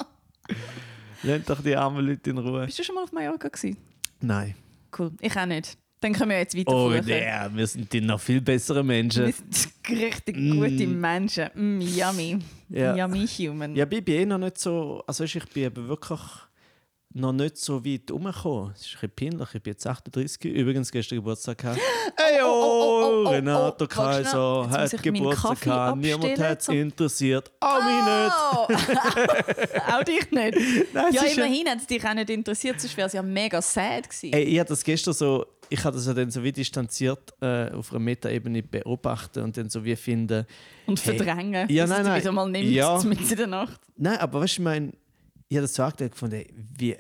Lasst 1.24 1.50
doch 1.50 1.62
die 1.62 1.76
armen 1.76 2.06
Leute 2.06 2.30
in 2.30 2.38
Ruhe. 2.38 2.66
Bist 2.66 2.78
du 2.80 2.84
schon 2.84 2.96
mal 2.96 3.04
auf 3.04 3.12
Mallorca 3.12 3.48
gewesen? 3.48 3.78
Nein. 4.20 4.56
Cool, 4.98 5.12
ich 5.22 5.36
auch 5.38 5.46
nicht. 5.46 5.78
Dann 6.02 6.14
können 6.14 6.32
wir 6.32 6.40
jetzt 6.40 6.58
weiter 6.58 6.72
Oh, 6.74 6.90
fluchen. 6.90 7.06
der, 7.06 7.52
wir 7.54 7.68
sind 7.68 7.94
die 7.94 8.02
noch 8.02 8.20
viel 8.20 8.42
bessere 8.42 8.78
Wir 8.80 8.84
Menschen. 8.84 9.32
sind 9.32 9.70
richtig 9.90 10.36
gute 10.36 10.88
Menschen. 10.88 11.50
Mm, 11.54 11.80
yummy. 11.82 12.40
Ja. 12.70 12.96
Yummy 12.96 13.28
human. 13.28 13.76
Ja, 13.76 13.86
ich 13.90 14.04
bin 14.04 14.16
eh 14.16 14.26
noch 14.26 14.40
nicht 14.40 14.58
so, 14.58 15.04
also 15.06 15.24
ich 15.24 15.34
bin 15.54 15.64
eben 15.66 15.88
wirklich 15.88 16.20
noch 17.14 17.34
nicht 17.34 17.58
so 17.58 17.86
weit 17.86 18.10
rumgekommen. 18.10 18.72
Es 18.74 18.82
ist 18.88 18.96
ein 19.04 19.10
bisschen 19.12 19.30
peinlich, 19.38 19.50
ich 19.54 19.62
bin 19.62 19.74
jetzt 19.74 19.86
38, 19.86 20.46
übrigens 20.46 20.92
gestern 20.92 21.18
Geburtstag 21.18 21.58
gehabt. 21.60 21.80
Ey, 22.18 22.42
oh, 22.42 22.48
oh, 22.48 23.02
oh, 23.04 23.24
oh, 23.28 23.30
Renato 23.30 23.86
oh. 23.86 23.88
Kaiser 23.88 24.70
hat 24.72 25.04
Geburtstag 25.04 25.62
gehabt, 25.62 25.98
niemand 25.98 26.40
hat 26.40 26.60
es 26.62 26.66
so. 26.66 26.72
interessiert, 26.72 27.52
auch 27.60 28.68
mich 28.68 28.78
nicht. 28.78 28.96
Oh. 28.96 29.92
auch 29.94 30.04
dich 30.04 30.32
nicht. 30.32 30.94
Nein, 30.94 31.14
ja, 31.14 31.26
ja- 31.26 31.32
immerhin 31.34 31.68
hat 31.70 31.78
es 31.80 31.86
dich 31.88 32.04
auch 32.04 32.14
nicht 32.14 32.30
interessiert, 32.30 32.80
sonst 32.82 32.96
wäre 32.98 33.08
es 33.08 33.14
ja 33.14 33.22
mega 33.22 33.62
sad 33.62 34.10
gewesen. 34.10 34.34
Ey, 34.34 34.44
ich 34.44 34.58
habe 34.60 34.70
das 34.70 34.84
gestern 34.84 35.14
so, 35.14 35.46
ich 35.72 35.84
habe 35.84 35.96
das 35.96 36.06
ja 36.06 36.14
dann 36.14 36.30
so 36.30 36.44
wie 36.44 36.52
distanziert 36.52 37.34
äh, 37.42 37.72
auf 37.72 37.92
einer 37.92 38.00
Metaebene 38.00 38.62
beobachtet 38.62 39.44
und 39.44 39.56
dann 39.58 39.70
so 39.70 39.84
wie 39.84 39.96
finden, 39.96 40.46
Und 40.86 41.04
Hey. 41.04 41.16
verdrängen, 41.18 41.70
Ja, 41.70 41.84
dass 41.86 41.90
nein, 41.98 42.06
nein. 42.06 42.22
wieder 42.22 42.32
mal 42.32 42.50
nimmt, 42.50 42.70
Ja. 42.70 43.02
mit 43.04 43.20
in 43.32 43.38
der 43.38 43.48
Nacht. 43.48 43.80
nein, 43.98 44.18
aber 44.20 44.42
weißt 44.42 44.58
du, 44.58 44.62
ich 44.62 44.64
meine, 44.66 44.92
ich 45.48 45.58
habe 45.58 45.64
das 45.64 45.74
so 45.74 45.84
angedacht 45.84 46.12
gefunden, 46.12 46.36
ey, 46.36 46.54
wie, 46.78 46.98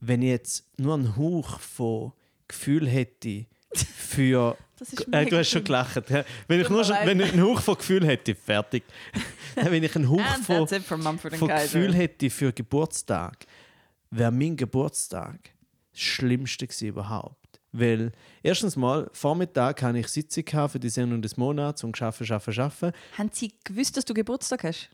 wenn 0.00 0.22
ich 0.22 0.28
jetzt 0.28 0.64
nur 0.78 0.94
einen 0.94 1.16
Hauch 1.16 1.58
von 1.60 2.12
Gefühl 2.48 2.88
hätte 2.88 3.46
für 3.74 4.56
Das 4.78 4.92
ist 4.94 5.06
Äh, 5.12 5.26
du 5.26 5.36
hast 5.38 5.50
schon 5.50 5.62
gelacht. 5.62 6.08
Ja. 6.08 6.24
Wenn, 6.48 6.60
ich 6.60 6.68
nur 6.70 6.82
schon, 6.84 6.96
wenn 7.04 7.20
ich 7.20 7.32
einen 7.34 7.42
Hauch 7.42 7.60
von 7.60 7.76
Gefühl 7.76 8.06
hätte, 8.06 8.34
fertig. 8.34 8.82
wenn 9.54 9.82
ich 9.84 9.94
einen 9.94 10.08
Hauch 10.08 10.20
von, 10.46 10.66
von. 10.66 11.48
Gefühl 11.48 11.94
hätte 11.94 12.30
für 12.30 12.50
Geburtstag, 12.52 13.44
wäre 14.10 14.32
mein 14.32 14.56
Geburtstag 14.56 15.50
das 15.92 16.00
Schlimmste 16.00 16.66
gewesen 16.66 16.88
überhaupt. 16.88 17.39
Weil 17.72 18.12
erstens 18.42 18.76
mal, 18.76 19.08
Vormittag 19.12 19.82
hatte 19.82 19.98
ich 19.98 20.08
Sitzung 20.08 20.68
für 20.68 20.80
die 20.80 20.88
Sendung 20.88 21.22
des 21.22 21.36
Monats 21.36 21.84
und 21.84 22.00
arbeiten, 22.00 22.32
arbeiten, 22.32 22.60
arbeiten. 22.60 22.92
Haben 23.16 23.30
sie 23.32 23.52
gewusst, 23.64 23.96
dass 23.96 24.04
du 24.04 24.14
Geburtstag 24.14 24.64
hast? 24.64 24.90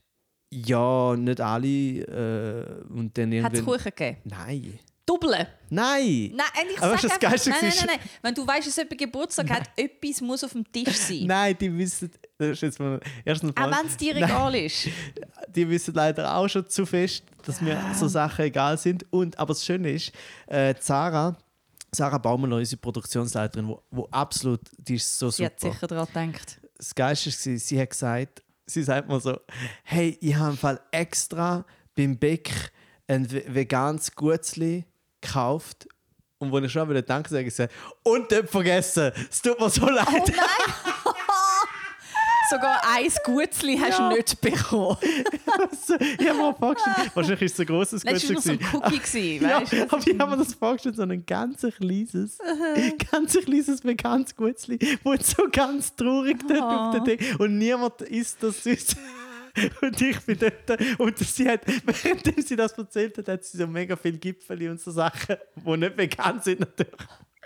Ja, 0.51 1.15
nicht 1.15 1.41
alle. 1.41 1.67
Äh, 1.67 2.83
und 2.89 3.17
dann 3.17 3.43
Hat 3.43 3.53
es. 3.53 3.65
Kuchen 3.65 3.83
gegeben? 3.83 4.17
Nein. 4.23 4.79
Doppeln? 5.07 5.47
Nein! 5.69 6.33
Nein, 6.35 6.67
ich 6.69 6.81
Aber 6.81 6.97
sag 6.97 7.23
einfach, 7.23 7.45
nein, 7.47 7.57
nein, 7.61 7.73
nein, 7.77 7.85
nein. 7.87 7.99
Wenn 8.21 8.33
du 8.33 8.45
weißt, 8.45 8.67
dass 8.67 8.75
jemand 8.75 8.97
Geburtstag 8.97 9.49
hat, 9.49 9.69
etwas 9.77 10.19
muss 10.19 10.43
auf 10.43 10.51
dem 10.51 10.69
Tisch 10.69 10.97
sein. 10.97 11.21
Nein, 11.25 11.55
die 11.57 11.75
wissen... 11.77 12.11
Das 12.37 12.49
ist 12.49 12.61
jetzt 12.61 12.79
mal, 12.79 12.99
erstens 13.23 13.55
mal, 13.55 13.65
Auch 13.71 13.79
wenn 13.79 13.87
es 13.87 13.95
dir 13.95 14.13
Nein. 14.13 14.23
egal 14.23 14.55
ist. 14.55 14.89
die 15.55 15.69
wissen 15.69 15.93
leider 15.93 16.35
auch 16.35 16.49
schon 16.49 16.67
zu 16.67 16.85
fest, 16.85 17.23
dass 17.45 17.61
mir 17.61 17.81
so 17.95 18.09
Sachen 18.09 18.45
egal 18.45 18.77
sind. 18.77 19.05
Und, 19.09 19.39
aber 19.39 19.53
das 19.53 19.65
Schöne 19.65 19.91
ist, 19.91 20.11
äh, 20.47 20.75
Sarah, 20.77 21.37
Sarah 21.97 22.17
Baumann, 22.17 22.53
unsere 22.53 22.79
Produktionsleiterin, 22.79 23.67
wo, 23.67 23.81
wo 23.91 24.07
absolut, 24.11 24.61
die 24.77 24.95
ist 24.95 25.17
so 25.19 25.29
Sie 25.29 25.45
hat 25.45 25.59
super. 25.59 25.73
sicher 25.73 25.87
daran 25.87 26.07
gedacht. 26.31 26.61
Das 26.77 26.93
Geilste 26.95 27.29
war, 27.51 27.57
sie 27.59 27.81
hat 27.81 27.89
gesagt, 27.89 28.43
sie 28.67 28.83
sagt 28.83 29.09
mir 29.09 29.19
so, 29.19 29.37
hey, 29.83 30.17
ich 30.21 30.35
habe 30.35 30.51
im 30.51 30.57
Fall 30.57 30.79
extra 30.91 31.65
beim 31.95 32.17
Beck 32.17 32.51
ein 33.07 33.29
ve- 33.29 33.43
veganes 33.47 34.13
Gutzli 34.15 34.85
gekauft. 35.21 35.87
Und 36.39 36.51
wo 36.51 36.59
ich 36.59 36.71
schon 36.71 36.87
wieder 36.87 37.01
Danke 37.01 37.29
sage, 37.29 37.47
ich 37.47 37.55
sage, 37.55 37.71
und 38.03 38.29
nicht 38.29 38.47
vergessen, 38.49 39.11
es 39.29 39.41
tut 39.41 39.59
mir 39.59 39.71
so 39.71 39.89
leid. 39.89 40.07
Oh 40.07 40.23
nein! 40.27 40.73
Sogar 42.49 42.81
ein 42.95 43.11
Gutzli 43.23 43.77
hast 43.77 43.99
Ja. 43.99 44.09
du 44.09 44.15
nicht 44.15 44.39
bekommen. 44.41 44.97
ich 45.01 46.29
habe 46.29 46.37
mir 46.37 46.53
vorgestellt, 46.53 47.11
wahrscheinlich 47.13 47.41
ist 47.43 47.53
es 47.53 47.59
ein 47.59 47.65
grosses 47.65 48.03
Das 48.03 48.13
war 48.13 48.19
Gutzli. 48.19 48.33
nur 48.33 48.41
so 48.41 48.51
ein 48.51 48.59
Cookie. 48.83 48.99
gewesen, 48.99 49.41
Ja, 49.49 49.61
weißt 49.61 49.73
du? 49.73 49.83
aber 49.83 50.07
ich 50.07 50.19
habe 50.19 50.31
mir 50.31 50.37
das 50.43 50.53
vorgestellt, 50.53 50.95
so 50.95 51.01
ein 51.03 51.25
ganz 51.25 51.61
kleines, 51.77 52.37
ganz 53.11 53.33
kleines 53.39 53.83
veganes 53.83 54.35
Gutzli, 54.35 54.79
wo 55.03 55.15
so 55.17 55.47
ganz 55.51 55.95
traurig 55.95 56.37
dort 56.47 56.61
auf 56.61 56.91
der 56.95 57.01
Ding 57.15 57.35
und 57.39 57.57
niemand 57.57 58.01
isst 58.01 58.41
das 58.43 58.63
süß. 58.63 58.95
Und 59.81 59.99
ich 59.99 60.19
bin 60.19 60.37
dort 60.37 60.79
und 60.99 61.17
sie 61.17 61.49
hat, 61.49 61.61
während 61.65 62.47
sie 62.47 62.55
das 62.55 62.73
erzählt 62.73 63.17
hat, 63.17 63.27
hat 63.27 63.43
sie 63.43 63.57
so 63.57 63.65
mega 63.65 63.95
viele 63.95 64.19
Gipfel 64.19 64.69
und 64.69 64.79
so 64.79 64.91
Sachen, 64.91 65.35
die 65.55 65.77
nicht 65.77 65.97
vegan 65.97 66.39
sind 66.43 66.59
natürlich. 66.59 66.93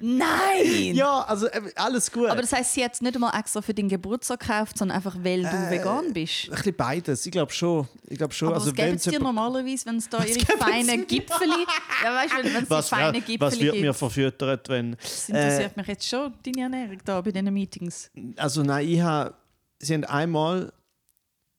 Nein! 0.02 0.96
Ja, 0.96 1.22
also 1.22 1.48
äh, 1.48 1.62
alles 1.76 2.12
gut. 2.12 2.28
Aber 2.30 2.42
das 2.42 2.52
heisst, 2.52 2.74
sie 2.74 2.84
hat 2.84 2.94
es 2.94 3.02
nicht 3.02 3.14
einmal 3.16 3.40
extra 3.40 3.62
für 3.62 3.74
deinen 3.74 3.90
Geburtstag 3.90 4.40
gekauft, 4.40 4.78
sondern 4.78 4.98
einfach, 4.98 5.16
weil 5.22 5.44
du 5.44 5.48
Äh, 5.48 5.72
vegan 5.72 6.12
bist. 6.14 6.46
ein 6.46 6.56
bisschen 6.56 6.76
beides, 6.76 7.26
ich 7.26 7.32
glaube 7.32 7.52
schon. 7.52 7.88
Ich 8.08 8.18
glaube 8.18 8.34
schon. 8.34 8.48
Aber 8.50 8.58
also, 8.58 8.68
was 8.68 8.76
geben 8.76 8.92
wenn's 8.92 9.04
sie 9.04 9.12
dir 9.12 9.20
normalerweise, 9.20 9.86
wenn 9.86 9.98
es 9.98 10.10
da 10.10 10.24
ihre 10.24 10.40
feinen? 10.40 11.06
Gipfeli... 11.08 11.66
Ja, 12.04 12.16
weißt 12.16 12.34
du, 12.34 12.54
wenn 12.54 12.80
es 12.80 12.90
ja, 12.90 13.12
Gipfeli 13.12 13.40
was 13.40 13.60
wird 13.60 13.74
gibt. 13.74 13.86
mir 13.86 13.94
verfüttert, 13.94 14.70
wenn... 14.70 14.98
Das 15.02 15.30
interessiert 15.30 15.78
mich 15.78 15.88
jetzt 15.88 16.08
schon, 16.08 16.34
deine 16.44 16.62
Ernährung 16.62 16.98
da 17.06 17.22
bei 17.22 17.32
diesen 17.32 17.54
Meetings. 17.54 18.10
Also 18.38 18.64
nein, 18.64 18.88
ich 18.88 19.02
habe, 19.02 19.34
sie 19.80 19.94
haben 19.94 20.06
einmal 20.06 20.74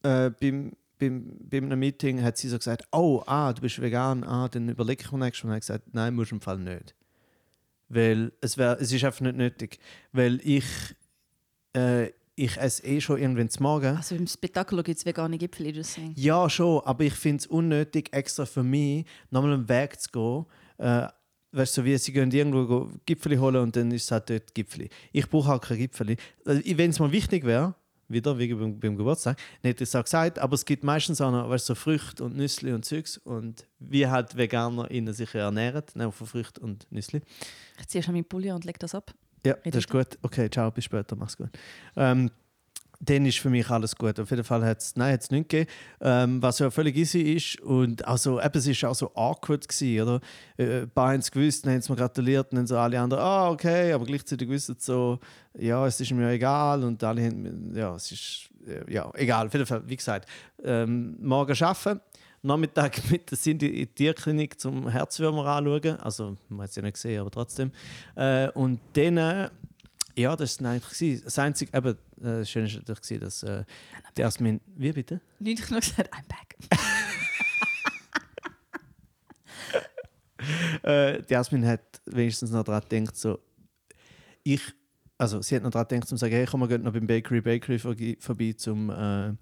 äh, 0.02 0.31
beim, 0.31 0.72
beim, 0.98 1.37
bei 1.48 1.59
einem 1.59 1.78
Meeting 1.78 2.22
hat 2.22 2.37
sie 2.37 2.48
so 2.48 2.59
gesagt, 2.59 2.85
oh, 2.92 3.22
ah, 3.26 3.52
du 3.52 3.62
bist 3.62 3.81
vegan, 3.81 4.24
ah, 4.24 4.48
dann 4.48 4.68
überlege 4.68 5.05
ich 5.05 5.12
mir 5.12 5.18
nächstes 5.18 5.44
Mal. 5.44 5.50
Und 5.50 5.57
ich 5.59 5.62
gesagt, 5.62 5.85
nein, 5.92 6.14
musst 6.14 6.31
du 6.33 6.37
im 6.37 6.40
Fall 6.40 6.59
nicht. 6.59 6.94
Weil 7.92 8.33
es, 8.40 8.57
wär, 8.57 8.78
es 8.81 8.90
ist 8.90 9.05
einfach 9.05 9.20
nicht 9.20 9.37
nötig. 9.37 9.78
Weil 10.12 10.40
ich, 10.42 10.64
äh, 11.76 12.07
ich 12.35 12.57
esse 12.57 12.83
eh 12.85 13.02
schon 13.02 13.18
irgendwann 13.20 13.50
zum 13.50 13.64
Morgen. 13.64 13.96
Also 13.96 14.14
im 14.14 14.26
Spektakel 14.26 14.83
gibt 14.83 14.98
es 14.98 15.05
vegane 15.05 15.37
Gipfeli, 15.37 15.74
das 15.74 15.92
sagen. 15.92 16.14
Ja, 16.16 16.48
schon, 16.48 16.81
aber 16.87 17.05
ich 17.05 17.12
finde 17.12 17.42
es 17.42 17.46
unnötig, 17.46 18.09
extra 18.12 18.46
für 18.46 18.62
mich 18.62 19.05
nochmal 19.31 19.52
einen 19.52 19.68
Weg 19.68 20.00
zu 20.00 20.11
gehen. 20.11 20.46
Äh, 20.78 21.09
weißt 21.52 21.76
du, 21.76 21.81
so 21.83 21.85
wie 21.85 21.98
sie 21.98 22.12
gehen 22.14 22.31
irgendwo 22.31 22.66
go 22.66 22.90
Gipfeli 23.05 23.37
holen 23.37 23.57
und 23.57 23.76
dann 23.76 23.90
ist 23.90 24.05
es 24.05 24.11
halt 24.11 24.31
dort 24.31 24.55
Gipfeli. 24.55 24.88
Ich 25.12 25.28
brauche 25.28 25.48
halt 25.48 25.61
kein 25.61 25.76
Gipfeli. 25.76 26.16
Also, 26.46 26.62
Wenn 26.64 26.90
es 26.90 26.98
mal 26.98 27.12
wichtig 27.12 27.44
wäre, 27.44 27.74
wieder 28.12 28.38
wie 28.38 28.53
beim, 28.55 28.79
beim 28.79 28.96
Geburtstag, 28.96 29.38
ich 29.62 29.81
es 29.81 29.94
auch 29.94 30.05
gesagt, 30.05 30.38
aber 30.38 30.55
es 30.55 30.64
gibt 30.64 30.85
meistens 30.85 31.20
auch 31.20 31.31
noch 31.31 31.48
weißt, 31.48 31.66
so 31.66 31.75
Früchte 31.75 32.25
und 32.25 32.37
Nüsse 32.37 32.75
und 32.75 32.85
Zeugs 32.85 33.18
und 33.18 33.66
wie 33.79 34.07
halt 34.07 34.37
Veganer 34.37 34.90
innen 34.90 35.14
sich 35.14 35.35
ernähren, 35.35 35.85
ne, 35.94 36.11
von 36.12 36.27
Früchten 36.27 36.62
und 36.62 36.87
Nüsse. 36.90 37.20
Ich 37.81 37.88
ziehe 37.88 38.03
schon 38.03 38.14
meinen 38.14 38.25
Pulli 38.25 38.53
und 38.53 38.64
leg 38.64 38.79
das 38.79 38.94
ab. 38.94 39.12
Ja, 39.44 39.55
Redest 39.55 39.75
das 39.75 39.85
ist 39.85 39.90
gut. 39.90 40.18
Okay, 40.22 40.48
ciao, 40.48 40.70
bis 40.70 40.85
später, 40.85 41.16
mach's 41.16 41.37
gut. 41.37 41.51
Ähm, 41.96 42.31
dann 43.04 43.26
ist 43.26 43.40
für 43.40 43.50
mich 43.50 43.68
alles 43.68 43.96
gut. 43.96 44.18
Auf 44.20 44.30
jeden 44.30 44.44
Fall 44.44 44.64
hat 44.64 44.78
es 44.78 44.94
nichts 44.94 45.28
gegeben, 45.28 45.68
ähm, 46.00 46.40
was 46.40 46.60
ja 46.60 46.70
völlig 46.70 46.96
easy 46.96 47.20
ist. 47.20 47.60
Und 47.60 48.06
also, 48.06 48.40
eben, 48.40 48.58
es 48.58 48.82
war 48.82 48.90
auch 48.90 48.94
so 48.94 49.10
awkward, 49.14 49.66
gewesen, 49.68 50.02
oder? 50.02 50.20
Äh, 50.56 50.82
ein 50.82 50.90
paar 50.90 51.12
haben 51.12 51.18
es 51.18 51.30
gewusst, 51.30 51.66
dann 51.66 51.72
haben 51.72 51.80
es 51.80 51.88
mir 51.88 51.96
gratuliert 51.96 52.52
und 52.52 52.58
dann 52.58 52.66
so 52.66 52.78
alle 52.78 53.00
anderen, 53.00 53.24
ah, 53.24 53.50
okay, 53.50 53.92
aber 53.92 54.04
gleichzeitig 54.04 54.48
wissen 54.48 54.76
sie 54.78 54.86
so, 54.86 55.18
ja, 55.58 55.84
es 55.86 56.00
ist 56.00 56.12
mir 56.12 56.30
egal 56.30 56.84
und 56.84 57.02
alle 57.02 57.26
haben, 57.26 57.72
ja, 57.74 57.94
es 57.96 58.12
ist, 58.12 58.50
äh, 58.68 58.92
ja, 58.92 59.10
egal. 59.14 59.48
Auf 59.48 59.52
jeden 59.52 59.66
Fall, 59.66 59.82
wie 59.86 59.96
gesagt, 59.96 60.28
ähm, 60.62 61.16
morgen 61.20 61.60
arbeiten. 61.60 62.00
Nachmittag 62.44 62.98
mit 63.10 63.30
der 63.30 63.38
Cindy 63.38 63.66
in 63.66 63.74
die 63.74 63.86
Tierklinik 63.86 64.60
zum 64.60 64.88
Herzwürmer 64.88 65.46
anschauen. 65.46 65.96
Also, 66.00 66.36
man 66.48 66.62
hat 66.62 66.70
es 66.70 66.76
ja 66.76 66.82
nicht 66.82 66.94
gesehen, 66.94 67.20
aber 67.20 67.30
trotzdem. 67.30 67.72
Äh, 68.14 68.48
und 68.50 68.80
dann, 68.94 69.16
äh, 69.16 69.50
ja, 70.16 70.37
das 70.37 70.62
war 70.62 70.72
eigentlich. 70.72 71.22
Das 71.22 71.38
Einzige, 71.38 71.77
eben, 71.77 71.92
äh, 72.20 72.40
das 72.40 72.51
Schöne 72.51 72.72
war 72.72 72.83
natürlich, 72.87 73.22
dass 73.22 73.42
äh, 73.42 73.64
der 74.16 74.25
Jasmin. 74.25 74.61
Wie 74.77 74.92
bitte? 74.92 75.20
Nicht 75.38 75.70
nur 75.70 75.81
gesagt, 75.81 76.12
I'm 76.12 76.29
back. 76.29 76.57
Äh, 80.83 81.22
die 81.22 81.35
Jasmin 81.35 81.64
hat 81.64 82.01
wenigstens 82.05 82.51
noch 82.51 82.64
daran 82.64 82.83
gedacht, 82.88 83.16
so. 83.16 83.38
Ich. 84.42 84.61
Also, 85.16 85.40
sie 85.40 85.55
hat 85.55 85.62
noch 85.62 85.70
daran 85.70 85.87
gedacht, 85.87 86.11
um 86.11 86.16
zu 86.16 86.16
sagen, 86.16 86.35
hey, 86.35 86.46
komm, 86.51 86.61
wir 86.62 86.66
gehen 86.66 86.83
noch 86.83 86.92
beim 86.92 87.07
Bakery 87.07 87.40
Bakery 87.40 87.79
vorbei, 87.79 88.16
vorbei 88.18 88.53
zum 88.57 88.90
äh, 88.90 89.35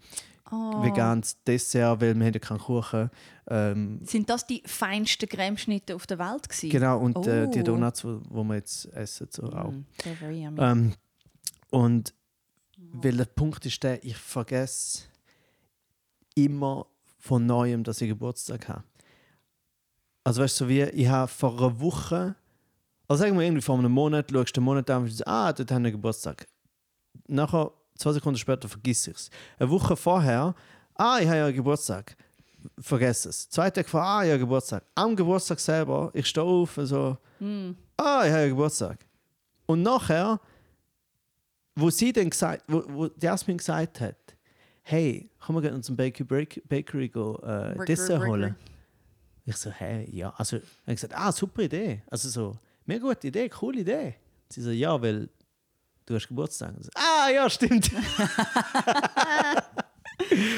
Oh. 0.52 0.82
veganes 0.82 1.42
Dessert, 1.44 2.00
weil 2.00 2.18
wir 2.18 2.30
ja 2.30 2.38
keinen 2.38 2.58
Kuchen. 2.58 3.10
Ähm, 3.48 4.00
Sind 4.04 4.28
das 4.30 4.46
die 4.46 4.62
feinsten 4.66 5.28
Cremeschnitte 5.28 5.94
auf 5.94 6.06
der 6.06 6.18
Welt 6.18 6.48
gewesen? 6.48 6.70
genau, 6.70 6.98
und 6.98 7.26
äh, 7.26 7.48
die 7.48 7.60
Oh. 7.60 7.64
Donuts, 7.64 8.00
die 8.02 8.18
wo 8.28 8.42
wir 8.44 8.56
jetzt 8.56 8.86
essen, 8.92 9.28
so 9.30 9.44
auch. 9.44 9.70
Mm, 9.72 9.84
very 9.98 10.44
yummy. 10.44 10.60
Ähm, 10.60 10.94
und 11.70 12.14
weil 12.92 13.16
der 13.16 13.26
Punkt 13.26 13.64
ist 13.66 13.82
der, 13.82 14.02
ich 14.04 14.16
vergesse 14.16 15.04
immer 16.34 16.86
von 17.18 17.44
Neuem, 17.46 17.84
dass 17.84 18.00
ich 18.00 18.08
Geburtstag 18.08 18.68
habe. 18.68 18.84
Also 20.24 20.42
weißt 20.42 20.60
du, 20.60 20.64
so 20.64 20.68
wie 20.68 20.82
ich 20.82 21.08
habe 21.08 21.28
vor 21.28 21.56
einer 21.58 21.80
Woche, 21.80 22.34
also 23.08 23.22
sagen 23.22 23.36
wir 23.38 23.44
irgendwie 23.44 23.62
vor 23.62 23.78
einem 23.78 23.92
Monat, 23.92 24.30
schaust 24.30 24.56
du 24.56 24.60
den 24.60 24.64
Monat 24.64 24.88
an 24.90 25.02
und 25.02 25.08
sagst, 25.08 25.26
ah, 25.26 25.52
dort 25.52 25.70
haben 25.70 25.84
wir 25.84 25.90
Geburtstag. 25.92 26.46
Nachher, 27.26 27.72
zwei 28.00 28.12
Sekunden 28.12 28.38
später, 28.38 28.68
vergiss 28.68 29.06
ich 29.06 29.14
es. 29.14 29.30
Eine 29.58 29.70
Woche 29.70 29.96
vorher, 29.96 30.54
ah, 30.94 31.18
ich 31.20 31.26
habe 31.28 31.36
ja 31.38 31.50
Geburtstag. 31.50 32.16
Vergess 32.78 33.24
es. 33.26 33.48
Zwei 33.48 33.70
Tage 33.70 33.88
vor, 33.88 34.02
ah, 34.02 34.24
ich 34.24 34.30
habe 34.30 34.40
Geburtstag. 34.40 34.84
Am 34.94 35.14
Geburtstag 35.16 35.60
selber, 35.60 36.10
ich 36.14 36.26
stehe 36.26 36.44
auf 36.46 36.76
und 36.78 36.86
so, 36.86 37.16
Mm. 37.38 37.70
ah, 37.96 38.22
ich 38.26 38.32
habe 38.32 38.48
Geburtstag. 38.48 38.98
Und 39.66 39.82
nachher, 39.82 40.38
wo 41.76 41.88
sie 41.90 42.12
dann 42.12 42.28
gesagt, 42.28 42.64
wo, 42.68 42.82
wo 42.88 43.08
Jasmin 43.20 43.56
gesagt 43.56 44.00
hat, 44.00 44.16
hey, 44.82 45.30
komm 45.38 45.62
wir 45.62 45.72
uns 45.72 45.86
zum 45.86 45.96
Bakery, 45.96 46.24
Break, 46.24 46.62
Bakery 46.68 47.08
go, 47.08 47.36
äh, 47.42 47.84
Dessert 47.86 48.26
holen. 48.26 48.56
Ich 49.46 49.56
so, 49.56 49.70
hey, 49.70 50.06
ja, 50.14 50.30
also, 50.36 50.56
er 50.56 50.62
hat 50.86 50.96
gesagt, 50.96 51.14
ah, 51.16 51.32
super 51.32 51.62
Idee. 51.62 52.02
Also 52.10 52.28
so, 52.28 52.58
mega 52.84 53.06
gute 53.06 53.28
Idee, 53.28 53.48
coole 53.48 53.80
Idee. 53.80 54.16
Sie 54.48 54.60
so, 54.60 54.70
ja, 54.70 55.00
weil 55.00 55.28
du 56.10 56.16
hast 56.16 56.26
Geburtstag. 56.28 56.74
So, 56.80 56.90
ah, 56.94 57.28
ja, 57.30 57.48
stimmt. 57.48 57.90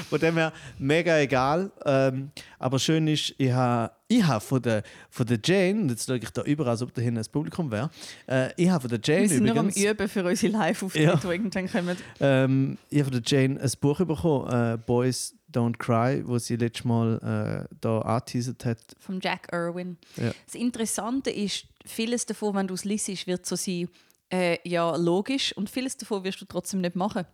Von 0.08 0.18
dem 0.18 0.34
her 0.36 0.52
mega 0.78 1.16
egal. 1.18 1.70
Ähm, 1.86 2.30
aber 2.58 2.78
schön 2.80 3.06
ist, 3.06 3.32
ich 3.38 3.52
habe 3.52 3.92
ich 4.08 4.26
ha 4.26 4.40
von, 4.40 4.60
der, 4.60 4.82
von 5.08 5.24
der 5.24 5.38
Jane, 5.42 5.82
und 5.82 5.88
jetzt 5.90 6.06
schaue 6.06 6.16
ich 6.18 6.28
da 6.30 6.42
überall, 6.42 6.70
als 6.70 6.82
ob 6.82 6.92
da 6.92 7.00
hinten 7.00 7.18
ein 7.18 7.26
Publikum 7.30 7.70
wäre, 7.70 7.88
äh, 8.26 8.50
ich 8.56 8.68
habe 8.68 8.80
von 8.80 8.90
der 8.90 9.00
Jane 9.02 9.22
Wir 9.22 9.28
sind 9.28 9.44
nur 9.44 9.56
am 9.56 9.68
übrigens, 9.68 9.84
Üben 9.90 10.08
für 10.08 10.24
unsere 10.24 10.52
Live-Auftritte, 10.52 11.04
Ja. 11.04 11.16
die 11.16 11.26
irgendwann 11.28 11.70
kommen. 11.70 11.96
ähm, 12.20 12.78
ich 12.90 12.98
habe 13.00 13.10
von 13.12 13.22
der 13.22 13.40
Jane 13.40 13.60
ein 13.60 13.70
Buch 13.80 13.98
bekommen, 13.98 14.50
äh, 14.52 14.78
Boys 14.84 15.34
Don't 15.50 15.78
Cry, 15.78 16.26
wo 16.26 16.38
sie 16.38 16.56
letztes 16.56 16.84
Mal 16.84 17.66
äh, 17.70 17.74
da 17.80 18.00
angeteasert 18.00 18.64
hat. 18.64 18.78
Vom 18.98 19.20
Jack 19.22 19.48
Irwin. 19.52 19.96
Ja. 20.16 20.32
Das 20.44 20.54
Interessante 20.56 21.30
ist, 21.30 21.66
vieles 21.86 22.26
davon, 22.26 22.54
wenn 22.56 22.66
du 22.66 22.74
es 22.74 22.84
liest, 22.84 23.26
wird 23.26 23.46
so 23.46 23.54
sein, 23.56 23.88
äh, 24.32 24.58
ja, 24.68 24.96
logisch. 24.96 25.56
Und 25.56 25.70
vieles 25.70 25.96
davon 25.96 26.24
wirst 26.24 26.40
du 26.40 26.44
trotzdem 26.46 26.80
nicht 26.80 26.96
machen. 26.96 27.24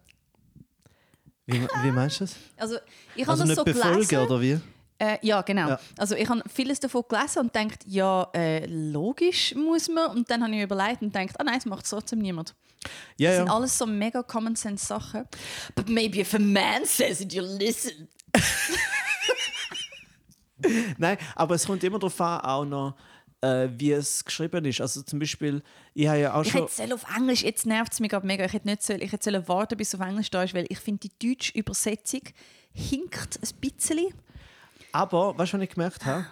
Wie, 1.47 1.63
wie 1.63 1.91
meinst 1.93 2.21
du 2.21 2.25
das? 2.25 2.37
Also, 2.57 2.77
ich 3.15 3.23
habe 3.27 3.31
Also 3.33 3.43
das 3.45 3.49
nicht 3.49 3.57
so 3.57 3.65
befolgen, 3.65 3.95
gelesen. 4.07 4.19
oder 4.19 4.41
wie? 4.41 4.61
Äh, 5.01 5.17
ja, 5.23 5.41
genau. 5.43 5.69
Ja. 5.69 5.81
Also 5.97 6.17
ich 6.17 6.29
habe 6.29 6.43
vieles 6.53 6.81
davon 6.81 7.05
gelesen 7.09 7.39
und 7.39 7.55
denkt, 7.55 7.85
ja, 7.87 8.29
äh, 8.35 8.67
logisch 8.67 9.55
muss 9.55 9.89
man. 9.89 10.11
Und 10.11 10.29
dann 10.31 10.43
habe 10.43 10.55
ich 10.57 10.61
überlegt 10.63 11.03
und 11.03 11.15
denkt, 11.15 11.39
ah 11.41 11.45
nein, 11.45 11.55
das 11.55 11.67
macht 11.67 11.89
trotzdem 11.89 12.19
niemand. 12.19 12.55
Ja, 13.17 13.31
Das 13.31 13.37
sind 13.39 13.47
ja. 13.47 13.55
alles 13.55 13.79
so 13.79 13.87
mega 13.87 14.23
Common 14.25 14.57
Sense 14.57 14.85
Sachen. 14.85 15.25
But 15.77 15.89
maybe 15.89 16.19
if 16.21 16.35
a 16.35 16.39
man 16.41 16.85
says 16.85 17.21
it, 17.21 17.33
you'll 17.33 17.57
listen. 17.59 18.09
Nein, 20.99 21.17
aber 21.37 21.55
es 21.55 21.65
kommt 21.67 21.85
immer 21.85 21.99
darauf 22.01 22.21
an, 22.21 22.41
auch 22.41 22.65
noch, 22.65 22.95
äh, 23.41 23.69
wie 23.77 23.93
es 23.93 24.25
geschrieben 24.25 24.65
ist. 24.65 24.81
Also 24.81 25.03
zum 25.03 25.19
Beispiel, 25.19 25.63
ich 25.95 26.07
habe 26.09 26.19
ja 26.19 26.35
auch 26.35 26.45
Ich 26.45 26.53
schon... 26.53 26.63
hätte 26.63 26.75
sollen 26.75 26.93
auf 26.93 27.05
Englisch, 27.17 27.43
jetzt 27.43 27.67
nervt 27.67 27.93
es 27.93 28.01
mich 28.01 28.11
gerade 28.11 28.27
mega, 28.27 28.45
ich 28.45 28.53
hätte 28.53 28.67
nicht 28.67 28.83
sollen, 28.83 29.01
ich 29.01 29.13
hätte 29.13 29.25
sollen 29.31 29.47
warten, 29.49 29.77
bis 29.77 29.89
es 29.95 30.01
auf 30.01 30.07
Englisch 30.07 30.31
da 30.31 30.43
ist, 30.43 30.55
weil 30.55 30.67
ich 30.69 30.79
finde, 30.79 31.09
die 31.09 31.29
deutsche 31.35 31.57
Übersetzung 31.57 32.23
hinkt 32.73 33.39
ein 33.43 33.61
bisschen. 33.61 34.15
Aber, 34.93 35.37
weißt 35.39 35.53
du, 35.53 35.59
was 35.59 35.65
ich 35.65 35.71
gemerkt 35.71 36.07
habe? 36.07 36.27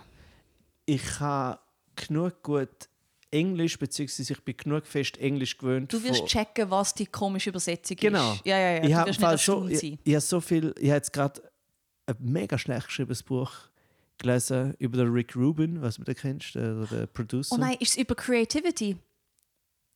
Ich 0.87 1.21
habe 1.21 1.59
genug 1.95 2.43
gut 2.43 2.89
Englisch, 3.31 3.79
beziehungsweise 3.79 4.33
ich 4.33 4.41
bin 4.45 4.57
genug 4.57 4.87
fest 4.87 5.19
Englisch 5.19 5.59
gewöhnt. 5.59 5.93
Du 5.93 6.03
wirst 6.03 6.27
checken, 6.27 6.71
was 6.71 6.95
die 6.95 7.07
komische 7.07 7.51
Übersetzung 7.51 7.97
Genau. 7.97 8.33
ist. 8.35 8.47
Ja, 8.47 8.59
ja, 8.59 8.71
ja. 8.77 8.85
ich 8.85 8.95
habe 8.95 9.39
so, 9.39 9.67
ich, 9.67 9.99
ich 10.03 10.15
habe 10.15 10.21
so 10.21 10.41
viel, 10.41 10.75
ich 10.79 10.89
habe 10.89 10.97
jetzt 10.97 11.13
gerade 11.13 11.43
ein 12.07 12.17
mega 12.21 12.57
schlecht 12.57 12.87
geschriebenes 12.87 13.23
Buch 13.23 13.51
gelesen 14.19 14.75
über 14.79 14.97
den 14.99 15.13
Rick 15.13 15.37
Rubin, 15.37 15.83
was 15.83 15.97
du 15.97 16.05
den 16.05 16.15
kennst, 16.15 16.55
der, 16.55 16.87
der 16.87 17.07
Producer. 17.07 17.55
Oh 17.55 17.59
nein, 17.59 17.77
ist 17.81 17.91
es 17.91 17.97
über 17.99 18.15
Creativity? 18.15 18.97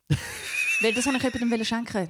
weil 0.80 0.92
das 0.94 1.06
habe 1.06 1.16
ich 1.16 1.22
jemandem 1.22 1.64
schenken 1.64 2.08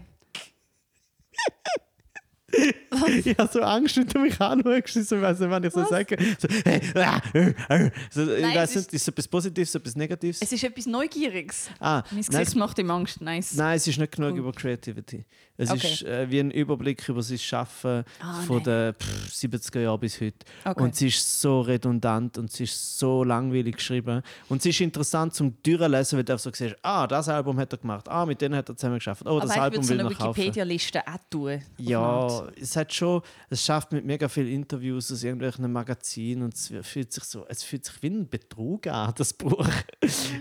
Ich 2.53 3.39
habe 3.39 3.51
so 3.53 3.61
Angst, 3.63 3.97
wenn 3.97 4.09
du 4.09 4.19
mich 4.19 4.41
anschaust. 4.41 4.97
Ich 4.97 5.11
weiß 5.11 5.39
nicht, 5.39 5.51
wann 5.51 5.63
ich 5.63 5.73
so 5.73 5.81
Was? 5.83 5.89
sage. 5.89 6.17
So, 6.39 6.49
hey, 6.65 6.81
ah, 6.97 7.21
äh, 7.33 7.55
äh. 7.69 7.91
so, 8.11 8.23
ich 8.35 8.43
Nein, 8.43 8.57
weiß 8.57 8.71
es 8.71 8.77
nicht, 8.77 8.95
ist 8.95 9.03
es 9.03 9.09
etwas 9.09 9.29
Positives, 9.29 9.75
etwas 9.75 9.95
Negatives? 9.95 10.43
Es 10.43 10.51
ist 10.51 10.65
etwas 10.65 10.87
Neugieriges. 10.87 11.71
ah, 11.79 12.03
Mein 12.11 12.21
nein, 12.21 12.25
Gesicht 12.25 12.49
es, 12.49 12.55
macht 12.57 12.79
ihm 12.79 12.91
Angst. 12.91 13.21
Nice. 13.21 13.55
nein, 13.55 13.77
es 13.77 13.87
ist 13.87 13.99
nicht 13.99 14.13
genug 14.13 14.33
Cool. 14.33 14.39
über 14.41 14.53
Creativity. 14.53 15.25
Es 15.61 15.71
Okay. 15.71 15.93
ist 15.93 16.03
äh, 16.05 16.31
wie 16.31 16.41
ein 16.41 16.51
Überblick 16.51 17.07
über 17.09 17.23
sein 17.23 17.39
Schaffen 17.39 18.05
Ah, 18.21 18.41
von 18.43 18.63
den 18.63 18.95
pff, 18.95 19.29
70er 19.33 19.81
Jahren 19.81 20.01
bis 20.01 20.21
heute. 20.21 20.37
Okay. 20.65 20.83
Und 20.83 20.95
es 20.95 21.03
ist 21.03 21.41
so 21.41 21.61
redundant 21.61 22.39
und 22.39 22.51
es 22.51 22.61
ist 22.61 22.99
so 22.99 23.25
langweilig 23.25 23.77
geschrieben. 23.77 24.23
Und 24.49 24.59
es 24.61 24.67
ist 24.67 24.81
interessant 24.81 25.35
zum 25.35 25.55
Durchlesen, 25.63 26.17
weil 26.17 26.25
du 26.25 26.39
so 26.39 26.51
siehst, 26.53 26.77
ah, 26.83 27.07
das 27.07 27.29
Album 27.29 27.59
hat 27.59 27.73
er 27.73 27.79
gemacht, 27.79 28.09
ah, 28.09 28.25
mit 28.25 28.41
denen 28.41 28.55
hat 28.57 28.69
er 28.71 28.77
zusammen 28.77 28.97
geschafft, 28.97 29.23
oh, 29.27 29.39
das 29.39 29.51
Aber 29.51 29.55
ich 29.57 29.61
Album 29.61 29.89
will 29.89 30.01
eine 30.01 30.05
man 30.09 30.15
kaufen. 30.15 30.37
Wikipedia-Liste 30.39 31.01
auch 31.07 31.19
tun. 31.29 31.63
Ja, 31.79 32.49
es 32.61 32.77
hat 32.77 32.93
schon, 32.95 33.21
es 33.51 33.65
schafft 33.65 33.93
mit 33.93 34.05
mega 34.05 34.29
vielen 34.29 34.49
Interviews 34.49 35.13
aus 35.13 35.23
irgendwelchen 35.23 35.71
Magazinen 35.71 36.45
und 36.45 36.55
es 36.55 36.73
fühlt 36.83 37.13
sich 37.13 37.25
so, 37.25 37.45
es 37.49 37.63
fühlt 37.63 37.85
sich 37.85 38.03
wie 38.03 38.09
ein 38.09 38.29
Betrug 38.29 38.87
an, 38.87 39.13
das 39.17 39.33
Buch. 39.35 39.69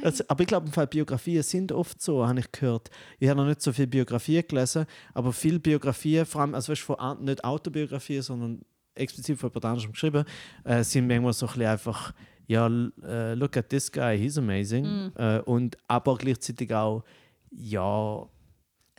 also, 0.01 0.23
aber 0.27 0.41
ich 0.41 0.47
glaube, 0.47 0.67
im 0.67 0.71
Fall 0.73 0.87
Biografien 0.87 1.43
sind 1.43 1.71
oft 1.71 2.01
so, 2.01 2.25
habe 2.25 2.39
ich 2.39 2.51
gehört. 2.51 2.89
Ich 3.19 3.27
habe 3.27 3.39
noch 3.41 3.47
nicht 3.47 3.61
so 3.61 3.73
viele 3.73 3.87
Biografien 3.87 4.43
gelesen, 4.47 4.85
aber 5.13 5.33
viele 5.33 5.59
Biografien, 5.59 6.25
vor 6.25 6.41
allem, 6.41 6.55
also 6.55 6.71
weißt, 6.71 6.81
von, 6.81 7.23
nicht 7.23 7.43
Autobiografien, 7.43 8.21
sondern 8.21 8.61
explizit 8.95 9.37
von 9.39 9.49
jemand 9.49 9.65
anderem 9.65 9.91
geschrieben, 9.91 10.25
äh, 10.63 10.83
sind 10.83 11.07
manchmal 11.07 11.33
so 11.33 11.45
ein 11.45 11.53
bisschen 11.53 11.67
einfach, 11.67 12.13
ja, 12.47 12.67
äh, 12.67 13.33
look 13.35 13.57
at 13.57 13.69
this 13.69 13.91
guy, 13.91 14.17
he's 14.17 14.37
amazing. 14.37 15.11
Äh, 15.15 15.39
und 15.41 15.77
aber 15.87 16.17
gleichzeitig 16.17 16.73
auch, 16.73 17.03
ja, 17.51 18.27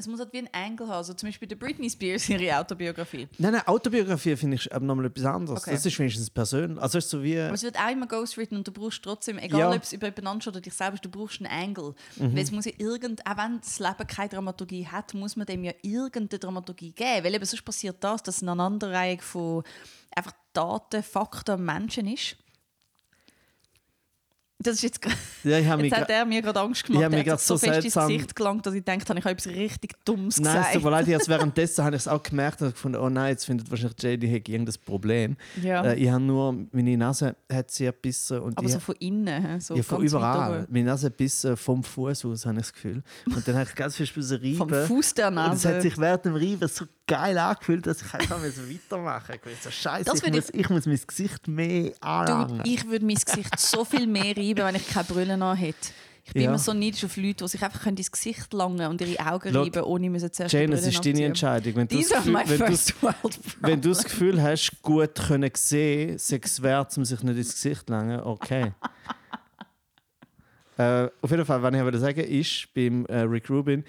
Es 0.01 0.07
muss 0.07 0.19
halt 0.21 0.33
wie 0.33 0.39
ein 0.39 0.49
Angle 0.53 0.89
haben. 0.89 0.97
Also 0.97 1.15
zum 1.15 1.29
Beispiel 1.29 1.47
der 1.47 1.57
Britney 1.57 1.89
Spears 1.89 2.29
ihre 2.29 2.59
Autobiografie. 2.59 3.29
Nein, 3.39 3.53
nein, 3.53 3.67
Autobiografie 3.67 4.35
finde 4.37 4.57
ich 4.57 4.73
aber 4.73 4.85
nochmal 4.85 5.07
etwas 5.07 5.25
anderes. 5.25 5.61
Okay. 5.61 5.73
Das 5.73 5.87
ist 5.87 5.99
wenigstens 5.99 6.31
persönlich. 6.31 6.81
Also 6.83 6.99
es 6.99 7.05
ist 7.05 7.11
so 7.11 7.23
wie. 7.23 7.39
Aber 7.39 7.55
es 7.55 7.63
wird 7.63 7.79
auch 7.79 7.91
immer 7.91 8.07
ghostwritten 8.07 8.57
und 8.59 8.67
du 8.67 8.73
brauchst 8.73 9.03
trotzdem, 9.03 9.39
egal 9.39 9.61
Ja. 9.61 9.71
ob 9.73 9.83
es 9.83 9.93
über 9.93 10.07
jemand 10.09 10.27
anderes 10.27 10.49
oder 10.49 10.61
dich 10.61 10.75
selbst, 10.75 11.05
du 11.05 11.09
brauchst 11.09 11.41
einen 11.41 11.51
Angle. 11.53 11.95
Mhm. 12.17 12.35
Weil 12.35 12.43
es 12.43 12.51
muss 12.51 12.65
ja 12.65 12.73
irgend, 12.79 13.25
auch 13.27 13.37
wenn 13.37 13.61
das 13.61 13.79
Leben 13.79 14.07
keine 14.07 14.29
Dramaturgie 14.31 14.87
hat, 14.87 15.15
muss 15.15 15.37
man 15.37 15.47
dem 15.47 15.65
ja 15.65 15.73
irgendeine 15.83 16.39
Dramaturgie 16.39 16.93
geben. 16.93 17.25
Weil 17.25 17.35
eben 17.35 17.45
sonst 17.45 17.65
passiert 17.65 17.97
das, 18.01 18.23
dass 18.23 18.37
es 18.37 18.43
eine 18.43 18.53
Aneinanderreihung 18.53 19.21
von 19.21 19.63
einfach 20.15 20.33
Daten, 20.53 21.03
Fakten, 21.03 21.65
Menschen 21.65 22.07
ist. 22.09 22.37
Das 24.63 24.75
ist 24.75 24.83
jetzt, 24.83 25.01
Ja, 25.43 25.59
ich 25.59 25.67
habe 25.67 25.83
jetzt 25.87 25.97
hat 25.97 26.11
er 26.11 26.25
mir 26.27 26.43
gerade 26.43 26.61
Angst 26.61 26.83
Ich 26.83 26.87
gemacht. 26.89 27.05
hab 27.05 27.11
mich 27.13 27.19
er 27.27 27.33
hat 27.33 27.39
grad 27.39 27.41
sich 27.41 27.49
so, 27.49 27.57
so 27.57 27.67
fest 27.67 27.85
ins 27.85 27.95
Gesicht 27.95 28.37
gelangt, 28.37 28.67
dass 28.67 28.75
ich 28.75 28.85
gedacht 28.85 29.09
habe, 29.09 29.19
ich 29.19 29.25
habe 29.25 29.33
etwas 29.33 29.47
richtig 29.55 29.95
Dummes 30.05 30.39
Nein, 30.39 30.47
es 30.53 30.59
gesagt. 30.59 30.75
tut 30.75 30.85
mir 30.85 30.91
leid, 30.91 31.07
jetzt 31.09 31.29
währenddessen 31.31 31.85
habe 31.85 31.97
ich 31.97 32.03
es 32.03 32.09
auch 32.09 32.23
gemerkt 32.23 32.61
und 32.63 32.73
gefunden, 32.73 32.99
oh 32.99 33.09
nein, 33.09 33.31
jetzt 33.31 33.47
findet 33.47 33.71
wahrscheinlich 33.71 34.23
ich 34.23 34.31
hätte 34.31 34.53
irgendein 34.53 34.75
Problem. 34.85 35.37
ja. 35.63 35.83
Äh, 35.85 35.97
ich 35.97 36.11
habe 36.11 36.23
nur, 36.23 36.55
meine 36.73 36.97
Nase 36.97 37.35
hat 37.51 37.71
sehr 37.71 37.93
bissen 37.93 38.39
und 38.41 38.59
aber 38.59 38.67
ich, 38.67 38.73
so 38.75 38.81
von 38.81 38.95
innen. 38.97 39.61
So 39.61 39.75
ja, 39.75 39.83
von 39.83 40.03
überall. 40.05 40.67
Meine 40.69 40.85
Nase 40.85 41.11
bissen 41.11 41.57
vom 41.57 41.83
Fuß 41.83 42.27
aus, 42.27 42.45
habe 42.47 42.57
ich 42.57 42.63
das 42.63 42.73
Gefühl. 42.73 43.03
Und 43.27 43.47
dann 43.49 43.55
habe 43.57 43.67
ich 43.69 43.75
ganz 43.75 43.97
viel 43.97 44.09
müssen 44.15 44.39
reiben. 44.39 44.57
Vom 44.57 44.69
Fuß 44.71 45.15
der 45.15 45.29
Und 45.29 45.39
es 45.39 45.65
hat 45.65 45.73
Nase. 45.75 45.81
sich 45.83 45.97
während 45.99 46.25
dem 46.27 46.35
Reiben 46.35 46.69
so 46.69 46.85
geil 47.11 47.37
angefühlt, 47.39 47.87
dass 47.87 48.03
ich 48.03 48.15
einfach 48.15 48.41
weitermachen 48.43 49.41
konnte. 49.43 49.59
So, 49.63 49.71
Scheiße, 49.71 50.05
Das 50.05 50.23
ich, 50.23 50.33
muss, 50.33 50.51
ich 50.51 50.71
muss 50.71 50.87
mein 50.87 51.01
Gesicht 51.07 51.49
mehr 51.49 51.91
Du, 51.91 51.97
anlangen. 52.07 52.63
ich 52.65 52.87
würde 52.87 53.05
mein 53.05 53.17
Gesicht 53.17 53.59
so 53.59 53.85
viel 53.85 54.07
mehr 54.07 54.37
reiben, 54.37 54.65
wenn 54.65 54.75
ich 54.77 54.89
keine 54.89 55.05
Brille 55.05 55.35
an 55.35 55.57
hätte. 55.57 55.91
Ich 56.23 56.35
bin 56.35 56.43
Ja. 56.43 56.49
immer 56.51 56.59
so 56.59 56.73
neidisch 56.75 57.03
auf 57.05 57.17
Leute, 57.17 57.45
die 57.45 57.49
sich 57.49 57.63
einfach 57.65 57.83
können 57.83 57.97
ins 57.97 58.13
Gesicht 58.13 58.53
langen 58.53 58.87
und 58.89 59.01
ihre 59.01 59.27
Augen 59.27 59.53
Schau, 59.53 59.63
reiben, 59.63 59.83
ohne 59.83 60.11
müssen 60.11 60.31
zuerst 60.33 60.53
Jane, 60.53 60.75
es 60.75 60.87
ist 60.87 61.05
deine. 61.05 61.25
Entscheidung. 61.25 61.75
Wenn 61.77 61.89
du 61.89 61.97
das 61.97 62.07
These 62.09 62.17
are 62.17 62.23
Gefühl, 62.45 62.59
wenn 62.61 62.73
du, 62.73 63.39
wenn 63.61 63.81
du 63.81 63.89
das. 63.89 64.05
Gefühl 64.05 64.43
hast, 64.43 64.83
gut 64.83 65.15
können 65.15 65.51
sehen, 65.55 66.19
sei 66.19 66.41
es 66.43 66.63
wert, 66.63 66.97
um 66.97 67.05
sich 67.05 67.23
nicht 67.23 67.37
ins 67.39 67.53
Gesicht 67.55 67.89
langen, 67.89 68.21
okay. 68.21 68.73
äh, 70.77 71.09
auf 71.21 71.31
jeden 71.31 71.45
Fall, 71.45 71.63
was 71.63 71.75
ich 71.75 71.81
aber 71.81 71.99
sagen 71.99 72.21
ist, 72.25 72.69
beim 72.75 73.07
äh, 73.07 73.21
Rick 73.23 73.51
Rubin, 73.51 73.85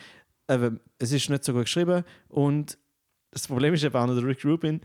äh, 0.47 0.71
es 0.99 1.11
ist 1.11 1.29
nicht 1.29 1.43
so 1.43 1.53
gut 1.53 1.63
geschrieben 1.65 2.03
und 2.29 2.77
das 3.31 3.47
Problem 3.47 3.73
ist 3.73 3.83
eben 3.83 3.95
auch 3.95 4.05
der 4.07 4.23
Rick 4.23 4.45
Rubin 4.45 4.81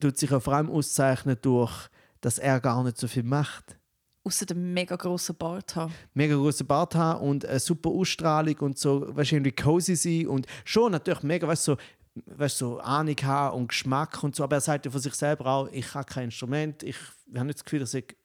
tut 0.00 0.18
sich 0.18 0.32
auch 0.32 0.42
vor 0.42 0.54
allem 0.54 0.70
auszeichnen 0.70 1.36
durch, 1.40 1.88
dass 2.20 2.38
er 2.38 2.60
gar 2.60 2.82
nicht 2.84 2.98
so 2.98 3.08
viel 3.08 3.22
macht. 3.22 3.78
Außer 4.24 4.44
dem 4.44 4.74
mega 4.74 4.96
grossen 4.96 5.36
Bart 5.36 5.76
haben. 5.76 5.94
mega 6.12 6.34
großen 6.34 6.66
Bart 6.66 6.94
haben 6.94 7.26
und 7.26 7.46
eine 7.46 7.60
super 7.60 7.90
Ausstrahlung 7.90 8.56
und 8.58 8.78
so, 8.78 9.06
irgendwie 9.16 9.52
cozy 9.52 9.96
sein 9.96 10.26
und 10.26 10.46
schon 10.64 10.92
natürlich 10.92 11.22
mega, 11.22 11.46
weißt 11.46 11.68
du, 11.68 11.72
so, 11.72 11.78
weißt, 12.26 12.58
so 12.58 12.78
Ahnung 12.80 13.16
haben 13.22 13.56
und 13.56 13.68
Geschmack 13.68 14.22
und 14.22 14.34
so, 14.34 14.42
aber 14.42 14.56
er 14.56 14.60
sagt 14.60 14.84
ja 14.84 14.90
von 14.90 15.00
sich 15.00 15.14
selber 15.14 15.46
auch, 15.46 15.68
ich 15.70 15.94
habe 15.94 16.04
kein 16.04 16.24
Instrument, 16.24 16.82
ich 16.82 16.96
habe 17.34 17.46
nicht 17.46 17.58
das 17.58 17.64
Gefühl, 17.64 17.80
dass 17.80 17.94
ich 17.94 18.16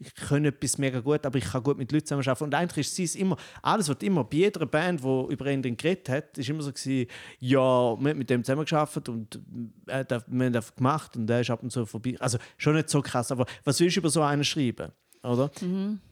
ich 0.00 0.14
kann 0.14 0.44
etwas 0.44 0.78
mega 0.78 1.00
gut, 1.00 1.26
aber 1.26 1.38
ich 1.38 1.44
kann 1.44 1.62
gut 1.62 1.76
mit 1.76 1.90
Leuten 1.90 2.06
zusammenarbeiten. 2.06 2.44
Und 2.44 2.54
eigentlich 2.54 2.86
ist 2.86 2.98
es 2.98 3.16
immer, 3.16 3.36
alles 3.62 3.88
wird 3.88 4.02
immer, 4.02 4.24
bei 4.24 4.38
jeder 4.38 4.64
Band, 4.66 5.02
die 5.02 5.26
über 5.32 5.46
ihn 5.50 5.62
dann 5.62 5.76
geredet 5.76 6.08
hat, 6.08 6.38
ist 6.38 6.48
immer 6.48 6.62
so 6.62 6.72
gewesen, 6.72 7.10
ja, 7.40 7.60
wir 7.60 8.10
haben 8.10 8.18
mit 8.18 8.30
dem 8.30 8.44
zusammengearbeitet 8.44 9.08
und 9.08 9.40
er 9.86 9.98
hat, 9.98 10.10
wir 10.28 10.46
haben 10.46 10.52
das 10.52 10.74
gemacht 10.74 11.16
und 11.16 11.28
er 11.28 11.40
ist 11.40 11.50
ab 11.50 11.62
und 11.62 11.70
zu 11.70 11.84
vorbei. 11.84 12.16
Also 12.20 12.38
schon 12.56 12.76
nicht 12.76 12.88
so 12.88 13.02
krass, 13.02 13.32
aber 13.32 13.46
was 13.64 13.80
willst 13.80 13.96
du 13.96 14.00
über 14.00 14.10
so 14.10 14.22
einen 14.22 14.44
schreiben? 14.44 14.92
Oder? 15.22 15.50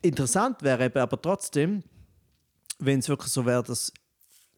Interessant 0.03 0.63
wäre 0.63 0.87
eben 0.87 0.99
aber 0.99 1.21
trotzdem, 1.21 1.85
wenn 2.79 2.99
es 2.99 3.09
wirklich 3.09 3.31
so 3.31 3.47
wäre, 3.47 3.63
dass 3.63 3.93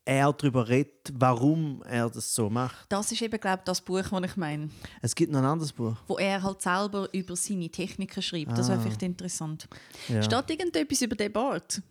er 0.09 0.33
darüber 0.33 0.69
redet, 0.69 1.13
warum 1.13 1.83
er 1.83 2.09
das 2.09 2.35
so 2.35 2.49
macht. 2.49 2.87
Das 2.89 3.13
ist 3.13 3.21
eben, 3.21 3.39
glaube 3.39 3.59
ich, 3.59 3.65
das 3.65 3.83
Buch, 3.83 4.03
das 4.03 4.23
ich 4.25 4.37
meine. 4.37 4.71
Es 5.03 5.15
gibt 5.15 5.31
noch 5.31 5.41
ein 5.41 5.45
anderes 5.45 5.73
Buch. 5.73 5.97
Wo 6.07 6.17
er 6.17 6.43
halt 6.43 6.63
selber 6.63 7.09
über 7.13 7.37
seine 7.37 7.69
Techniken 7.69 8.23
schreibt. 8.23 8.57
Das 8.57 8.69
wäre 8.69 8.81
vielleicht 8.81 9.03
interessant. 9.03 9.69
Ah. 10.09 10.15
Ja. 10.15 10.23
Steht 10.23 10.51
irgendetwas 10.51 11.03
über 11.03 11.15
den 11.15 11.31
Bart? 11.31 11.83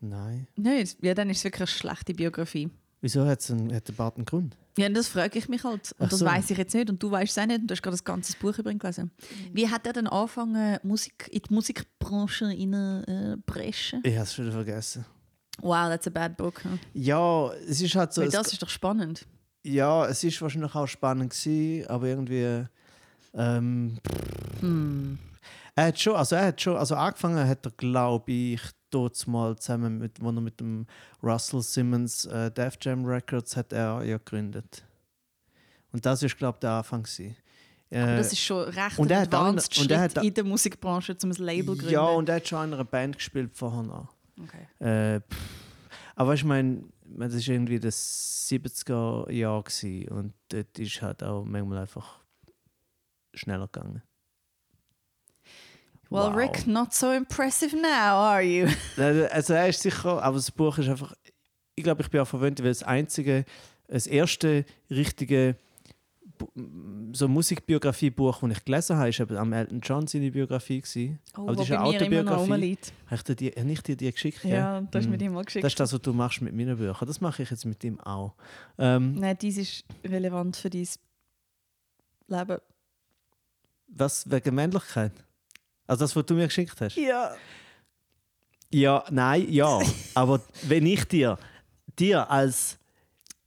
Nein. 0.00 0.48
Nein, 0.56 0.88
ja, 1.00 1.14
dann 1.14 1.30
ist 1.30 1.38
es 1.38 1.44
wirklich 1.44 1.60
eine 1.60 1.66
schlechte 1.68 2.12
Biografie. 2.12 2.70
Wieso 3.02 3.24
hat's 3.24 3.50
einen, 3.50 3.72
hat 3.72 3.86
der 3.86 3.92
Bart 3.92 4.16
einen 4.16 4.24
Grund? 4.24 4.56
Ja, 4.76 4.88
das 4.88 5.08
frage 5.08 5.38
ich 5.38 5.48
mich 5.48 5.62
halt. 5.62 5.92
Und 5.92 6.06
Ach 6.06 6.10
das 6.10 6.18
so. 6.18 6.26
weiß 6.26 6.50
ich 6.50 6.58
jetzt 6.58 6.74
nicht 6.74 6.90
und 6.90 7.00
du 7.00 7.10
weißt 7.10 7.30
es 7.30 7.42
auch 7.42 7.46
nicht 7.46 7.60
und 7.60 7.66
du 7.68 7.72
hast 7.72 7.82
gerade 7.82 7.94
das 7.94 8.04
ganze 8.04 8.36
Buch 8.36 8.58
über 8.58 8.70
ihn 8.70 8.78
gelesen. 8.78 9.12
Wie 9.52 9.68
hat 9.68 9.86
er 9.86 9.92
dann 9.92 10.06
angefangen, 10.08 10.78
Musik, 10.82 11.28
in 11.30 11.42
die 11.48 11.54
Musikbranche 11.54 12.46
rein 12.46 12.72
äh? 13.06 13.68
Ich 13.68 13.92
habe 14.16 14.22
es 14.22 14.34
schon 14.34 14.46
wieder 14.46 14.54
vergessen. 14.54 15.04
Wow, 15.62 15.88
that's 15.88 16.06
a 16.06 16.10
bad 16.10 16.36
book. 16.36 16.62
Huh? 16.64 16.78
Ja, 16.94 17.50
es 17.68 17.80
ist 17.80 17.94
halt 17.94 18.12
so. 18.12 18.22
Weil 18.22 18.30
das 18.30 18.52
ist 18.52 18.62
doch 18.62 18.68
spannend. 18.68 19.26
ja, 19.62 20.06
es 20.06 20.24
ist 20.24 20.40
wahrscheinlich 20.42 20.74
auch 20.74 20.86
spannend 20.86 21.30
gewesen, 21.30 21.86
aber 21.88 22.06
irgendwie. 22.06 22.64
Ähm, 23.34 23.98
Hm. 24.60 25.18
Er 25.76 25.86
hat 25.86 25.98
schon, 26.00 26.16
also 26.16 26.34
er 26.36 26.46
hat 26.46 26.60
schon, 26.60 26.76
also 26.76 26.94
angefangen 26.96 27.48
hat 27.48 27.64
er, 27.64 27.70
glaube 27.72 28.30
ich, 28.32 28.60
dort 28.90 29.26
mal 29.28 29.56
zusammen 29.56 29.98
mit, 29.98 30.20
wo 30.20 30.28
er 30.30 30.40
mit 30.40 30.58
dem 30.60 30.86
Russell 31.22 31.62
Simmons 31.62 32.24
äh, 32.26 32.50
Def 32.50 32.76
Jam 32.82 33.04
Records 33.06 33.56
hat 33.56 33.72
er 33.72 34.02
ja 34.02 34.18
gegründet. 34.18 34.82
Und 35.92 36.04
das 36.04 36.22
ist, 36.22 36.36
glaube 36.36 36.56
ich, 36.56 36.60
der 36.60 36.70
Anfang 36.72 37.04
gewesen. 37.04 37.36
Aber 37.92 38.12
Äh, 38.12 38.16
das 38.18 38.32
ist 38.32 38.40
schon 38.40 38.64
recht 38.68 38.98
und 38.98 39.10
er 39.10 39.20
hat 39.20 39.34
advanced 39.34 39.78
und 39.78 39.90
er 39.90 40.00
hat- 40.00 40.16
in 40.22 40.34
der 40.34 40.44
Musikbranche, 40.44 41.16
um 41.22 41.30
ein 41.30 41.36
Label 41.36 41.76
gründen. 41.76 41.92
ja, 41.92 42.02
und 42.02 42.28
er 42.28 42.36
hat 42.36 42.46
schon 42.48 42.64
in 42.68 42.74
einer 42.74 42.84
Band 42.84 43.16
gespielt 43.16 43.52
vorher 43.54 43.82
noch. 43.82 44.08
Okay. 44.42 45.14
Äh, 45.16 45.20
aber 46.16 46.34
ich 46.34 46.44
meine, 46.44 46.84
das 47.04 47.32
war 47.34 47.54
irgendwie 47.54 47.80
das 47.80 48.48
70er 48.50 49.30
Jahr 49.30 49.62
gewesen, 49.62 50.08
und 50.08 50.34
dort 50.48 50.78
ist 50.78 51.02
halt 51.02 51.22
auch 51.22 51.44
manchmal 51.44 51.78
einfach 51.78 52.20
schneller 53.34 53.68
gegangen. 53.68 54.02
Well, 56.10 56.30
Wow. 56.30 56.36
Rick, 56.36 56.66
not 56.66 56.92
so 56.92 57.12
impressive 57.12 57.76
now, 57.76 57.86
are 58.18 58.42
you? 58.42 58.66
Also 58.96 59.54
er 59.54 59.68
ist 59.68 59.80
sicher, 59.80 60.22
aber 60.22 60.36
das 60.36 60.50
Buch 60.50 60.76
ist 60.78 60.88
einfach, 60.88 61.14
ich 61.76 61.84
glaube, 61.84 62.02
ich 62.02 62.10
bin 62.10 62.20
auch 62.20 62.26
verwöhnt, 62.26 62.58
weil 62.60 62.68
das 62.68 62.82
einzige, 62.82 63.44
das 63.86 64.06
erste 64.08 64.64
richtige 64.90 65.56
so 67.12 67.28
Musikbiografie-Buch, 67.28 68.40
das 68.40 68.50
ich 68.58 68.64
gelesen 68.64 68.96
habe, 68.96 69.08
ist 69.08 69.20
eben 69.20 69.36
am 69.36 69.52
Elton 69.52 69.80
John 69.80 70.06
seine 70.06 70.30
Biografie 70.30 70.80
gewesen. 70.80 71.18
Oh, 71.36 71.42
aber 71.42 71.56
das 71.56 71.66
ist 71.66 71.72
eine 71.72 71.82
Autobiografie. 71.82 72.78
Habe 73.06 73.14
ich, 73.16 73.22
dir 73.22 73.34
die, 73.36 73.48
ich 73.50 73.82
dir 73.82 73.96
die 73.96 74.12
geschickt? 74.12 74.44
Ja, 74.44 74.80
das 74.80 74.88
hast 75.00 75.04
Mhm. 75.06 75.10
mir 75.12 75.18
die 75.18 75.28
mal 75.28 75.44
geschickt. 75.44 75.64
Das 75.64 75.72
ist 75.72 75.80
das, 75.80 75.92
was 75.92 76.00
du 76.02 76.12
machst 76.12 76.40
mit 76.42 76.54
meinen 76.54 76.76
Büchern. 76.76 77.06
Das 77.06 77.20
mache 77.20 77.42
ich 77.42 77.50
jetzt 77.50 77.64
mit 77.64 77.82
ihm 77.84 78.00
auch. 78.00 78.34
Ähm, 78.78 79.14
Nein, 79.16 79.36
dies 79.40 79.58
ist 79.58 79.84
relevant 80.04 80.56
für 80.56 80.70
dein 80.70 80.88
Leben. 82.28 82.58
was 83.88 84.30
wegen 84.30 84.54
Männlichkeit? 84.54 85.12
Also 85.86 86.04
das, 86.04 86.14
was 86.14 86.24
du 86.26 86.34
mir 86.34 86.46
geschickt 86.46 86.80
hast? 86.80 86.96
Ja. 86.96 87.34
Ja, 88.72 89.04
nein, 89.10 89.46
ja. 89.50 89.80
aber 90.14 90.40
wenn 90.62 90.86
ich 90.86 91.04
dir, 91.04 91.38
dir 91.98 92.30
als 92.30 92.78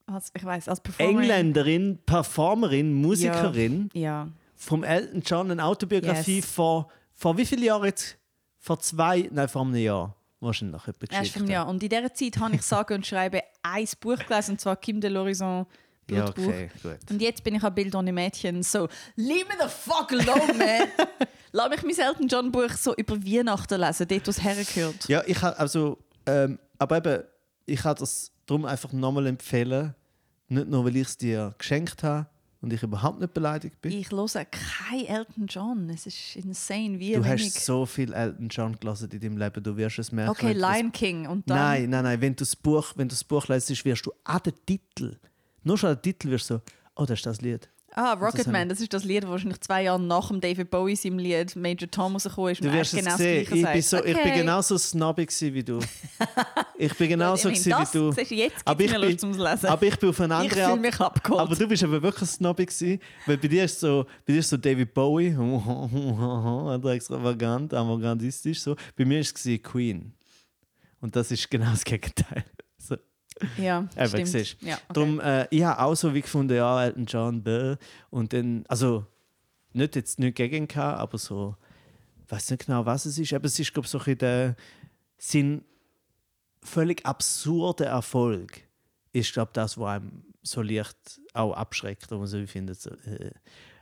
Also, 0.06 0.30
ich 0.36 0.44
weiß, 0.44 0.68
als 0.68 0.82
Performerin. 0.82 1.18
Engländerin, 1.20 2.00
Performerin, 2.06 2.94
Musikerin 2.94 3.90
Ja. 3.94 4.28
vom 4.56 4.84
Elton 4.84 5.22
John 5.26 5.52
eine 5.52 5.64
Autobiografie 5.64 6.38
Yes. 6.38 6.46
vor, 6.46 6.90
vor 7.14 7.38
wie 7.38 7.46
vielen 7.46 7.64
Jahren 7.64 7.86
jetzt? 7.86 8.18
Vor 8.60 8.80
zwei, 8.80 9.30
nein, 9.32 9.48
vor 9.48 9.62
einem 9.64 9.76
Jahr 9.76 10.16
wahrscheinlich 10.40 10.82
jemand 10.86 11.12
Erst 11.14 11.32
vom 11.32 11.48
Jahr. 11.48 11.68
Und 11.68 11.82
in 11.84 11.90
dieser 11.90 12.14
Zeit 12.14 12.38
habe 12.38 12.56
ich 12.56 12.62
sage 12.64 12.94
und 12.96 13.06
schreibe 13.08 13.42
ein 13.62 13.88
Buch 14.02 14.18
gelesen, 14.18 14.52
und 14.52 14.62
zwar 14.62 14.76
Kim 14.76 15.00
de 15.00 15.10
l'Horizon 15.10 15.66
Ja, 16.10 16.28
okay, 16.28 16.70
gut. 16.82 16.98
Und 17.10 17.22
jetzt 17.22 17.44
bin 17.46 17.56
ich 17.56 17.64
ein 17.64 17.74
Bild 17.74 17.96
ohne 17.96 18.12
Mädchen. 18.12 18.62
So, 18.62 18.90
leave 19.16 19.46
me 19.48 19.54
the 19.62 19.70
fuck 19.70 20.12
alone, 20.12 20.54
man! 20.58 20.88
Lass 21.54 21.70
mich 21.70 21.84
mein 21.98 22.08
Elton 22.08 22.28
John 22.28 22.52
Buch 22.52 22.72
so 22.72 22.94
über 22.96 23.16
Weihnachten 23.24 23.80
lesen, 23.80 24.08
dort, 24.08 24.28
wo 24.28 24.32
es 24.32 24.44
hergehört. 24.44 25.08
Ja, 25.08 25.24
ich 25.26 25.42
habe 25.42 25.58
also, 25.58 25.98
ähm, 26.26 26.60
aber 26.78 26.98
eben, 26.98 27.24
ich 27.66 27.80
kann 27.80 27.96
das 27.96 28.33
darum 28.46 28.66
einfach 28.66 28.92
nochmal 28.94 29.28
empfehlen, 29.28 29.96
nicht 30.48 30.68
nur, 30.68 30.86
weil 30.86 30.96
ich 30.98 31.08
es 31.08 31.18
dir 31.18 31.56
geschenkt 31.58 32.04
habe 32.04 32.28
und 32.62 32.72
ich 32.72 32.82
überhaupt 32.84 33.20
nicht 33.20 33.34
beleidigt 33.34 33.82
bin. 33.82 33.92
Ich 33.92 34.12
höre 34.12 34.46
kein 34.46 35.06
Elton 35.06 35.48
John. 35.48 35.90
Es 35.90 36.06
ist 36.06 36.36
insane, 36.36 37.00
wie 37.00 37.14
du 37.14 37.24
wenig. 37.24 37.46
hast 37.46 37.66
so 37.66 37.86
viel 37.86 38.14
Elton 38.14 38.48
John 38.50 38.78
gelesen 38.80 39.10
in 39.12 39.20
deinem 39.20 39.38
Leben, 39.38 39.64
du 39.64 39.76
wirst 39.76 40.00
es 40.00 40.12
merken. 40.12 40.32
okay, 40.32 40.54
Lion 40.54 40.92
King. 40.92 41.28
Und 41.28 41.50
dann, 41.50 41.58
Nein, 41.58 41.90
nein, 41.90 42.04
nein, 42.04 42.22
wenn 42.22 42.34
du 42.34 42.40
das 42.40 42.56
Buch, 42.56 42.94
wenn 42.96 43.08
du 43.10 43.14
das 43.14 43.24
Buch 43.24 43.48
lesest, 43.48 43.84
wirst 43.84 44.06
du 44.06 44.14
an 44.24 44.40
den 44.46 44.54
Titel, 44.66 45.18
nur 45.64 45.78
schon 45.78 45.90
an 45.90 45.96
den 45.96 46.02
Titel 46.04 46.30
wirst 46.30 46.50
du 46.50 46.56
so, 46.56 46.62
oh, 46.96 47.06
das 47.06 47.20
ist 47.20 47.26
das 47.26 47.42
Lied. 47.42 47.70
Ah, 47.96 48.16
Das 48.16 48.24
Rocketman, 48.24 48.62
haben- 48.62 48.70
das 48.70 48.82
ist 48.82 48.92
das 48.92 49.04
Lied, 49.04 49.24
das 49.24 49.30
wahrscheinlich 49.30 49.62
zwei 49.62 49.84
Jahre 49.84 50.02
nach 50.02 50.28
dem 50.30 50.42
David 50.42 50.70
Bowie 50.72 50.96
seinem 50.96 51.20
Lied 51.20 51.56
Major 51.56 51.90
Tom 51.92 52.14
rausgekommen 52.14 52.52
ist. 52.52 52.64
Du 52.64 52.72
wirst 52.74 52.94
es 52.94 53.00
genau 53.00 53.16
sehen. 53.18 53.40
das 53.46 53.50
Gleiche 53.50 53.68
Ich 53.68 53.74
bin, 53.74 53.82
so, 53.84 53.98
sagt. 53.98 54.08
ich 54.10 54.16
bin 54.16 54.26
Okay. 54.32 54.38
genauso 54.40 54.78
snobby 54.78 55.28
wie 55.40 55.64
du. 55.64 55.80
Ich 56.76 56.94
bin 56.98 57.08
genauso 57.08 57.50
Ich 57.50 57.60
meine, 57.66 57.66
wie 57.66 57.82
das, 57.82 57.92
du. 57.92 58.12
siehst 58.12 58.32
jetzt 58.32 58.56
Aber 58.66 58.84
ich 58.84 58.92
mir 58.92 58.98
Lust 58.98 59.10
bin- 59.10 59.20
zum 59.20 59.32
Lesen. 59.32 59.66
Aber 59.68 59.84
ich 59.86 59.96
bin 59.98 60.10
auf 60.10 60.20
eine 60.20 60.34
ich 60.34 60.40
andere 60.40 60.54
fühle 60.60 60.68
Art. 60.68 60.82
mich 60.82 61.00
abgeholt. 61.00 61.42
Aber 61.42 61.56
du 61.56 61.68
bist 61.68 61.84
aber 61.84 62.02
wirklich 62.02 62.30
snobby 62.30 62.66
gewesen, 62.66 63.00
weil 63.28 63.38
bei 63.38 63.48
dir 63.48 63.64
ist 63.66 63.80
so, 63.80 64.06
bei 64.26 64.34
dir 64.34 64.40
ist 64.40 64.50
so 64.50 64.58
David 64.58 64.94
Bowie, 64.94 65.34
also 65.38 66.90
extravagant, 66.90 67.74
avantgardistisch 67.74 68.60
so. 68.62 68.76
Bei 68.98 69.06
mir 69.06 69.20
ist 69.20 69.46
es 69.46 69.62
Queen. 69.64 70.14
Und 71.00 71.16
das 71.16 71.32
ist 71.32 71.50
genau 71.50 71.70
das 71.72 71.84
Gegenteil. 71.86 72.44
Ja, 73.58 73.88
Eben, 73.98 74.26
siehst 74.26 74.58
Ja, 74.62 74.76
okay. 74.76 74.84
Darum, 74.94 75.20
äh, 75.20 75.48
ich 75.50 75.64
habe 75.64 75.82
auch 75.82 75.96
so 75.96 76.14
wie 76.14 76.22
gefunden, 76.22 76.56
ja, 76.56 76.84
Elton 76.84 77.06
John, 77.06 77.44
bäh. 77.44 77.76
und 78.10 78.34
dann, 78.34 78.66
also 78.68 79.06
nicht 79.74 79.96
jetzt 79.96 80.20
nicht 80.20 80.36
gegen 80.36 80.68
ihn 80.68 80.80
aber 80.80 81.18
so, 81.18 81.56
ich 82.26 82.32
weiß 82.32 82.52
nicht 82.52 82.66
genau, 82.66 82.86
was 82.86 83.06
es 83.06 83.18
ist, 83.18 83.34
aber 83.34 83.46
es 83.46 83.60
ist, 83.60 83.74
glaube 83.74 83.86
ich, 83.86 83.92
so 83.92 84.00
ein 84.00 84.18
der, 84.18 84.56
sein 85.18 85.64
völlig 86.62 87.06
absurder 87.06 87.88
Erfolg 87.88 88.62
ist, 89.12 89.34
glaube 89.34 89.50
ich, 89.50 89.54
das, 89.54 89.78
was 89.78 89.96
einem 89.96 90.24
so 90.42 90.62
leicht 90.62 91.22
auch 91.34 91.54
abschreckt, 91.54 92.12
wo 92.12 92.18
man 92.18 92.28
so 92.28 92.46
findet, 92.46 92.80
so, 92.80 92.90
äh. 92.92 93.32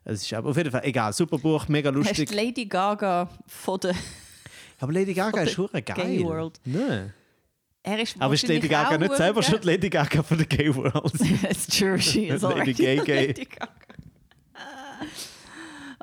Es 0.04 0.24
ist 0.24 0.34
aber 0.34 0.50
auf 0.50 0.58
jeden 0.58 0.72
Fall 0.72 0.84
egal, 0.84 1.14
super 1.14 1.38
Buch, 1.38 1.68
mega 1.68 1.90
Hast 1.90 1.96
lustig. 1.96 2.30
die 2.30 2.36
Lady 2.36 2.66
Gaga 2.66 3.30
von 3.46 3.80
der 3.80 3.96
Aber 4.80 4.92
Lady 4.92 5.14
Gaga 5.14 5.42
ist 5.42 5.52
schon 5.52 5.70
geil. 5.72 5.84
Gay 5.84 6.24
World. 6.24 6.60
Nein. 6.66 7.14
Er 7.84 8.00
ist 8.00 8.16
Aber 8.20 8.34
ist 8.34 8.48
Lady 8.48 8.68
Gaga 8.68 8.98
nicht 8.98 9.16
selber 9.16 9.42
schon 9.42 9.60
die 9.60 9.68
Lady 9.68 9.90
Gaga 9.90 10.22
von 10.22 10.38
der 10.38 10.46
Gay 10.46 10.74
World? 10.76 11.14
It's 11.50 11.66
true, 11.78 12.00
she 12.00 12.28
is 12.28 12.44
Lady 12.44 12.74
Gay 12.74 12.98
Gay. 12.98 13.28
Lady 13.28 13.46
Gaga. 13.46 13.72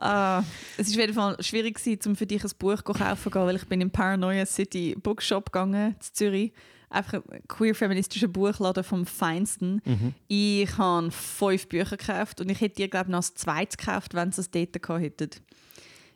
Ah, 0.01 0.45
es 0.77 0.87
war 0.89 0.95
auf 0.95 1.01
jeden 1.01 1.15
Fall 1.15 1.37
schwierig, 1.43 1.75
gewesen, 1.75 2.11
um 2.11 2.17
für 2.17 2.27
dich 2.27 2.45
ein 2.45 2.51
Buch 2.59 2.83
zu 2.83 2.93
kaufen, 2.93 3.35
weil 3.35 3.57
ich 3.57 3.67
bin 3.67 3.81
im 3.81 3.91
Paranoia 3.91 4.47
City 4.47 4.97
Bookshop 5.01 5.53
gegangen, 5.53 5.95
in 5.95 5.97
Zürich. 6.01 6.53
Einfach 6.91 7.15
ein 7.15 7.43
queer-feministischer 7.49 8.29
Buchladen 8.29 8.83
vom 8.83 9.05
Feinsten. 9.05 9.83
Mhm. 9.85 10.15
Ich 10.29 10.79
habe 10.79 11.11
fünf 11.11 11.69
Bücher 11.69 11.97
gekauft 11.97 12.41
und 12.41 12.49
ich 12.49 12.61
hätte 12.61 12.77
dir, 12.77 12.89
glaube 12.89 13.07
ich, 13.07 13.13
noch 13.13 13.23
ein 13.23 13.35
zweites 13.35 13.77
gekauft, 13.77 14.15
wenn 14.15 14.33
sie 14.33 14.41
es 14.41 14.51
dort 14.51 14.81
gehabt 14.81 15.03
hätten. 15.03 15.31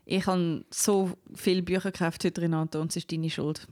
Ich 0.06 0.26
habe 0.26 0.64
so 0.70 1.12
viele 1.34 1.62
Bücher 1.62 1.90
gekauft 1.90 2.24
heute, 2.24 2.40
Renato, 2.40 2.80
und 2.80 2.90
es 2.90 2.96
ist 2.96 3.12
deine 3.12 3.30
Schuld. 3.30 3.66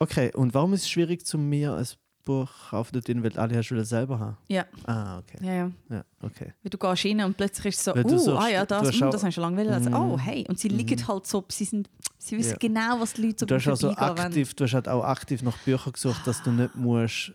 Okay, 0.00 0.32
und 0.34 0.54
warum 0.54 0.72
ist 0.74 0.82
es 0.82 0.88
schwierig, 0.90 1.24
zu 1.24 1.38
mir 1.38 1.74
ein 1.76 1.86
Buch 2.24 2.48
kaufen, 2.70 3.02
weil 3.22 3.38
alle 3.38 3.56
hast 3.58 3.68
du 3.68 3.84
selber 3.84 4.18
haben? 4.18 4.36
Ja, 4.48 4.64
Ah, 4.86 5.18
okay. 5.18 5.38
ja, 5.42 5.52
ja. 5.54 5.70
Ja, 5.90 6.04
okay. 6.22 6.52
Weil 6.62 6.70
du 6.70 6.78
gehst 6.78 7.04
rein 7.04 7.20
und 7.22 7.36
plötzlich 7.36 7.66
ist 7.74 7.78
es 7.78 7.84
so, 7.84 7.92
du 7.92 8.14
oh, 8.14 8.18
so 8.18 8.36
ah 8.36 8.48
ja, 8.48 8.60
du 8.64 8.74
das, 8.74 8.88
hast 8.88 9.00
mm, 9.00 9.10
das 9.10 9.22
habe 9.22 9.28
ich 9.28 9.34
schon 9.34 9.42
lange 9.42 9.56
wollen. 9.58 9.70
Also, 9.72 9.90
Mhm. 9.90 9.96
oh, 9.96 10.18
hey. 10.18 10.44
Und 10.48 10.58
sie 10.58 10.68
liegen 10.68 11.06
halt 11.06 11.26
so, 11.26 11.44
sie, 11.50 11.64
sind, 11.66 11.90
sie 12.18 12.38
wissen 12.38 12.52
Ja. 12.52 12.56
genau, 12.58 13.00
was 13.00 13.12
die 13.12 13.22
Leute 13.26 13.36
so 13.40 13.46
Du 13.46 13.54
hast, 13.54 13.68
also 13.68 13.88
wollen. 13.88 13.98
aktiv, 13.98 14.54
du 14.54 14.64
hast 14.64 14.72
halt 14.74 14.88
auch 14.88 15.04
aktiv 15.04 15.42
nach 15.42 15.56
Büchern 15.58 15.92
gesucht, 15.92 16.26
dass 16.26 16.42
du 16.42 16.50
nicht 16.50 16.74
musst 16.74 17.32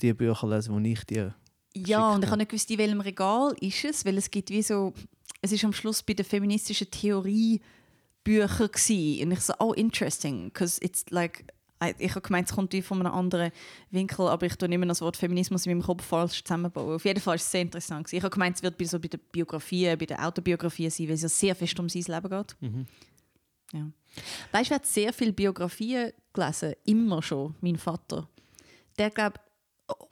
die 0.00 0.12
Bücher 0.14 0.48
lesen, 0.48 0.82
die 0.84 0.92
ich 0.92 1.04
dir... 1.04 1.34
Ja, 1.74 2.12
und 2.12 2.22
ich 2.24 2.30
habe 2.30 2.38
nicht 2.38 2.50
gewusst, 2.50 2.70
in 2.70 2.78
welchem 2.78 3.00
Regal 3.00 3.54
ist 3.60 3.84
es, 3.84 4.04
weil 4.04 4.16
es 4.18 4.30
gibt 4.30 4.50
wie 4.50 4.62
so, 4.62 4.94
es 5.42 5.52
ist 5.52 5.64
am 5.64 5.72
Schluss 5.72 6.02
bei 6.02 6.14
der 6.14 6.24
feministischen 6.24 6.90
Theorie 6.90 7.60
Bücher 8.24 8.68
gsi 8.68 9.20
und 9.24 9.32
ich 9.32 9.40
so, 9.40 9.52
oh, 9.58 9.72
interesting, 9.74 10.44
because 10.52 10.80
it's 10.82 11.04
like, 11.10 11.44
ich 11.98 12.10
habe 12.10 12.20
gemeint, 12.20 12.48
es 12.48 12.54
kommt 12.54 12.72
wie 12.72 12.82
von 12.82 13.00
einem 13.00 13.12
anderen 13.12 13.52
Winkel, 13.90 14.26
aber 14.26 14.46
ich 14.46 14.56
tue 14.56 14.68
immer 14.68 14.86
das 14.86 15.00
Wort 15.00 15.16
Feminismus 15.16 15.66
in 15.66 15.72
meinem 15.72 15.84
Kopf 15.84 16.04
falsch 16.04 16.42
zusammenbauen. 16.42 16.96
Auf 16.96 17.04
jeden 17.04 17.20
Fall 17.20 17.36
ist 17.36 17.42
es 17.42 17.50
sehr 17.50 17.62
interessant. 17.62 18.12
Ich 18.12 18.22
habe 18.22 18.30
gemeint, 18.30 18.56
es 18.56 18.62
wird 18.62 18.76
bei, 18.76 18.84
so 18.84 18.98
bei 18.98 19.08
den 19.08 19.20
Biografien, 19.30 19.96
bei 19.98 20.06
den 20.06 20.18
Autobiografien 20.18 20.90
sein, 20.90 21.06
weil 21.08 21.14
es 21.14 21.22
ja 21.22 21.28
sehr 21.28 21.54
fest 21.54 21.78
um 21.78 21.88
sein 21.88 22.02
Leben 22.06 22.28
geht. 22.28 22.56
Ja. 23.72 23.86
Weißt 24.52 24.70
du, 24.70 24.74
hat 24.74 24.86
sehr 24.86 25.12
viele 25.12 25.32
Biografien 25.32 26.12
gelesen? 26.32 26.74
Immer 26.84 27.22
schon, 27.22 27.54
mein 27.60 27.76
Vater. 27.76 28.28
Der 28.98 29.10
glaube 29.10 29.38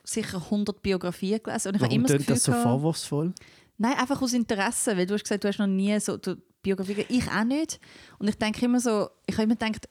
sicher 0.04 0.38
100 0.38 0.82
Biografien 0.82 1.42
gelesen. 1.42 1.68
Und 1.68 1.74
ich 1.76 1.82
habe 1.82 1.90
Warum 1.90 2.04
immer 2.04 2.08
das 2.08 2.18
Gefühl, 2.18 2.34
das 2.34 2.44
so 2.44 2.52
vorwurfsvoll? 2.52 3.34
Nein, 3.78 3.94
einfach 3.94 4.22
aus 4.22 4.32
Interesse, 4.32 4.96
weil 4.96 5.06
du 5.06 5.14
hast 5.14 5.24
gesagt, 5.24 5.44
du 5.44 5.48
hast 5.48 5.58
noch 5.58 5.66
nie 5.66 5.98
so 6.00 6.16
du, 6.16 6.36
Biografien. 6.62 7.04
Ich 7.08 7.28
auch 7.30 7.44
nicht. 7.44 7.80
Und 8.18 8.28
ich 8.28 8.36
denke 8.36 8.64
immer 8.64 8.80
so, 8.80 9.08
ich 9.26 9.34
habe 9.34 9.44
immer 9.44 9.56
gedacht, 9.56 9.88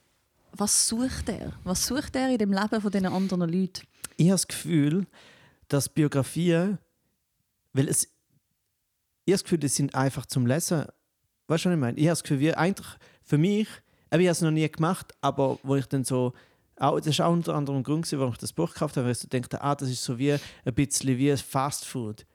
was 0.58 0.88
sucht 0.88 1.30
er? 1.30 1.54
Was 1.63 1.86
sucht 1.86 2.15
er 2.15 2.30
in 2.30 2.38
dem 2.38 2.54
Leben 2.54 2.82
von 2.82 2.91
diesen 2.91 3.08
anderen 3.08 3.50
Leuten? 3.50 3.82
Ich 4.18 4.28
habe 4.28 4.36
das 4.36 4.48
Gefühl, 4.48 5.06
dass 5.68 5.89
Biografien, 5.89 6.78
weil 7.74 7.89
es, 7.89 8.04
ich 9.26 9.32
habe 9.32 9.34
das 9.34 9.44
Gefühl, 9.44 9.60
die 9.60 9.68
sind 9.68 9.96
einfach 9.96 10.26
zum 10.26 10.46
Lesen. 10.46 10.86
Weißt 11.48 11.65
du, 11.65 11.70
was 11.70 11.76
ich 11.76 11.80
meine? 11.80 11.98
Ich 11.98 12.06
habe 12.06 12.12
das 12.12 12.24
Gefühl, 12.24 12.39
wie 12.39 12.54
eigentlich 12.54 12.88
für 13.24 13.38
mich, 13.38 13.68
ich 13.68 14.12
habe 14.12 14.28
es 14.28 14.41
noch 14.41 14.52
nie 14.52 14.70
gemacht, 14.70 15.13
aber 15.22 15.60
wo 15.63 15.76
ich 15.76 15.86
dann 15.88 16.04
so, 16.04 16.34
auch, 16.78 16.98
das 16.98 17.08
ist 17.08 17.22
auch 17.22 17.32
unter 17.32 17.56
anderem 17.56 17.80
ein 17.80 17.84
Grund, 17.84 18.12
warum 18.13 18.34
ich 18.34 18.38
das 18.38 18.54
Buch 18.54 18.74
gekauft 18.74 18.98
habe, 18.98 19.06
weil 19.06 19.13
ich 19.13 19.20
so 19.20 19.28
dachte, 19.28 19.62
ah, 19.62 19.76
das 19.76 19.89
ist 19.89 20.04
so 20.04 20.18
wie 20.18 20.34
ein 20.34 20.74
bisschen 20.74 21.18
wie 21.18 21.36
Fast 21.38 21.86
Food 21.86 22.26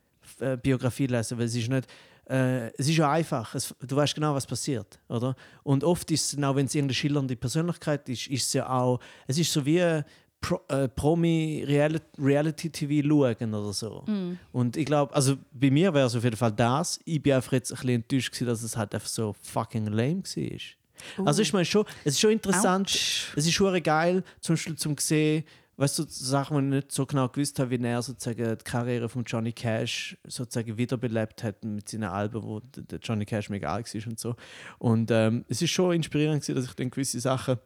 äh, 0.41 0.57
Biografie 0.57 1.07
lesen, 1.07 1.39
weil 1.39 1.47
es 1.47 1.55
ist 1.55 1.69
nicht, 1.69 1.87
äh, 2.31 2.69
es 2.79 2.89
ist 2.89 2.97
ja 2.97 3.11
einfach, 3.11 3.55
es, 3.55 3.75
du 3.81 3.97
weißt 3.97 4.15
genau, 4.15 4.35
was 4.35 4.47
passiert, 4.47 5.01
oder? 5.09 5.35
Und 5.65 5.83
oft 5.83 6.11
ist 6.11 6.33
es 6.33 6.43
auch, 6.43 6.55
wenn 6.55 6.67
es 6.67 6.75
irgendeine 6.75 6.95
schillernde 6.95 7.37
Persönlichkeit 7.37 8.09
ist, 8.09 8.29
ist 8.29 8.47
es 8.47 8.53
ja 8.53 8.69
auch, 8.69 9.01
es 9.27 9.37
ist 9.39 9.53
so 9.53 9.67
wie 9.67 10.03
Pro, 10.41 10.61
äh, 10.69 10.89
Promi 10.89 11.65
Reality, 11.67 12.07
Reality 12.19 12.71
TV 12.71 13.07
schauen 13.07 13.55
oder 13.55 13.73
so. 13.73 14.05
Und 14.53 14.77
ich 14.77 14.87
glaube, 14.87 15.15
also 15.15 15.37
bei 15.53 15.71
mir 15.71 15.93
wäre 15.93 16.07
es 16.07 16.15
auf 16.15 16.25
jeden 16.25 16.37
Fall 16.37 16.53
das. 16.53 16.99
Ich 17.05 17.23
bin 17.23 17.35
einfach 17.35 17.53
jetzt 17.53 17.73
ein 17.73 17.77
bisschen 17.77 17.91
enttäuscht 17.91 18.33
gewesen, 18.33 18.47
dass 18.47 18.63
es 18.63 18.77
halt 18.77 18.95
einfach 18.95 19.09
so 19.09 19.35
fucking 19.43 19.87
lame 19.87 20.23
war. 20.23 21.27
Also 21.27 21.43
ich 21.43 21.53
meine 21.53 21.65
schon, 21.65 21.85
es 22.05 22.15
ist 22.15 22.21
schon 22.21 22.31
interessant, 22.31 22.89
Autsch. 22.89 23.33
es 23.37 23.47
ist 23.47 23.53
schon 23.53 23.83
geil, 23.83 24.23
zum 24.41 24.55
Beispiel 24.55 24.77
zum 24.77 24.97
sehen, 24.99 25.45
weißt 25.81 25.99
du, 25.99 26.05
Sachen, 26.09 26.59
die 26.59 26.65
ich 26.65 26.83
nicht 26.83 26.93
so 26.93 27.07
genau 27.07 27.29
gewusst 27.29 27.59
habe, 27.59 27.71
wie 27.71 27.83
er 27.83 28.03
sozusagen 28.03 28.59
die 28.59 28.65
Karriere 28.65 29.09
von 29.09 29.25
Johnny 29.25 29.53
Cash 29.53 30.19
sozusagen 30.25 30.77
wiederbelebt 30.77 31.43
hat 31.43 31.65
mit 31.65 31.89
seinen 31.89 32.05
Alben, 32.05 32.43
wo 32.43 32.61
der 32.61 32.99
Johnny 32.99 33.25
Cash 33.25 33.49
mega 33.49 33.73
alt 33.73 33.93
war 33.95 34.07
und 34.07 34.21
so. 34.21 34.37
Und 34.79 35.11
ähm, 35.11 35.47
es 35.49 35.63
ist 35.63 35.71
schon 35.71 35.95
inspirierend 35.95 36.43
gewesen, 36.43 36.55
dass 36.57 36.67
ich 36.67 36.75
dann 36.75 36.91
gewisse 36.91 37.19
Sachen 37.19 37.57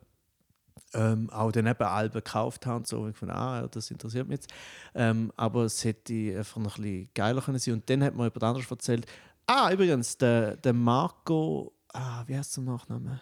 ähm, 0.92 1.28
auch 1.30 1.50
dann 1.50 1.66
eben 1.66 1.82
Alben 1.82 2.14
gekauft 2.14 2.66
habe 2.66 2.76
und 2.76 2.86
so. 2.86 3.00
Und 3.00 3.10
ich 3.10 3.16
fand, 3.16 3.32
ah, 3.32 3.66
das 3.66 3.90
interessiert 3.90 4.28
mich 4.28 4.36
jetzt. 4.36 4.54
Ähm, 4.94 5.32
aber 5.36 5.64
es 5.64 5.84
hätte 5.84 6.38
einfach 6.38 6.58
noch 6.58 6.78
ein 6.78 6.82
bisschen 6.82 7.08
geiler 7.14 7.42
können 7.42 7.58
sein. 7.58 7.74
Und 7.74 7.90
dann 7.90 8.04
hat 8.04 8.14
mir 8.14 8.24
jemand 8.24 8.44
anderes 8.44 8.70
erzählt, 8.70 9.06
ah, 9.48 9.72
übrigens, 9.72 10.16
der, 10.18 10.56
der 10.56 10.72
Marco, 10.72 11.72
ah, 11.92 12.22
wie 12.28 12.36
heißt 12.36 12.58
der 12.58 12.64
Nachname? 12.64 13.20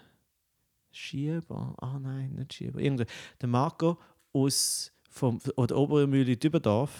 Schieber? 0.90 1.74
Ah, 1.81 1.98
nein, 1.98 2.35
nicht 2.35 2.52
Schieber. 2.52 2.78
Irgendwer. 2.78 3.07
Der 3.40 3.48
Marco 3.48 3.98
aus 4.33 4.92
vom, 5.11 5.40
oder 5.57 5.77
Obermühle 5.77 6.37
Dübendorf. 6.37 6.90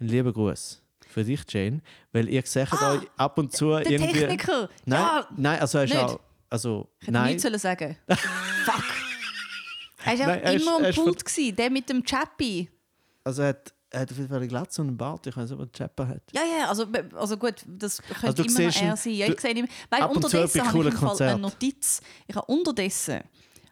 Ein 0.00 0.08
lieber 0.08 0.32
Gruß 0.32 0.82
für 1.08 1.24
dich, 1.24 1.40
Jane. 1.48 1.80
Weil 2.12 2.28
ihr 2.28 2.42
seht 2.44 2.72
euch 2.72 3.00
ab 3.16 3.38
und 3.38 3.52
zu 3.52 3.72
Ah, 3.72 3.80
Der 3.80 3.92
irgendwie. 3.92 4.12
Techniker! 4.20 4.68
Nein, 4.84 5.00
Ja, 5.00 5.28
nein, 5.36 5.60
also 5.60 5.78
er 5.78 5.84
ist 5.84 5.96
auch. 5.96 6.20
Also, 6.50 6.88
ich 7.00 7.06
hätte 7.08 7.12
nein. 7.12 7.26
nichts 7.28 7.42
sollen 7.42 7.58
sagen 7.58 7.96
Fuck! 8.08 8.84
Er 10.04 10.18
war 10.20 10.36
er 10.38 10.52
immer 10.54 10.80
er 10.80 10.88
am 10.88 10.94
Pult, 10.94 11.24
gewesen, 11.24 11.56
der 11.56 11.70
mit 11.70 11.88
dem 11.88 12.04
Chappy. 12.04 12.70
Also 13.24 13.42
er 13.42 13.48
hat, 13.48 13.74
er 13.90 14.00
hat 14.00 14.10
auf 14.10 14.16
jeden 14.16 14.28
Fall 14.28 14.38
eine 14.38 14.48
Glatze 14.48 14.80
und 14.80 14.88
einen 14.88 14.96
Bart. 14.96 15.26
Ich 15.26 15.36
weiß 15.36 15.50
nicht, 15.50 15.52
ob 15.52 15.58
er 15.60 15.62
einen 15.64 15.72
Chapper 15.72 16.08
hat. 16.08 16.22
Ja, 16.32 16.42
ja, 16.42 16.68
also, 16.68 16.86
also 17.16 17.36
gut, 17.36 17.56
das 17.66 18.00
könnte 18.02 18.26
Also 18.28 18.42
immer 18.44 18.68
noch 18.68 18.82
er 18.82 18.96
sein. 18.96 19.12
Ja, 19.12 19.26
ich 19.26 19.40
sehe 19.40 19.54
ihn. 19.54 19.68
Weil 19.90 20.02
ab 20.02 20.14
unterdessen 20.14 20.60
habe 20.60 20.68
ich 20.68 20.72
coolen 20.72 20.92
im 20.92 20.98
Fall 20.98 21.22
eine. 21.28 21.38
Notiz. 21.40 22.00
Ich 22.26 22.36
habe 22.36 22.46
unterdessen 22.46 23.20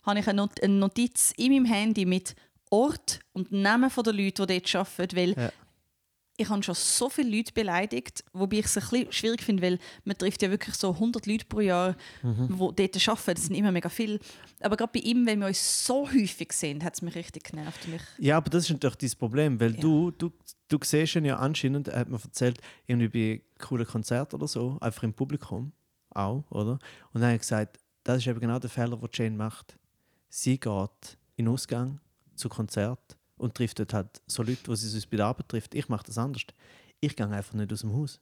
habe 0.06 0.20
ich 0.20 0.28
eine 0.28 0.36
Not- 0.42 0.62
eine 0.62 0.74
Notiz 0.74 1.32
in 1.36 1.52
meinem 1.52 1.64
Handy 1.66 2.06
mit 2.06 2.34
Ort 2.70 3.20
und 3.32 3.52
Namen 3.52 3.90
der 3.94 4.12
Leute, 4.12 4.46
die 4.46 4.60
dort 4.60 4.74
arbeiten, 4.74 5.16
weil 5.16 5.32
Ja. 5.36 5.52
ich 6.36 6.48
habe 6.48 6.62
schon 6.62 6.74
so 6.74 7.08
viele 7.08 7.34
Leute 7.36 7.52
beleidigt, 7.52 8.24
wobei 8.32 8.58
ich 8.58 8.66
es 8.66 8.76
ein 8.76 8.82
bisschen 8.90 9.12
schwierig 9.12 9.42
finde, 9.42 9.62
weil 9.62 9.78
man 10.04 10.18
trifft 10.18 10.42
ja 10.42 10.50
wirklich 10.50 10.74
so 10.74 10.92
100 10.98 11.26
Leute 11.26 11.46
pro 11.46 11.60
Jahr, 11.60 11.96
Mhm. 12.22 12.48
die 12.48 12.88
dort 12.88 13.08
arbeiten. 13.08 13.34
Das 13.34 13.46
sind 13.46 13.54
immer 13.54 13.72
mega 13.72 13.88
viele. 13.88 14.18
Aber 14.60 14.76
gerade 14.76 14.92
bei 14.94 15.00
ihm, 15.00 15.24
wenn 15.26 15.38
wir 15.40 15.46
uns 15.46 15.86
so 15.86 16.06
häufig 16.10 16.52
sehen, 16.52 16.82
hat 16.84 16.94
es 16.94 17.02
mich 17.02 17.14
richtig 17.14 17.44
genervt. 17.44 17.86
Und 17.86 17.94
ich, 17.94 18.02
Ja, 18.18 18.36
aber 18.36 18.50
das 18.50 18.64
ist 18.64 18.70
natürlich 18.70 18.96
dein 18.96 19.10
Problem, 19.18 19.60
weil 19.60 19.74
Ja. 19.74 19.80
du, 19.80 20.10
du, 20.10 20.30
du 20.68 20.78
siehst 20.82 21.14
ihn 21.16 21.24
ja 21.24 21.36
anscheinend, 21.36 21.88
er 21.88 22.00
hat 22.00 22.08
mir 22.08 22.20
erzählt, 22.22 22.60
irgendwie 22.86 23.08
bei 23.08 23.64
coolen 23.64 23.86
Konzerten 23.86 24.34
oder 24.36 24.48
so, 24.48 24.76
einfach 24.80 25.04
im 25.04 25.14
Publikum 25.14 25.72
auch, 26.10 26.44
oder? 26.50 26.72
Und 27.12 27.20
dann 27.20 27.24
habe 27.24 27.34
ich 27.34 27.40
gesagt, 27.42 27.78
das 28.04 28.18
ist 28.18 28.26
eben 28.26 28.40
genau 28.40 28.58
der 28.58 28.70
Fehler, 28.70 28.96
den 28.96 29.08
Jane 29.12 29.36
macht. 29.36 29.76
Sie 30.38 30.60
geht 30.60 31.16
in 31.36 31.48
Ausgang 31.48 31.98
zu 32.34 32.50
Konzert 32.50 33.16
und 33.38 33.54
trifft 33.54 33.78
dort 33.78 33.94
halt 33.94 34.20
so 34.26 34.42
Leute, 34.42 34.64
die 34.68 34.76
sie 34.76 34.90
sonst 34.90 35.06
bei 35.08 35.16
der 35.16 35.24
Arbeit 35.26 35.48
trifft. 35.48 35.74
Ich 35.74 35.88
mache 35.88 36.04
das 36.04 36.18
anders. 36.18 36.42
Ich 37.00 37.16
gehe 37.16 37.26
einfach 37.26 37.54
nicht 37.54 37.72
aus 37.72 37.80
dem 37.80 37.94
Haus. 37.94 38.20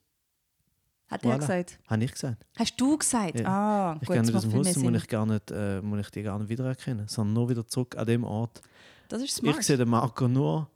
hat 1.09 1.25
er 1.25 1.33
Voilà. 1.35 1.39
gesagt. 1.41 1.81
Habe 1.89 2.05
ich 2.05 2.13
gesagt. 2.13 2.47
Hast 2.57 2.81
du 2.81 2.97
gesagt? 2.99 3.41
Ja. 3.41 3.49
Ah, 3.49 3.99
Ich 4.01 4.07
gut, 4.07 4.15
gehe 4.15 4.23
nicht 4.23 4.35
aus 4.35 4.43
dem 4.43 4.55
Haus, 4.55 4.73
Sinn. 4.73 4.95
ich, 4.95 5.09
gar 5.09 5.27
nicht, 5.27 5.51
äh, 5.51 5.83
wo 5.85 5.97
ich 5.97 6.09
die 6.11 6.23
gar 6.23 6.39
nicht 6.39 6.49
wiedererkenne, 6.49 7.07
sondern 7.09 7.35
nur 7.35 7.49
wieder 7.49 7.67
zurück 7.67 7.97
an 7.97 8.07
dem 8.07 8.23
Ort. 8.23 8.63
Das 9.09 9.21
ist 9.21 9.35
smart. 9.35 9.59
Ich 9.59 9.67
sehe 9.67 9.77
den 9.77 9.89
Marco 9.89 10.29
nur 10.29 10.71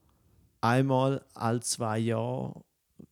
einmal 0.61 1.25
alle 1.35 1.61
zwei 1.61 1.99
Jahre 2.01 2.61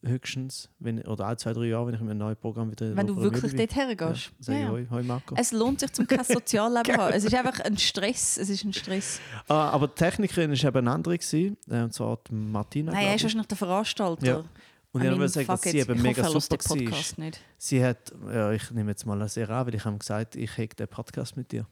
höchstens, 0.06 0.68
wenn, 0.78 1.02
oder 1.02 1.26
alle 1.26 1.36
zwei, 1.36 1.52
drei 1.52 1.66
Jahre, 1.66 1.88
wenn 1.88 1.94
ich 1.94 2.00
mit 2.00 2.10
einem 2.10 2.18
neuen 2.18 2.36
Programm 2.36 2.70
wieder 2.70 2.96
wenn 2.96 3.06
du 3.06 3.16
wirklich 3.16 3.54
dort 3.54 3.74
hergehst. 3.74 4.32
Ja, 4.46 4.54
Ja, 4.54 4.68
hoi, 4.68 4.86
hoi 4.90 5.02
Marco. 5.02 5.34
Es 5.36 5.52
lohnt 5.52 5.80
sich, 5.80 5.92
zum 5.92 6.06
kein 6.06 6.24
Sozialleben 6.24 6.84
zu 6.84 7.00
haben. 7.00 7.12
Es 7.12 7.24
ist 7.24 7.34
einfach 7.34 7.60
ein 7.60 7.76
Stress. 7.78 8.38
Es 8.38 8.48
ist 8.48 8.64
ein 8.64 8.72
Stress. 8.72 9.20
Ah, 9.48 9.70
aber 9.70 9.86
die 9.88 9.94
Technikerin 9.94 10.50
war 10.50 10.68
eben 10.68 10.78
eine 10.78 10.90
andere, 10.90 11.18
gewesen, 11.18 11.56
äh, 11.70 11.82
und 11.82 11.92
zwar 11.94 12.18
die 12.28 12.34
Martina. 12.34 12.92
Nein, 12.92 13.06
er 13.06 13.10
ist 13.10 13.16
ich. 13.16 13.22
wahrscheinlich 13.24 13.46
der 13.46 13.56
Veranstalter. 13.56 14.26
Ja. 14.26 14.44
Und 14.92 15.04
ich 15.04 15.18
will 15.18 15.28
sagen, 15.28 15.46
dass 15.46 15.62
sie 15.62 15.78
eben 15.78 15.96
ich 15.96 16.02
mega 16.02 16.24
hoffe, 16.24 16.36
er 16.36 16.40
super 16.40 16.70
war. 16.70 17.24
Nicht. 17.24 17.40
Sie 17.58 17.84
hat, 17.84 18.12
ja, 18.32 18.50
ich 18.52 18.70
nehme 18.70 18.90
jetzt 18.90 19.04
mal 19.04 19.28
sehr 19.28 19.48
an, 19.50 19.66
weil 19.66 19.74
ich 19.74 19.84
habe 19.84 19.98
gesagt, 19.98 20.36
ich 20.36 20.56
hätte 20.56 20.76
den 20.76 20.88
Podcast 20.88 21.36
mit 21.36 21.52
dir. 21.52 21.66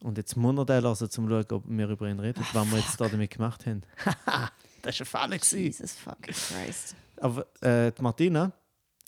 Und 0.00 0.18
jetzt 0.18 0.36
muss 0.36 0.56
er 0.56 0.64
den 0.64 0.82
hören, 0.82 0.86
um 0.86 0.94
zu 0.94 1.08
schauen, 1.08 1.44
ob 1.50 1.64
wir 1.66 1.88
über 1.88 2.08
ihn 2.08 2.20
reden, 2.20 2.44
was 2.52 2.70
wir 2.70 2.78
jetzt 2.78 3.00
da 3.00 3.08
damit 3.08 3.30
gemacht 3.30 3.66
haben. 3.66 3.82
das 4.96 5.00
war 5.00 5.06
ein 5.24 5.30
Fall. 5.30 5.38
gewesen. 5.38 5.58
Jesus 5.58 5.92
fucking 5.94 6.34
Christ. 6.34 6.94
Aber 7.16 7.46
äh, 7.62 7.92
die 7.92 8.02
Martina, 8.02 8.52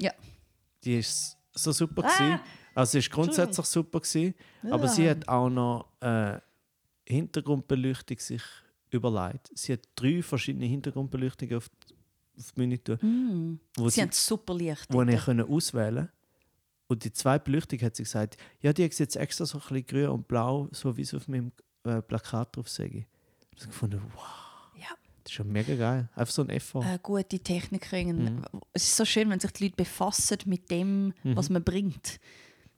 Ja. 0.01 0.12
die 0.85 0.99
ist 0.99 1.37
so 1.55 1.72
super. 1.72 2.05
Ah! 2.05 2.16
gewesen. 2.18 2.41
Also 2.74 2.93
sie 2.93 2.99
ist 2.99 3.11
grundsätzlich 3.11 3.66
super, 3.66 4.01
gewesen, 4.01 4.35
aber 4.70 4.87
sie 4.89 5.05
Ja. 5.05 5.11
hat 5.12 5.27
auch 5.29 5.49
noch 5.49 5.87
äh, 6.01 6.39
Hintergrundbeleuchtung 7.09 8.18
sich 8.18 8.43
überlegt. 8.91 9.51
Sie 9.55 9.72
hat 9.72 9.81
drei 9.95 10.22
verschiedene 10.22 10.66
Hintergrundbeleuchtungen 10.66 11.57
auf, 11.57 11.70
auf 12.39 12.47
die 12.51 12.55
Bühne 12.55 12.83
tun, 12.83 12.99
Mm. 13.01 13.61
wo 13.77 13.89
Sie 13.89 13.95
sie, 13.97 14.03
haben 14.03 14.12
super 14.12 14.55
Licht. 14.55 14.87
wo 14.91 15.03
ich 15.03 15.24
können 15.24 15.49
auswählen 15.49 16.11
Und 16.89 17.03
die 17.05 17.12
zweite 17.12 17.45
Beleuchtung 17.45 17.81
hat 17.81 17.97
sie 17.97 18.03
gesagt, 18.05 18.37
ja, 18.61 18.72
die 18.72 18.85
ist 18.85 18.99
jetzt 19.01 19.16
extra 19.16 19.45
so 19.47 19.59
ein 19.59 19.62
bisschen 19.62 19.87
grün 19.87 20.09
und 20.11 20.29
blau, 20.29 20.68
so 20.72 20.97
wie 20.97 21.03
es 21.03 21.14
auf 21.14 21.27
meinem 21.29 21.51
äh, 21.85 22.01
Plakat 22.03 22.55
drauf 22.57 22.68
sage. 22.68 23.07
Ich 23.55 23.62
habe 23.62 23.68
gefunden, 23.72 24.03
wow. 24.14 24.22
Das 25.27 25.33
ist 25.33 25.37
schon 25.39 25.51
mega 25.51 25.74
geil. 25.74 26.09
Einfach 26.14 26.33
so 26.33 26.43
ein 26.43 26.51
Effort. 26.51 26.85
Äh, 26.85 26.99
gute 27.03 27.41
Technikerin. 27.41 28.37
Mhm. 28.37 28.43
Es 28.72 28.85
ist 28.85 28.97
so 28.97 29.05
schön, 29.05 29.29
wenn 29.29 29.41
sich 29.41 29.51
die 29.53 29.64
Leute 29.64 29.77
befassen 29.77 30.39
mit 30.47 30.70
dem, 30.70 31.12
was 31.24 31.51
man 31.51 31.64
bringt. 31.64 32.20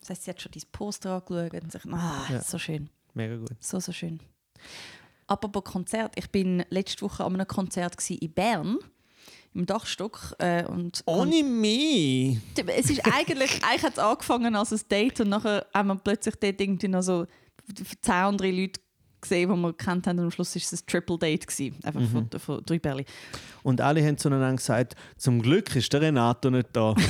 Das 0.00 0.10
heißt, 0.10 0.24
sie 0.24 0.30
hat 0.30 0.40
schon 0.40 0.52
dieses 0.52 0.64
Poster 0.70 1.10
angeschaut 1.16 1.62
und 1.62 1.72
sich, 1.72 1.84
ah, 1.92 2.24
Ja. 2.30 2.40
so 2.40 2.58
schön, 2.58 2.88
Mega 3.14 3.36
gut. 3.36 3.50
so, 3.60 3.78
so 3.80 3.92
schön. 3.92 4.20
Apropos 5.26 5.64
Konzert, 5.64 6.12
ich 6.16 6.30
bin 6.30 6.64
letzte 6.70 7.02
Woche 7.02 7.22
an 7.24 7.34
einem 7.34 7.46
Konzert 7.46 7.96
in 8.10 8.32
Bern, 8.32 8.78
im 9.52 9.66
Dachstock. 9.66 10.34
Äh, 10.38 10.64
und 10.64 11.02
Ohne 11.04 11.42
mich! 11.42 12.38
es 12.66 12.88
ist 12.90 13.04
eigentlich, 13.04 13.62
eigentlich 13.64 13.82
hat 13.82 13.92
es 13.92 13.98
angefangen 13.98 14.56
als 14.56 14.72
ein 14.72 14.80
Date 14.90 15.20
und 15.20 15.28
nachher 15.28 15.66
haben 15.74 15.88
wir 15.88 15.96
plötzlich 15.96 16.36
dort 16.36 16.58
irgendwie 16.60 16.88
noch 16.88 17.02
so 17.02 17.26
zehn 18.00 18.14
andere 18.14 18.50
Leute 18.50 18.80
gesehen, 19.20 19.50
die 19.50 19.56
wir 19.56 19.68
gekannt 19.72 20.06
haben 20.06 20.18
und 20.18 20.26
am 20.26 20.30
Schluss 20.30 20.54
war 20.54 20.62
es 20.62 20.72
ein 20.72 20.86
Triple 20.86 21.18
Date. 21.18 21.46
Gewesen, 21.46 21.76
einfach 21.84 22.00
von, 22.10 22.28
von 22.38 22.62
drei 22.64 22.78
Bärli. 22.78 23.04
Und 23.62 23.80
alle 23.80 24.04
haben 24.06 24.16
zueinander 24.18 24.52
gesagt, 24.56 24.94
zum 25.16 25.42
Glück 25.42 25.74
ist 25.76 25.92
der 25.92 26.00
Renato 26.02 26.50
nicht 26.50 26.68
da. 26.72 26.94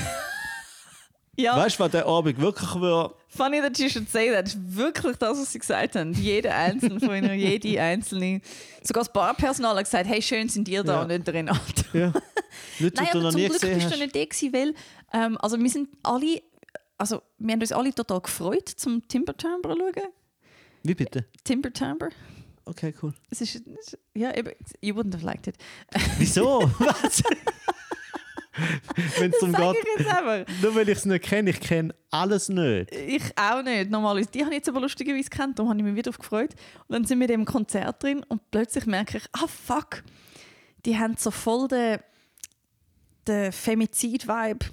Ja, 1.41 1.57
Weißt 1.57 1.79
du, 1.79 1.85
was 1.85 1.93
der 1.93 2.05
Abend 2.05 2.41
wirklich 2.41 2.75
wäre? 2.81 3.15
funny 3.29 3.61
that 3.61 3.79
you 3.79 3.89
should 3.89 4.11
say 4.11 4.29
that. 4.33 4.47
Das 4.47 4.55
ist 4.55 4.77
wirklich 4.77 5.17
das, 5.19 5.39
was 5.39 5.53
sie 5.53 5.61
gesagt 5.61 5.95
haben. 5.95 6.13
Jeder 6.15 6.53
einzelne 6.53 6.99
von 6.99 7.15
ihnen, 7.15 7.33
jede 7.39 7.81
einzelne. 7.81 8.41
Sogar 8.83 9.05
das 9.05 9.13
Barpersonal 9.13 9.77
hat 9.77 9.85
gesagt, 9.85 10.09
hey, 10.09 10.21
schön 10.21 10.49
sind 10.49 10.67
ihr 10.69 10.83
da 10.83 10.95
Ja. 10.95 11.03
und 11.03 11.07
nicht 11.09 11.25
der 11.29 11.35
Renato. 11.35 11.61
Ja. 11.93 12.13
Nicht, 12.81 12.97
Nein, 12.97 13.07
aber 13.13 13.31
zum 13.31 13.41
Glück 13.41 13.51
bist 13.53 13.63
du 13.63 13.99
nicht 13.99 14.15
der 14.17 14.27
gewesen, 14.27 14.53
weil 14.53 14.75
ähm, 15.13 15.39
also 15.41 15.57
wir 15.61 15.71
sind 15.71 15.89
alle, 16.03 16.43
also 16.97 17.23
wir 17.39 17.53
haben 17.53 17.61
uns 17.61 17.71
alle 17.73 17.95
total 17.95 18.21
gefreut 18.21 18.69
zum 18.71 19.07
Timber 19.07 19.37
Timbre 19.37 19.77
schauen. 19.79 20.09
Wie 20.83 20.95
bitte? 20.95 21.27
Timber 21.45 21.73
Timbre. 21.73 22.11
Okay, 22.65 22.95
cool. 23.03 23.15
Es 23.31 23.41
ist, 23.41 23.63
ja, 24.15 24.37
eben, 24.37 24.53
you 24.83 24.95
wouldn't 24.95 25.15
have 25.15 25.25
liked 25.25 25.47
it. 25.47 25.57
Wieso? 26.19 26.71
was? 26.79 27.23
Wenn 29.19 29.33
es 29.33 29.41
jetzt 29.41 30.07
einfach. 30.07 30.45
nur 30.63 30.75
weil 30.75 30.89
ich 30.89 30.99
es 30.99 31.05
nicht 31.05 31.25
kenne, 31.25 31.51
ich 31.51 31.61
kenne 31.61 31.95
alles 32.11 32.49
nicht. 32.49 32.93
Ich 32.93 33.23
auch 33.37 33.63
nicht. 33.63 33.91
Normalerweise, 33.91 34.31
die 34.31 34.41
habe 34.41 34.51
ich 34.51 34.59
jetzt 34.59 34.69
aber 34.69 34.81
lustigerweise 34.81 35.31
kennt, 35.31 35.59
darum 35.59 35.71
habe 35.71 35.79
ich 35.79 35.85
mich 35.85 35.97
wieder 35.97 36.13
gefreut. 36.13 36.55
Und 36.89 36.95
dann 36.95 37.05
sind 37.05 37.21
wir 37.21 37.29
in 37.29 37.41
dem 37.41 37.45
Konzert 37.45 38.03
drin 38.03 38.25
und 38.29 38.51
plötzlich 38.51 38.87
merke 38.87 39.19
ich, 39.19 39.25
ah 39.33 39.47
fuck, 39.47 40.03
die 40.85 40.99
haben 40.99 41.17
so 41.17 41.31
voll 41.31 41.69
den, 41.69 42.01
den 43.27 43.53
Femizid-Vibe. 43.53 44.67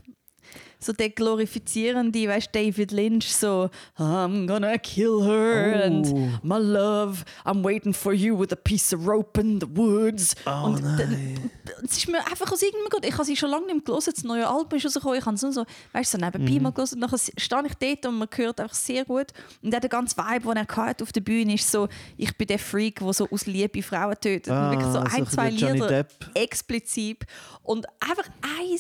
So 0.77 0.93
der 0.93 1.09
glorifizierende, 1.09 2.27
weißt 2.27 2.49
David 2.53 2.91
Lynch, 2.91 3.33
so 3.33 3.69
I'm 3.97 4.45
gonna 4.45 4.77
kill 4.77 5.23
her 5.23 5.73
Oh. 5.79 5.83
and 5.83 6.43
my 6.43 6.57
love, 6.59 7.23
I'm 7.43 7.63
waiting 7.63 7.93
for 7.93 8.13
you 8.13 8.37
with 8.37 8.51
a 8.51 8.55
piece 8.55 8.93
of 8.93 9.07
rope 9.07 9.39
in 9.39 9.59
the 9.59 9.67
woods. 9.75 10.35
Oh 10.45 10.65
und 10.65 10.83
dann- 10.83 10.97
nein. 10.97 11.49
es 11.83 11.97
ist 11.97 12.07
mir 12.07 12.19
einfach 12.19 12.51
aus 12.51 12.61
irgendeinem 12.61 12.89
Grund, 12.89 13.05
ich 13.05 13.13
habe 13.13 13.25
sie 13.25 13.35
schon 13.35 13.49
lange 13.49 13.65
nicht 13.65 13.75
mehr 13.75 13.83
gelesen, 13.83 14.13
das 14.15 14.23
neue 14.23 14.47
Album 14.47 14.77
ist 14.77 14.85
rausgekommen, 14.85 15.17
ich 15.17 15.25
habe 15.25 15.35
es 15.35 15.41
nur 15.41 15.53
so, 15.53 15.65
weißt 15.93 16.13
du, 16.13 16.17
so 16.19 16.25
nebenbei 16.25 16.59
mal 16.59 16.71
gelesen, 16.71 16.99
nachher 16.99 17.17
stehe 17.17 17.63
ich 17.65 17.73
dort 17.75 18.05
und 18.05 18.19
man 18.19 18.27
hört 18.35 18.59
einfach 18.59 18.75
sehr 18.75 19.05
gut 19.05 19.27
und 19.63 19.71
der 19.71 19.79
ganze 19.81 20.15
Vibe, 20.17 20.53
den 20.53 20.57
er 20.67 20.75
hatte 20.75 21.03
auf 21.03 21.11
der 21.11 21.21
Bühne 21.21 21.55
ist 21.55 21.71
so, 21.71 21.87
ich 22.17 22.35
bin 22.37 22.47
der 22.47 22.59
Freak, 22.59 22.99
der 22.99 23.13
so 23.13 23.27
aus 23.29 23.45
Liebe 23.47 23.81
Frauen 23.81 24.15
tötet. 24.21 24.49
Ah, 24.51 24.69
und 24.69 24.71
wirklich 24.77 24.93
so 24.93 24.99
so 24.99 24.99
ein, 24.99 25.11
ein 25.23 25.27
zwei 25.27 25.49
Lieder 25.49 25.87
Depp. 25.87 26.11
explizit 26.35 27.23
und 27.63 27.85
einfach 28.01 28.29
ein 28.43 28.77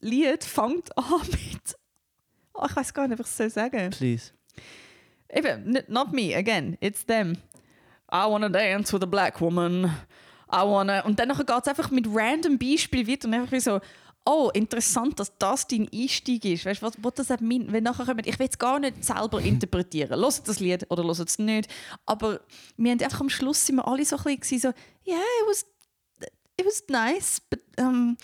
Lied 0.00 0.44
fängt 0.44 0.96
an 0.96 1.20
mit, 1.30 1.76
oh, 2.54 2.66
ich 2.68 2.76
weiß 2.76 2.94
gar 2.94 3.08
nicht, 3.08 3.18
was 3.18 3.30
ich 3.30 3.36
soll 3.36 3.50
sagen 3.50 3.90
Please. 3.90 4.32
Eben, 5.32 5.78
not 5.88 6.12
me, 6.12 6.34
again, 6.34 6.76
it's 6.80 7.04
them. 7.06 7.36
I 8.12 8.26
wanna 8.28 8.48
dance 8.48 8.92
with 8.92 9.02
a 9.02 9.06
black 9.06 9.40
woman. 9.40 9.84
I 10.52 10.62
wanna... 10.64 11.02
Und 11.04 11.18
dann 11.20 11.28
geht 11.28 11.48
es 11.48 11.68
einfach 11.68 11.90
mit 11.90 12.06
random 12.08 12.58
Beispielen 12.58 13.06
weiter 13.06 13.28
und 13.28 13.34
einfach 13.34 13.52
wie 13.52 13.60
so, 13.60 13.80
oh, 14.24 14.50
interessant, 14.52 15.18
dass 15.18 15.36
das 15.38 15.66
dein 15.66 15.88
Einstieg 15.92 16.44
ist. 16.44 16.66
Weißt 16.66 16.82
du, 16.82 16.86
was, 16.86 16.94
was 16.98 17.26
das 17.28 17.40
meint? 17.40 17.72
Wenn 17.72 17.84
nachher 17.84 18.06
kommen, 18.06 18.22
ich 18.24 18.38
will 18.38 18.48
es 18.50 18.58
gar 18.58 18.78
nicht 18.78 19.04
selber 19.04 19.40
interpretieren. 19.42 20.20
Hört 20.20 20.48
das 20.48 20.60
Lied 20.60 20.86
oder 20.90 21.04
hört 21.04 21.28
es 21.28 21.38
nicht. 21.38 21.70
Aber 22.06 22.40
wir 22.76 22.90
haben 22.90 23.02
einfach 23.02 23.20
am 23.20 23.30
Schluss 23.30 23.64
sind 23.64 23.76
wir 23.76 23.86
alle 23.86 24.04
so 24.04 24.16
ein 24.16 24.38
bisschen 24.38 24.58
so, 24.58 24.68
yeah, 25.06 25.18
it 25.18 25.48
was, 25.48 25.66
it 26.56 26.66
was 26.66 26.84
nice, 26.88 27.40
but 27.40 27.60
um, 27.78 28.16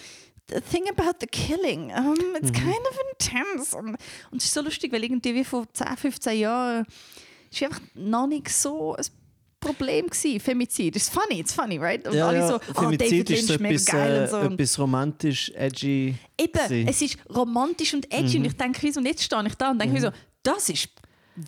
the 0.49 0.61
thing 0.61 0.88
about 0.88 1.20
the 1.20 1.26
killing, 1.26 1.92
um, 1.92 2.16
it's 2.36 2.53
kind 2.53 2.86
of 2.90 2.99
intense. 3.12 3.76
Und, 3.76 3.97
und 4.30 4.38
es 4.38 4.44
ist 4.44 4.55
so 4.55 4.61
lustig, 4.62 4.92
weil 4.92 5.05
irgendwie 5.05 5.34
wie 5.34 5.44
vor 5.44 5.66
10, 5.72 5.97
15 5.97 6.38
Jahren 6.38 6.86
ist 7.51 7.62
einfach 7.62 7.80
noch 7.94 8.26
nicht 8.26 8.49
so 8.49 8.94
ein 8.94 9.05
Problem 9.61 10.07
gewesen, 10.07 10.38
Femizid. 10.38 10.97
It's 10.97 11.09
funny, 11.09 11.40
it's 11.40 11.53
funny, 11.53 11.78
right? 11.78 12.07
Und 12.07 12.14
Ja, 12.14 12.28
alle 12.28 12.38
ja. 12.38 12.49
so, 12.49 12.55
oh, 12.57 12.80
Femizid 12.80 13.01
David 13.01 13.30
ist 13.30 13.47
so 13.47 13.55
Lynch, 13.55 13.70
etwas, 13.70 13.84
geil 13.86 14.16
äh, 14.16 14.20
und 14.22 14.30
so. 14.30 14.36
Und 14.38 14.53
etwas 14.53 14.78
romantisch, 14.78 15.53
edgy. 15.55 16.14
Eben, 16.38 16.53
gewesen. 16.53 16.88
es 16.88 17.03
ist 17.03 17.18
romantisch 17.34 17.94
und 17.94 18.12
edgy. 18.12 18.38
Und 18.38 18.44
ich 18.44 18.57
denke, 18.57 18.92
so, 18.92 19.01
und 19.01 19.07
jetzt 19.07 19.22
stehe 19.22 19.47
ich 19.47 19.55
da 19.55 19.70
und 19.70 19.80
denke 19.80 19.94
mir 19.94 20.01
so, 20.01 20.11
das 20.42 20.68
ist 20.68 20.88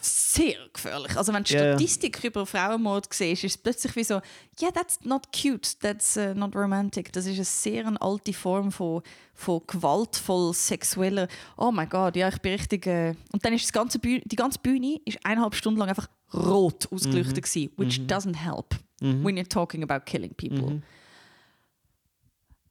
sehr 0.00 0.56
gefährlich. 0.72 1.16
Also 1.16 1.32
wenn 1.32 1.44
du 1.44 1.54
ja. 1.54 1.72
Statistik 1.72 2.22
über 2.24 2.44
Frauenmord 2.46 3.12
siehst, 3.12 3.44
ist 3.44 3.56
es 3.56 3.58
plötzlich 3.58 3.96
wie 3.96 4.04
so, 4.04 4.20
yeah, 4.60 4.70
that's 4.70 5.04
not 5.04 5.32
cute, 5.32 5.78
that's 5.80 6.16
uh, 6.16 6.34
not 6.34 6.54
romantic. 6.54 7.12
Das 7.12 7.26
ist 7.26 7.36
eine 7.36 7.44
sehr 7.44 7.86
eine 7.86 8.00
alte 8.00 8.32
Form 8.32 8.70
von, 8.70 9.02
von 9.34 9.62
gewaltvoll 9.66 10.52
sexueller. 10.54 11.28
Oh 11.56 11.70
mein 11.70 11.88
Gott, 11.88 12.16
ja, 12.16 12.28
ich 12.28 12.38
bin 12.38 12.52
richtig. 12.52 12.86
Äh 12.86 13.14
und 13.32 13.44
dann 13.44 13.52
ist 13.52 13.64
das 13.64 13.72
ganze 13.72 13.98
Bühne, 13.98 14.22
die 14.24 14.36
ganze 14.36 14.58
Bühne 14.58 15.00
ist 15.04 15.18
eineinhalb 15.24 15.54
Stunden 15.54 15.78
lang 15.78 15.88
einfach 15.88 16.08
rot 16.34 16.90
ausgeleuchtet 16.92 17.44
gewesen, 17.44 17.72
which 17.76 18.00
doesn't 18.06 18.36
help 18.36 18.74
when 19.00 19.36
you're 19.36 19.48
talking 19.48 19.82
about 19.82 20.04
killing 20.04 20.34
people. 20.34 20.82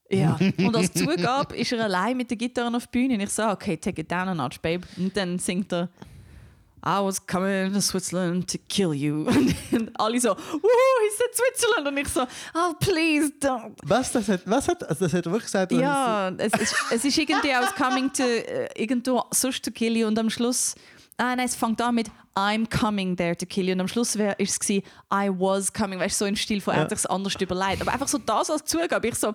Ja, 0.10 0.38
und 0.58 0.76
als 0.76 0.94
Zugabe 0.94 1.56
ist 1.56 1.72
er 1.72 1.84
allein 1.84 2.16
mit 2.16 2.30
der 2.30 2.38
Gitarre 2.38 2.76
auf 2.76 2.88
der 2.88 3.00
Bühne 3.00 3.16
und 3.16 3.20
ich 3.22 3.30
so, 3.30 3.44
okay, 3.44 3.78
take 3.78 4.02
it 4.02 4.12
down 4.12 4.30
a 4.30 4.36
notch, 4.36 4.60
babe. 4.62 4.88
Und 4.96 5.16
dann 5.18 5.38
singt 5.40 5.74
er, 5.74 5.90
I 6.84 7.00
was 7.02 7.26
coming 7.26 7.74
to 7.74 7.82
Switzerland 7.82 8.48
to 8.52 8.58
kill 8.70 8.94
you. 8.94 9.26
Und 9.72 9.92
alle 10.00 10.20
so, 10.20 10.30
woohoo, 10.30 11.02
he 11.02 11.10
said 11.18 11.36
Switzerland. 11.36 11.88
Und 11.88 11.98
ich 11.98 12.08
so, 12.08 12.22
oh, 12.54 12.74
please 12.80 13.32
don't. 13.40 13.74
Was, 13.84 14.12
das 14.12 14.28
hat, 14.28 14.42
was 14.46 14.68
hat, 14.68 14.88
also 14.88 15.06
das 15.06 15.14
hat 15.14 15.26
wirklich 15.26 15.44
gesagt? 15.44 15.72
Ja, 15.72 16.30
es, 16.38 16.54
ist, 16.54 16.76
es 16.92 17.06
ist 17.06 17.18
irgendwie 17.18 17.54
aus 17.56 17.74
coming 17.76 18.12
to, 18.14 18.24
äh, 18.24 18.70
irgendwo 18.76 19.24
sonst 19.32 19.66
to 19.66 19.72
kill 19.72 19.98
you 19.98 20.08
und 20.08 20.18
am 20.20 20.30
Schluss, 20.30 20.76
ah 21.18 21.36
nein, 21.36 21.46
es 21.46 21.56
fängt 21.56 21.82
an 21.82 21.96
mit 21.96 22.10
I'm 22.36 22.68
coming 22.70 23.18
there 23.18 23.36
to 23.36 23.48
kill 23.48 23.66
you 23.66 23.74
und 23.74 23.82
am 23.82 23.88
Schluss 23.88 24.18
war 24.18 24.36
es 24.38 24.60
I 24.70 25.30
was 25.30 25.74
coming, 25.74 26.00
weißt 26.00 26.22
du, 26.22 26.26
so 26.26 26.28
im 26.28 26.36
Stil 26.36 26.62
von, 26.62 26.76
er 26.76 26.82
hat 26.82 26.92
sich 26.92 27.10
anders 27.10 27.34
überlegt. 27.40 27.82
Aber 27.82 27.92
einfach 27.92 28.08
so 28.08 28.20
das 28.20 28.52
als 28.52 28.64
Zugabe, 28.66 29.08
ich 29.08 29.16
so, 29.16 29.34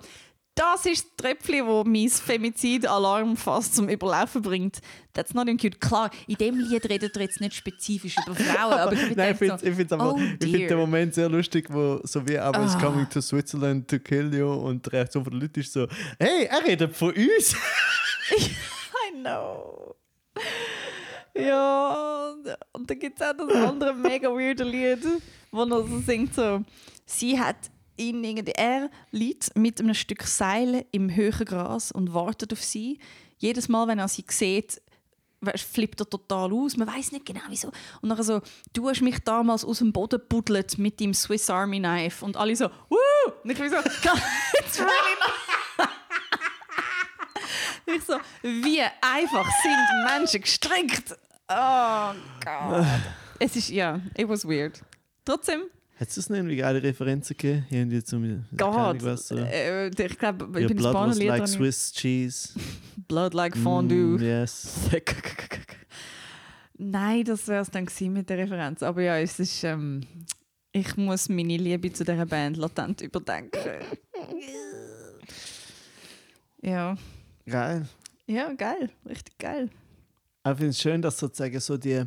das 0.54 0.84
ist 0.86 1.06
das 1.16 1.16
Tröpfchen, 1.16 1.66
das 1.66 1.84
mein 1.86 2.08
Femizid-Alarm 2.08 3.36
fast 3.36 3.74
zum 3.74 3.88
Überlaufen 3.88 4.42
bringt. 4.42 4.80
That's 5.14 5.32
not 5.34 5.46
cute. 5.58 5.80
Klar, 5.80 6.10
in 6.26 6.36
dem 6.36 6.58
Lied 6.58 6.88
redet 6.88 7.16
er 7.16 7.22
jetzt 7.22 7.40
nicht 7.40 7.54
spezifisch 7.54 8.16
über 8.26 8.34
Frauen, 8.34 8.72
aber 8.74 8.92
ich 8.92 9.16
Nein, 9.16 9.32
ich 9.32 9.38
finde 9.38 9.86
so, 9.88 9.94
aber 9.94 10.14
oh 10.14 10.18
find 10.18 10.42
den. 10.42 10.78
Moment 10.78 11.14
sehr 11.14 11.28
lustig, 11.28 11.66
wo 11.70 12.00
so 12.04 12.26
wie 12.28 12.34
I 12.34 12.50
was 12.52 12.74
Ah. 12.76 12.80
coming 12.80 13.08
to 13.08 13.20
Switzerland 13.20 13.88
to 13.88 13.98
kill 13.98 14.32
you 14.34 14.52
und 14.52 14.84
die 14.86 14.90
Reaktion 14.90 15.24
von 15.24 15.32
den 15.32 15.40
Leuten 15.40 15.60
ist 15.60 15.72
so, 15.72 15.86
hey, 16.18 16.44
er 16.44 16.64
redet 16.66 16.94
von 16.96 17.10
uns. 17.14 17.54
I 18.36 19.14
know. 19.20 19.94
Ja, 21.34 22.34
und 22.72 22.90
dann 22.90 22.98
gibt 22.98 23.20
es 23.20 23.26
auch 23.26 23.32
das 23.36 23.50
andere 23.54 23.94
mega 23.94 24.28
weirde 24.28 24.64
Lied, 24.64 25.00
wo 25.50 25.62
er 25.62 25.68
so 25.86 25.98
singt 26.00 26.34
so, 26.34 26.62
sie 27.06 27.38
hat 27.40 27.56
ihn 27.96 28.22
irgendwie, 28.24 28.52
er 28.52 28.90
liegt 29.10 29.56
mit 29.56 29.80
einem 29.80 29.94
Stück 29.94 30.22
Seil 30.22 30.84
im 30.92 31.14
höheren 31.14 31.44
Gras 31.44 31.92
und 31.92 32.14
wartet 32.14 32.52
auf 32.52 32.62
sie. 32.62 32.98
Jedes 33.38 33.68
Mal, 33.68 33.88
wenn 33.88 33.98
er 33.98 34.08
sie 34.08 34.24
sieht, 34.28 34.80
flippt 35.56 36.00
er 36.00 36.08
total 36.08 36.52
aus. 36.52 36.76
Man 36.76 36.86
weiß 36.88 37.12
nicht 37.12 37.26
genau 37.26 37.40
wieso. 37.48 37.72
Und 38.00 38.08
dann 38.08 38.22
so, 38.22 38.40
du 38.72 38.88
hast 38.88 39.02
mich 39.02 39.18
damals 39.20 39.64
aus 39.64 39.78
dem 39.78 39.92
Boden 39.92 40.20
buddelt 40.28 40.78
mit 40.78 41.00
dem 41.00 41.12
Swiss 41.14 41.50
Army 41.50 41.78
Knife. 41.78 42.24
Und 42.24 42.36
alle 42.36 42.54
so, 42.54 42.68
Woo! 42.88 43.32
Und 43.42 43.50
ich 43.50 43.58
so, 43.58 43.64
it's 43.64 44.78
really 44.78 45.16
not. 45.20 45.88
Ich 47.84 48.04
so, 48.04 48.16
wie 48.42 48.80
einfach 48.80 49.46
sind 49.62 50.04
Menschen 50.06 50.40
gestrickt. 50.40 51.16
Oh 51.48 52.12
Gott. 52.44 52.86
Es 53.38 53.56
ist, 53.56 53.70
ja, 53.70 54.00
it 54.16 54.28
was 54.28 54.46
weird. 54.46 54.80
Trotzdem, 55.24 55.62
Hat 56.02 56.08
es 56.08 56.28
nicht 56.28 56.36
irgendwie 56.36 56.56
geile 56.56 56.82
Referenzen 56.82 57.36
gegeben? 57.36 57.64
Irgendwie 57.70 58.02
zum, 58.02 58.44
keine 58.56 58.72
Ahnung 58.72 58.98
Gott. 58.98 59.04
was. 59.04 59.30
Äh, 59.30 59.86
ich 59.86 60.18
glaube, 60.18 60.48
ich 60.58 60.62
Your 60.62 60.68
bin 60.68 60.76
blood 60.78 60.94
was 60.94 61.22
like 61.22 61.46
Swiss 61.46 61.92
cheese. 61.92 62.48
Blood 63.06 63.34
like 63.34 63.56
fondue. 63.56 64.18
Mm, 64.18 64.20
yes. 64.20 64.90
Nein, 66.76 67.22
das 67.22 67.46
wäre 67.46 67.62
es 67.62 67.70
dann 67.70 67.86
gewesen 67.86 68.14
mit 68.14 68.28
der 68.28 68.38
Referenz. 68.38 68.82
Aber 68.82 69.00
ja, 69.00 69.16
es 69.16 69.38
ist. 69.38 69.62
Ähm, 69.62 70.00
ich 70.72 70.96
muss 70.96 71.28
meine 71.28 71.56
Liebe 71.56 71.92
zu 71.92 72.02
dieser 72.02 72.26
Band 72.26 72.56
latent 72.56 73.02
überdenken. 73.02 73.60
ja. 76.62 76.96
Geil. 77.46 77.86
Ja, 78.26 78.52
geil. 78.54 78.90
Richtig 79.06 79.38
geil. 79.38 79.70
ich 80.44 80.50
finde 80.50 80.66
es 80.66 80.80
schön, 80.80 81.00
dass 81.00 81.16
sozusagen 81.16 81.60
so 81.60 81.76
die, 81.76 82.02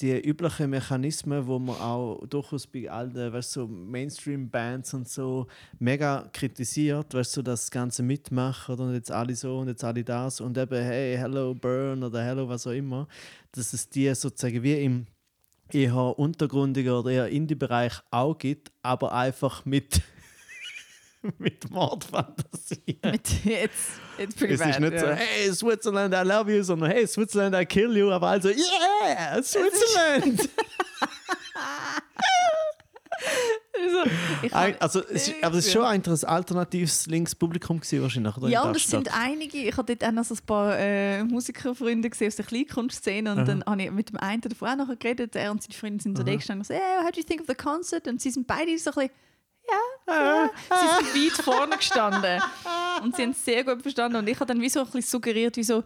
die 0.00 0.18
üblichen 0.18 0.70
Mechanismen, 0.70 1.46
wo 1.46 1.58
man 1.58 1.76
auch 1.76 2.26
durchaus 2.26 2.66
bei 2.66 2.90
alten, 2.90 3.32
weißt 3.32 3.52
so 3.52 3.66
Mainstream-Bands 3.66 4.94
und 4.94 5.08
so 5.08 5.46
mega 5.78 6.28
kritisiert, 6.32 7.12
weißt 7.12 7.36
du, 7.36 7.40
so 7.40 7.42
das 7.42 7.70
Ganze 7.70 8.02
mitmachen 8.02 8.78
und 8.78 8.94
jetzt 8.94 9.10
alle 9.10 9.34
so 9.34 9.58
und 9.58 9.68
jetzt 9.68 9.84
alle 9.84 10.02
das 10.02 10.40
und 10.40 10.56
eben, 10.56 10.82
hey, 10.82 11.16
hello 11.16 11.54
Burn 11.54 12.02
oder 12.02 12.22
hello 12.22 12.48
was 12.48 12.66
auch 12.66 12.72
immer, 12.72 13.06
dass 13.52 13.72
es 13.72 13.88
die 13.88 14.12
sozusagen 14.14 14.62
wie 14.62 14.84
im 14.84 15.06
eher 15.72 16.18
untergründigen 16.18 16.92
oder 16.92 17.10
eher 17.10 17.28
Indie-Bereich 17.28 17.92
auch 18.10 18.36
gibt, 18.36 18.72
aber 18.82 19.12
einfach 19.12 19.64
mit 19.64 20.02
mit 21.38 21.70
Mordfantasie. 21.70 22.98
Mit, 23.04 23.28
it's, 23.44 24.00
it's 24.18 24.34
pretty 24.34 24.54
Es 24.54 24.60
bad. 24.60 24.70
ist 24.70 24.80
nicht 24.80 24.98
so, 25.00 25.06
ja. 25.06 25.12
hey 25.14 25.52
Switzerland, 25.52 26.14
I 26.14 26.26
love 26.26 26.50
you, 26.54 26.62
sondern 26.62 26.90
hey 26.90 27.06
Switzerland, 27.06 27.54
I 27.54 27.64
kill 27.66 27.96
you, 27.96 28.10
aber 28.10 28.28
also, 28.28 28.48
yeah, 28.48 29.42
Switzerland! 29.42 30.48
Also, 33.72 34.54
Ein, 34.56 34.76
also, 34.80 35.00
es, 35.10 35.28
ist- 35.28 35.42
aber 35.44 35.56
es 35.56 35.66
ist 35.66 35.72
schon 35.72 35.84
ein 35.84 36.02
alternatives 36.24 37.06
linkes 37.06 37.34
Publikum 37.34 37.78
gewesen, 37.80 38.02
wahrscheinlich, 38.02 38.36
oder? 38.36 38.48
ja, 38.48 38.62
und 38.62 38.76
es 38.76 38.84
sind 38.84 39.08
einige. 39.14 39.58
Ich 39.58 39.76
hatte 39.76 39.96
dort 39.96 40.08
auch 40.10 40.14
noch 40.14 40.24
so 40.24 40.34
ein 40.34 40.40
paar 40.46 40.78
äh, 40.78 41.22
Musikerfreunde 41.24 42.08
gesehen 42.10 42.28
aus 42.28 42.36
der 42.36 42.44
Kleinkunstszene 42.46 43.32
und 43.32 43.46
dann 43.48 43.64
habe 43.64 43.82
ich 43.82 43.90
mit 43.90 44.10
dem 44.10 44.16
einen 44.18 44.40
davon 44.42 44.68
auch 44.68 44.86
noch 44.86 44.98
geredet. 44.98 45.34
Er 45.36 45.50
und 45.50 45.62
seine 45.62 45.74
Freundin 45.74 46.00
sind 46.00 46.16
so 46.18 46.22
da 46.24 46.34
gestanden 46.34 46.60
und 46.60 46.66
so, 46.66 46.74
hey, 46.74 46.80
how 47.04 47.10
do 47.10 47.18
you 47.20 47.26
think 47.26 47.40
of 47.42 47.46
the 47.48 47.54
concert? 47.54 48.06
Und 48.08 48.20
sie 48.20 48.30
sind 48.30 48.46
beide 48.46 48.76
so 48.78 48.90
ein 48.90 48.94
bisschen, 48.94 49.10
ja, 50.08 50.14
ja. 50.14 50.50
Sie 50.70 51.04
sind 51.04 51.14
weit 51.38 51.44
vorne 51.44 51.76
gestanden 51.76 52.42
und 53.02 53.16
sie 53.16 53.22
haben 53.22 53.30
es 53.30 53.44
sehr 53.44 53.64
gut 53.64 53.82
verstanden. 53.82 54.16
Und 54.16 54.28
ich 54.28 54.36
habe 54.36 54.46
dann 54.46 54.60
wie 54.60 54.68
so 54.68 54.80
ein 54.80 54.86
bisschen 54.86 55.02
suggeriert, 55.02 55.56
wie 55.56 55.64
so, 55.64 55.84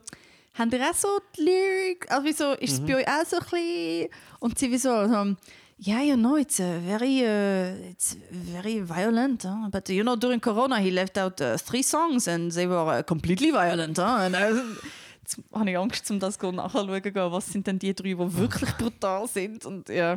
habt 0.55 0.73
ihr 0.73 0.81
auch 0.81 0.95
so 0.95 1.09
die 1.37 1.43
Lyrik? 1.43 2.11
Also 2.11 2.25
wie 2.25 2.33
so, 2.33 2.53
ist 2.53 2.73
es 2.73 2.81
bei 2.81 2.97
euch 2.97 3.09
auch 3.09 3.27
so 3.27 3.37
ein 3.37 3.43
bisschen? 3.51 4.09
Und 4.41 4.59
sie 4.59 4.71
wie 4.71 4.79
so, 4.79 5.09
so 5.09 5.37
yeah, 5.79 6.03
you 6.03 6.17
know, 6.17 6.37
it's 6.37 6.61
uh, 6.61 6.79
very, 6.81 7.25
uh, 7.25 7.91
it's 7.91 8.17
very 8.31 8.81
violent. 8.81 9.45
Huh? 9.45 9.69
But 9.71 9.89
you 9.89 10.05
know, 10.05 10.17
during 10.17 10.41
Corona, 10.41 10.79
he 10.79 10.91
left 10.91 11.19
out 11.19 11.41
uh, 11.41 11.57
three 11.57 11.83
songs 11.83 12.29
and 12.29 12.53
they 12.53 12.67
were 12.67 12.99
uh, 12.99 13.03
completely 13.03 13.51
violent. 13.51 13.99
Huh? 13.99 14.19
And, 14.21 14.35
uh, 14.35 14.63
jetzt 15.23 15.39
habe 15.53 15.71
ich 15.71 15.79
Angst, 15.79 16.11
um 16.11 16.19
das 16.19 16.41
nachzuschauen, 16.41 17.03
gehen, 17.03 17.33
was 17.33 17.47
sind 17.47 17.67
denn 17.67 17.79
die 17.79 17.95
drei, 17.95 18.15
die 18.15 18.19
wirklich 18.19 18.71
brutal 18.77 19.27
sind. 19.27 19.65
Und 19.67 19.89
ja. 19.89 20.17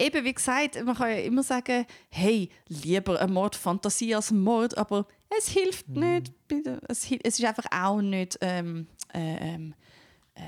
Eben, 0.00 0.24
wie 0.24 0.32
gesagt, 0.32 0.82
man 0.82 0.96
kann 0.96 1.10
ja 1.10 1.18
immer 1.18 1.42
sagen, 1.42 1.84
hey, 2.08 2.48
lieber 2.68 3.20
eine 3.20 3.30
Mordfantasie 3.30 4.14
als 4.14 4.30
ein 4.30 4.40
Mord, 4.40 4.76
aber 4.78 5.06
es 5.38 5.48
hilft 5.48 5.88
nicht. 5.88 6.32
Bitte. 6.48 6.80
Es, 6.88 7.06
es 7.22 7.38
ist 7.38 7.44
einfach 7.44 7.66
auch 7.70 8.00
nicht 8.00 8.38
ähm, 8.40 8.86
äh, 9.12 9.54
ähm, 9.54 9.74
äh, 10.34 10.40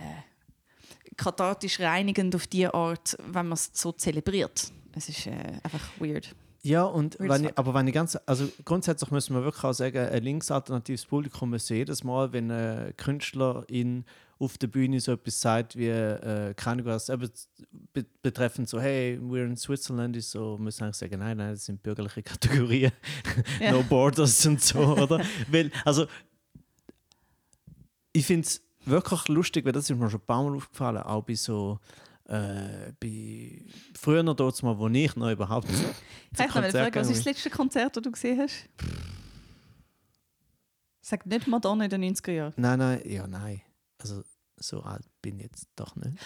kathartisch 1.17 1.81
reinigend 1.81 2.35
auf 2.35 2.47
die 2.47 2.67
Art, 2.67 3.17
wenn 3.19 3.49
man 3.49 3.53
es 3.53 3.71
so 3.75 3.93
zelebriert. 3.93 4.73
Es 4.97 5.09
ist 5.11 5.27
äh, 5.27 5.33
einfach 5.63 5.87
weird. 5.99 6.35
Ja, 6.63 6.85
und 6.85 7.19
wenn 7.19 7.45
ich, 7.45 7.59
aber 7.59 7.75
wenn 7.75 7.89
ich 7.89 7.95
ganz, 7.95 8.17
also 8.25 8.49
grundsätzlich 8.65 9.11
müssen 9.11 9.35
wir 9.35 9.43
wirklich 9.43 9.65
auch 9.65 9.73
sagen, 9.73 9.99
ein 9.99 10.23
linksalternatives 10.23 11.07
Publikum 11.07 11.51
müssen 11.51 11.77
jedes 11.77 12.05
Mal, 12.05 12.33
wenn 12.33 12.51
ein 12.51 12.97
Künstler 12.97 13.65
in 13.69 14.05
auf 14.39 14.59
der 14.59 14.69
Bühne 14.69 15.01
so 15.01 15.13
etwas 15.13 15.41
sagt 15.41 15.77
wie, 15.77 15.89
äh, 15.89 16.55
keine 16.55 16.83
Ahnung 16.83 16.87
was, 16.87 17.09
eben 17.09 17.31
be 17.93 18.05
betreffend 18.23 18.69
so, 18.69 18.81
hey, 18.81 19.19
we're 19.21 19.45
in 19.45 19.57
Switzerland, 19.57 20.17
ist 20.17 20.31
so, 20.31 20.57
müssen 20.59 20.85
eigentlich 20.85 20.97
sagen, 20.97 21.19
nein, 21.19 21.37
nein, 21.37 21.51
das 21.53 21.65
sind 21.67 21.83
bürgerliche 21.83 22.23
Kategorien, 22.25 22.93
Ja. 23.61 23.73
no 23.73 23.83
borders 23.83 24.45
und 24.47 24.61
so, 24.63 24.79
oder? 24.81 25.21
Weil, 25.51 25.71
also, 25.85 26.07
ich 28.13 28.27
finde 28.27 28.47
es 28.47 28.63
wirklich 28.85 29.29
lustig, 29.29 29.65
weil 29.65 29.73
das 29.73 29.89
ist 29.89 29.97
mir 29.97 30.11
schon 30.11 30.21
ein 30.21 30.27
paar 30.27 30.43
Mal 30.43 30.57
aufgefallen, 30.57 30.99
auch 31.03 31.23
bei 31.23 31.35
so, 31.35 31.79
äh, 32.27 32.93
bei 33.01 33.63
früher 33.99 34.23
dort 34.23 34.63
mal, 34.63 34.79
wo 34.79 34.89
ich 34.89 35.17
noch 35.17 35.31
überhaupt 35.31 35.69
zu 35.69 35.75
Ich 36.33 36.39
noch, 36.39 36.65
frage, 36.71 37.01
was 37.01 37.09
ist 37.11 37.19
das 37.19 37.25
letzte 37.25 37.51
Konzert, 37.51 37.97
das 37.97 38.03
du 38.03 38.11
gesehen 38.11 38.41
hast? 38.41 38.69
Sag 41.01 41.27
nicht 41.27 41.47
Madonna 41.47 41.85
in 41.85 41.91
den 41.91 42.05
90er 42.15 42.31
Jahren. 42.33 42.55
Nein, 42.57 42.79
nein, 42.79 43.03
ja, 43.07 43.27
nein. 43.27 43.61
Also 43.99 44.23
so 44.57 44.83
alt 44.83 45.05
bin 45.21 45.39
ich 45.39 45.45
jetzt 45.47 45.69
doch 45.77 45.97
nicht. 45.97 46.17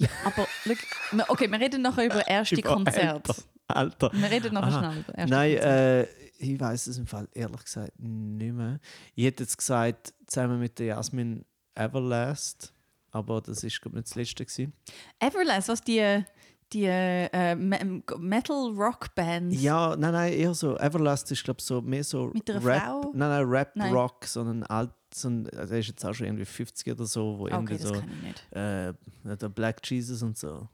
Ja, 0.00 0.08
aber 0.24 0.46
look, 0.64 0.78
okay, 1.28 1.48
wir 1.50 1.60
reden 1.60 1.82
nachher 1.82 2.06
über 2.06 2.26
erste 2.26 2.56
Über 2.56 2.70
Konzerte. 2.74 3.32
Alter. 3.32 3.34
Alter. 3.68 4.10
Wir 4.12 4.30
reden 4.30 4.54
nachher 4.54 4.76
Aha. 4.78 4.78
schnell 4.92 5.00
über 5.00 5.14
erste 5.18 5.30
Nein, 5.34 5.52
Konzerte. 5.54 6.08
äh, 6.08 6.42
ich 6.42 6.58
weiß 6.60 6.86
es 6.88 6.98
im 6.98 7.06
Fall 7.06 7.28
ehrlich 7.34 7.64
gesagt 7.64 7.92
nicht 7.98 8.52
mehr. 8.54 8.80
Ich 9.14 9.24
hätte 9.26 9.42
jetzt 9.44 9.58
gesagt, 9.58 10.14
zusammen 10.26 10.58
mit 10.58 10.78
der 10.78 10.86
Jasmin 10.86 11.44
Everlast, 11.74 12.72
aber 13.12 13.40
das 13.42 13.62
ist 13.62 13.80
glaube 13.80 13.98
ich 13.98 14.04
nicht 14.04 14.08
das 14.10 14.16
letzte 14.16 14.44
gewesen. 14.46 14.72
Everlast, 15.18 15.68
was 15.68 15.82
die, 15.82 16.24
die 16.72 16.84
äh, 16.86 17.54
Me- 17.54 18.02
Metal-Rock-Bands. 18.18 19.60
Ja, 19.60 19.96
nein, 19.96 20.12
nein, 20.12 20.32
eher 20.32 20.54
so. 20.54 20.76
Everlast 20.78 21.30
ist 21.30 21.44
glaube 21.44 21.58
ich 21.60 21.66
so 21.66 21.80
mehr 21.82 22.04
so 22.04 22.28
Mit 22.32 22.50
einer 22.50 22.64
Rap, 22.64 22.82
Frau? 22.84 23.00
nein, 23.14 23.28
nein, 23.28 23.44
Rap 23.48 23.72
Nein. 23.76 23.92
Rock, 23.92 24.24
sondern 24.24 24.62
alt, 24.64 24.90
so 25.14 25.28
ein, 25.28 25.48
also 25.50 25.74
er 25.74 25.80
ist 25.80 25.88
jetzt 25.88 26.04
auch 26.04 26.12
schon 26.14 26.26
irgendwie 26.26 26.44
50 26.44 26.92
oder 26.92 27.06
so, 27.06 27.38
wo 27.38 27.48
irgendwie 27.48 27.74
Okay, 27.74 27.82
das 27.82 27.88
so 28.52 28.58
äh, 28.58 29.36
der 29.36 29.48
Black 29.48 29.80
Jesus 29.88 30.22
und 30.22 30.36
so. 30.38 30.68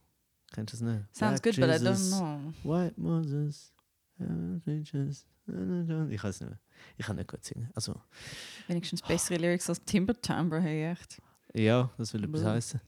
Kennst 0.53 0.75
du 0.75 0.85
das 0.85 0.95
nicht? 0.95 1.17
Sounds 1.17 1.41
Black 1.41 1.43
good, 1.43 1.57
but 1.57 1.69
I 1.71 1.85
don't 1.85 1.91
Jesus. 1.91 2.19
know. 2.19 2.53
White 2.65 3.01
Moses. 3.01 3.73
uh, 4.21 4.61
Ich 4.67 6.23
weiß 6.25 6.41
nicht 6.41 6.51
mehr. 6.51 6.59
Ich 6.97 7.07
kann 7.07 7.17
nicht 7.17 7.29
gut 7.31 7.45
singen. 7.45 7.71
Also, 7.75 8.01
Wenigstens 8.69 9.03
bessere 9.03 9.39
Lyrics 9.39 9.69
als 9.69 9.83
Timber 9.85 10.15
Timbre, 10.21 10.61
hey, 10.61 10.91
echt. 10.93 11.21
ja, 11.55 11.91
das 11.99 12.13
will 12.15 12.25
etwas 12.25 12.45
heißen. 12.45 12.81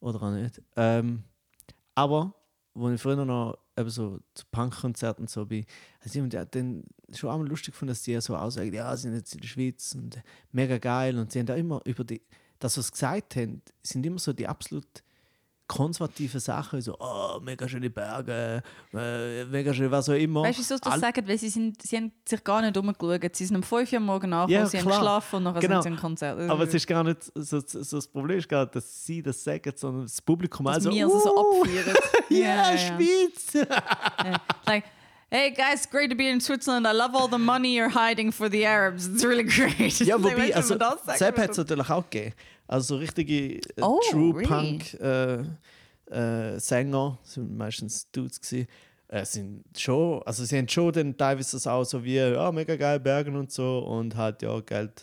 Oder 0.00 0.22
auch 0.22 0.30
nicht. 0.30 0.60
Ähm, 0.76 1.24
aber, 1.94 2.34
als 2.74 2.94
ich 2.94 3.00
früher 3.00 3.24
noch 3.24 3.58
eben 3.78 3.90
so 3.90 4.18
zu 4.34 4.44
Punkkonzerten 4.50 5.26
so 5.26 5.46
bin, 5.46 5.64
hat 6.00 6.14
jemand 6.14 6.34
ja 6.34 6.44
dann 6.44 6.84
schon 7.14 7.30
einmal 7.30 7.48
lustig 7.48 7.74
gefunden, 7.74 7.90
dass 7.90 8.02
die 8.02 8.12
ja 8.12 8.20
so 8.20 8.36
aussagen, 8.36 8.72
ja, 8.72 8.94
sie 8.96 9.02
sind 9.02 9.14
jetzt 9.14 9.34
in 9.34 9.40
der 9.40 9.48
Schweiz 9.48 9.94
und 9.94 10.20
mega 10.52 10.78
geil. 10.78 11.18
Und 11.18 11.32
sie 11.32 11.38
haben 11.38 11.46
da 11.46 11.54
immer 11.54 11.80
über 11.84 12.04
die, 12.04 12.22
das, 12.58 12.76
was 12.76 12.86
sie 12.86 12.92
gesagt 12.92 13.36
haben, 13.36 13.62
sind 13.82 14.04
immer 14.04 14.18
so 14.18 14.32
die 14.32 14.46
absolut 14.46 15.02
konservativen 15.68 16.40
Sachen, 16.40 16.80
so, 16.80 16.96
oh, 16.98 17.38
mega 17.40 17.68
schöne 17.68 17.90
Berge, 17.90 18.62
äh, 18.94 19.44
mega 19.44 19.72
schön, 19.72 19.90
was 19.90 20.08
auch 20.08 20.14
immer. 20.14 20.42
Weißt 20.42 20.58
du, 20.58 20.62
wieso 20.62 20.74
sie 20.76 20.80
das 20.80 20.92
All- 20.94 20.98
sagen? 21.00 21.28
Weil 21.28 21.38
sie, 21.38 21.50
sind, 21.50 21.80
sie 21.82 21.96
haben 21.98 22.12
sich 22.26 22.42
gar 22.42 22.62
nicht 22.62 22.76
umgeschaut. 22.76 23.36
Sie 23.36 23.44
sind 23.44 23.56
um 23.56 23.62
5 23.62 23.92
Uhr 23.92 23.96
am 23.98 24.04
Morgen 24.06 24.30
nach, 24.30 24.48
Ja, 24.48 24.66
sie 24.66 24.78
haben 24.78 24.86
klar. 24.86 24.98
geschlafen 24.98 25.36
und 25.36 25.42
nachher 25.44 25.60
Genau. 25.60 25.82
sind 25.82 25.92
sie 25.92 25.96
im 25.96 26.00
Konzert. 26.00 26.50
Aber 26.50 26.64
es 26.64 26.74
ist 26.74 26.86
gar 26.86 27.04
nicht, 27.04 27.22
so, 27.34 27.60
so 27.60 27.96
das 27.96 28.08
Problem 28.08 28.38
ist 28.38 28.48
gar 28.48 28.62
nicht, 28.62 28.74
dass 28.74 29.04
sie 29.06 29.22
das 29.22 29.44
sagen, 29.44 29.72
sondern 29.76 30.02
das 30.04 30.20
Publikum 30.22 30.66
dass 30.66 30.76
also, 30.76 30.90
wir 30.90 31.04
also 31.04 31.20
so 31.20 31.36
«Uh, 31.36 31.62
abfeiern. 31.62 31.96
Ja, 32.30 32.76
Schweiz! 32.76 33.52
Ja. 33.54 34.40
Like, 34.66 34.84
hey 35.30 35.50
guys, 35.50 35.88
great 35.88 36.10
to 36.10 36.16
be 36.16 36.28
in 36.28 36.40
Switzerland. 36.40 36.86
I 36.86 36.92
love 36.92 37.14
all 37.14 37.28
the 37.30 37.38
money 37.38 37.78
you're 37.78 37.90
hiding 37.90 38.32
for 38.32 38.50
the 38.50 38.64
Arabs. 38.66 39.06
It's 39.06 39.24
really 39.24 39.44
great. 39.44 39.98
ja, 40.00 40.16
wobei, 40.22 40.48
du, 40.48 40.56
also, 40.56 40.76
Sepp 41.14 41.38
hat 41.38 41.50
es 41.50 41.56
natürlich 41.58 41.90
auch 41.90 42.04
gegeben. 42.08 42.34
Also 42.68 42.94
so 42.94 43.00
richtige 43.00 43.56
äh, 43.56 43.60
Oh, 43.80 43.98
True 44.10 44.34
really? 44.34 44.46
Punk 44.46 44.94
äh, 45.00 45.38
äh, 46.10 46.58
Sänger, 46.60 47.18
sind 47.24 47.56
meistens 47.56 48.10
Dudes 48.12 48.40
gewesen, 48.40 48.68
äh, 49.08 49.24
sind 49.24 49.64
schon, 49.76 50.22
also 50.24 50.44
sie 50.44 50.56
haben 50.58 50.68
schon 50.68 50.92
dann 50.92 51.16
teilweise 51.16 51.56
das 51.56 51.66
auch 51.66 51.84
so 51.84 52.04
wie, 52.04 52.16
ja, 52.16 52.52
mega 52.52 52.76
geil, 52.76 53.00
Bergen 53.00 53.34
und 53.36 53.50
so 53.50 53.78
und 53.80 54.14
halt, 54.14 54.42
ja, 54.42 54.60
Geld, 54.60 55.02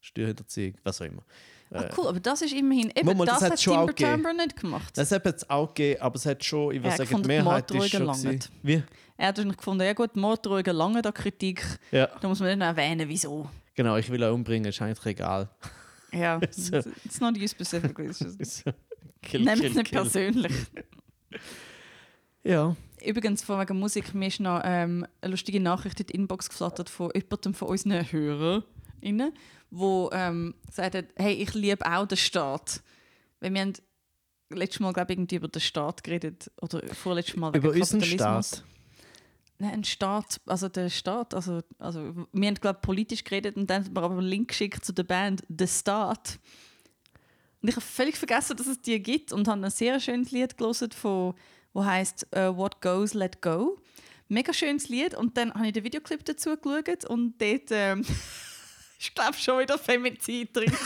Steuerhinterziehung, 0.00 0.74
was 0.84 1.00
auch 1.00 1.06
immer. 1.06 1.22
Ah, 1.70 1.84
cool, 1.98 2.08
aber 2.08 2.20
das 2.20 2.40
ist 2.40 2.54
immerhin. 2.54 2.90
Eben, 2.94 3.16
mal, 3.16 3.26
das 3.26 3.40
das, 3.40 3.50
hat 3.66 3.68
auch 3.76 3.90
Timber. 3.90 3.94
Timbre 3.94 4.34
nicht 4.34 4.56
gemacht. 4.56 4.96
Das 4.96 5.12
hat 5.12 5.26
es 5.26 5.50
auch 5.50 5.74
gegeben, 5.74 6.00
aber 6.00 6.16
es 6.16 6.24
hat 6.24 6.42
schon, 6.42 6.74
ich 6.74 6.82
würde 6.82 6.96
sagen, 6.96 7.22
die 7.22 7.28
Mehrheit 7.28 7.70
ist 7.70 7.90
schon 7.90 8.04
langt. 8.06 8.50
Wie? 8.62 8.82
er 9.18 9.28
hat 9.28 9.36
gefunden, 9.36 9.84
ja 9.84 9.92
gut, 9.92 10.16
Morddrohungen 10.16 10.74
lange 10.74 11.02
da 11.02 11.12
Kritik. 11.12 11.62
Ja, 11.90 12.08
Da 12.20 12.28
muss 12.28 12.40
man 12.40 12.48
nicht 12.48 12.58
noch 12.58 12.66
erwähnen, 12.66 13.06
wieso. 13.08 13.50
genau, 13.74 13.96
ich 13.96 14.08
will 14.08 14.22
ihn 14.22 14.30
umbringen, 14.30 14.70
ist 14.70 14.80
eigentlich 14.80 15.04
egal. 15.06 15.50
Ja, 16.12 16.40
So. 16.50 16.76
it's 17.04 17.20
not 17.20 17.36
you 17.36 17.46
specifically. 17.48 18.06
It's 18.06 18.20
just, 18.20 18.38
So, 18.64 18.70
kill, 19.22 19.42
Nehmt 19.42 19.62
es 19.62 19.74
nicht 19.74 19.90
kill. 19.90 20.00
persönlich. 20.02 20.52
Ja. 22.44 22.76
Übrigens, 23.04 23.42
von 23.44 23.60
wegen 23.60 23.78
Musik, 23.78 24.14
mir 24.14 24.28
ist 24.28 24.40
noch 24.40 24.60
ähm, 24.64 25.06
eine 25.20 25.30
lustige 25.30 25.60
Nachricht 25.60 26.00
in 26.00 26.06
die 26.06 26.14
Inbox 26.14 26.48
geflattert 26.48 26.88
von 26.90 27.10
jemandem 27.14 27.54
von 27.54 27.68
unseren 27.68 28.10
HörerInnen, 28.10 29.32
wo 29.70 30.10
ähm, 30.12 30.54
gesagt 30.66 30.94
hat, 30.96 31.04
hey, 31.16 31.34
ich 31.34 31.54
liebe 31.54 31.84
auch 31.86 32.06
den 32.06 32.16
Staat. 32.18 32.82
Weil 33.40 33.54
wir 33.54 33.60
haben 33.60 33.72
letztes 34.50 34.80
Mal, 34.80 34.92
glaube 34.92 35.12
ich, 35.12 35.18
irgendwie 35.18 35.36
über 35.36 35.48
den 35.48 35.60
Staat 35.60 36.02
geredet. 36.02 36.50
Oder 36.60 36.82
vorletztes 36.94 37.36
Mal 37.36 37.54
Über 37.56 37.70
unseren 37.70 38.00
Kapitalismus. 38.00 38.48
Staat. 38.48 38.64
Ein 39.60 39.82
Staat, 39.82 40.40
also 40.46 40.68
der 40.68 40.88
Staat, 40.88 41.34
also, 41.34 41.60
also 41.78 42.14
wir 42.32 42.48
haben, 42.48 42.54
glaube 42.54 42.78
ich, 42.80 42.86
politisch 42.86 43.24
geredet 43.24 43.56
und 43.56 43.68
dann 43.68 43.84
haben 43.84 43.94
wir 43.94 44.02
aber 44.02 44.18
einen 44.18 44.28
Link 44.28 44.48
geschickt 44.48 44.84
zu 44.84 44.92
der 44.92 45.02
Band 45.02 45.42
The 45.48 45.66
Staat. 45.66 46.38
Und 47.60 47.68
ich 47.68 47.74
habe 47.74 47.84
völlig 47.84 48.16
vergessen, 48.16 48.56
dass 48.56 48.68
es 48.68 48.80
die 48.80 49.02
gibt 49.02 49.32
und 49.32 49.48
habe 49.48 49.64
ein 49.64 49.70
sehr 49.70 49.98
schönes 49.98 50.30
Lied 50.30 50.56
gelesen, 50.56 50.92
von, 50.92 51.34
wo 51.72 51.84
heißt 51.84 52.32
äh, 52.32 52.54
What 52.54 52.80
Goes, 52.80 53.14
Let 53.14 53.42
Go. 53.42 53.80
Mega 54.28 54.52
schönes 54.52 54.88
Lied 54.88 55.14
und 55.14 55.36
dann 55.36 55.52
habe 55.54 55.66
ich 55.66 55.72
den 55.72 55.82
Videoclip 55.82 56.24
dazu 56.24 56.56
geschaut 56.56 57.04
und 57.06 57.40
dort 57.40 57.70
ähm, 57.70 58.00
ist, 58.98 59.14
glaube 59.14 59.32
ich, 59.32 59.42
schon 59.42 59.58
wieder 59.58 59.76
Femizid 59.76 60.56
drin. 60.56 60.72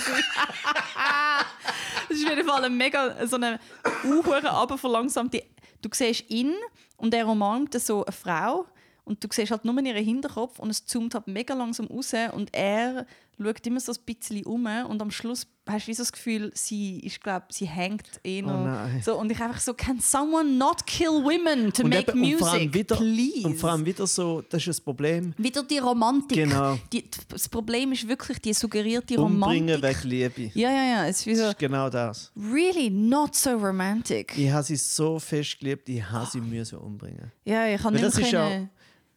Es 2.09 2.19
ist 2.19 2.25
auf 2.25 2.31
jeden 2.31 2.47
Fall 2.47 2.65
eine 2.65 2.75
mega 2.75 3.27
so 3.27 3.37
eine 3.37 3.59
unhure 4.05 4.51
aber 4.51 4.77
verlangsamte. 4.77 5.43
Du 5.83 5.89
siehst 5.93 6.31
ihn 6.31 6.55
und 6.97 7.13
er 7.13 7.29
umarmt 7.29 7.79
so 7.81 8.05
eine 8.05 8.13
Frau 8.13 8.67
und 9.05 9.23
du 9.23 9.29
siehst 9.31 9.51
halt 9.51 9.65
nur 9.65 9.79
ihren 9.83 10.05
Hinterkopf 10.05 10.59
und 10.59 10.71
es 10.71 10.87
zoomt 10.87 11.15
halt 11.15 11.27
mega 11.27 11.55
langsam 11.55 11.87
raus 11.89 12.15
und 12.33 12.55
er 12.55 13.07
schaut 13.43 13.67
immer 13.67 13.81
so 13.81 13.93
ein 13.93 13.99
bisschen 14.05 14.45
um 14.45 14.67
und 14.89 15.03
am 15.03 15.11
Schluss 15.11 15.47
hast 15.69 15.87
du 15.87 15.91
wie 15.91 15.95
so 15.95 16.03
das 16.03 16.13
Gefühl, 16.13 16.51
sie, 16.55 16.99
ich 17.05 17.21
glaube, 17.21 17.47
sie 17.51 17.67
hängt 17.67 18.03
eh 18.25 18.43
noch. 18.43 18.67
Oh 18.67 19.01
so, 19.05 19.19
und 19.19 19.31
ich 19.31 19.41
einfach 19.41 19.61
so, 19.61 19.75
can 19.75 20.01
someone 20.01 20.57
not 20.59 20.85
kill 20.87 21.11
women 21.23 21.73
to 21.73 21.85
Und 21.85 21.91
make 21.91 22.11
eben- 22.11 22.23
und 22.25 22.39
vor 22.39 22.49
allem 22.49 22.63
music, 22.65 22.75
wieder, 22.75 22.97
please? 22.97 23.47
Und 23.47 23.55
vor 23.57 23.71
allem 23.71 23.87
wieder 23.87 24.07
so, 24.09 24.43
das 24.43 24.61
ist 24.63 24.67
das 24.69 24.81
Problem. 24.81 25.33
wieder 25.39 25.63
die 25.63 25.79
Romantik. 25.79 26.39
Genau. 26.39 26.77
Die, 26.93 27.05
das 27.29 27.49
Problem 27.49 27.93
ist 27.93 28.09
wirklich 28.09 28.41
die 28.41 28.53
suggerierte 28.55 29.17
Umbringen 29.21 29.77
Romantik. 29.77 30.05
wegen 30.05 30.09
Liebe. 30.11 30.59
Ja, 30.59 30.71
ja, 30.71 30.85
ja. 30.85 31.07
Es 31.07 31.25
ist 31.25 31.39
so, 31.39 31.45
ist 31.49 31.59
genau 31.59 31.89
das. 31.89 32.33
really 32.37 32.91
not 32.91 33.37
so 33.37 33.51
romantic. 33.51 34.37
Ich 34.37 34.51
habe 34.51 34.65
sie 34.65 34.77
so 34.77 35.21
fest 35.21 35.61
geliebt, 35.61 35.89
ich 35.89 36.03
habe 36.11 36.29
sie 36.29 36.41
müssen 36.41 36.79
umbringen. 36.79 37.31
Ja, 37.45 37.67
ich 37.69 37.81
kann 37.81 37.95
Weil 37.95 38.03
nicht 38.03 38.17
das 38.19 38.31
können. 38.31 38.71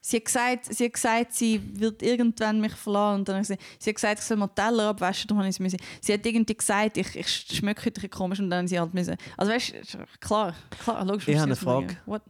Sie 0.08 0.18
hat, 0.18 0.26
gesagt, 0.26 0.66
sie 0.72 0.86
hat 0.86 0.94
gesagt, 0.94 1.34
sie 1.34 1.80
wird 1.80 2.04
irgendwann 2.04 2.62
mich 2.62 2.74
verlassen. 2.74 3.22
Und 3.22 3.28
dann 3.28 3.42
gesagt, 3.42 3.60
sie 3.80 3.90
hat 3.90 3.96
gesagt, 3.96 4.20
ich 4.20 4.26
soll 4.26 4.38
mal 4.38 4.50
Teller 4.50 4.90
abwaschen. 4.90 5.36
Habe 5.36 5.48
ich 5.48 5.56
sie 5.56 5.64
müssen. 5.64 5.80
Sie 6.00 6.14
hat 6.14 6.24
irgendwie 6.24 6.54
gesagt, 6.54 6.98
ich, 6.98 7.16
ich 7.16 7.28
schmecke 7.28 7.88
heute 7.88 8.08
komisch. 8.08 8.40
Und 8.40 8.52
dann 8.52 8.60
haben 8.60 8.68
sie 8.68 8.80
halt 8.80 8.94
müssen. 8.94 9.18
Also 9.36 9.52
weißt 9.52 9.74
du, 9.74 10.06
klar, 10.20 10.54
klar, 10.84 11.04
logisch. 11.04 11.28
Ich 11.28 11.36
habe 11.36 11.46
eine 11.46 11.56
sie. 11.56 11.62
Frage. 11.62 11.98
What? 12.06 12.22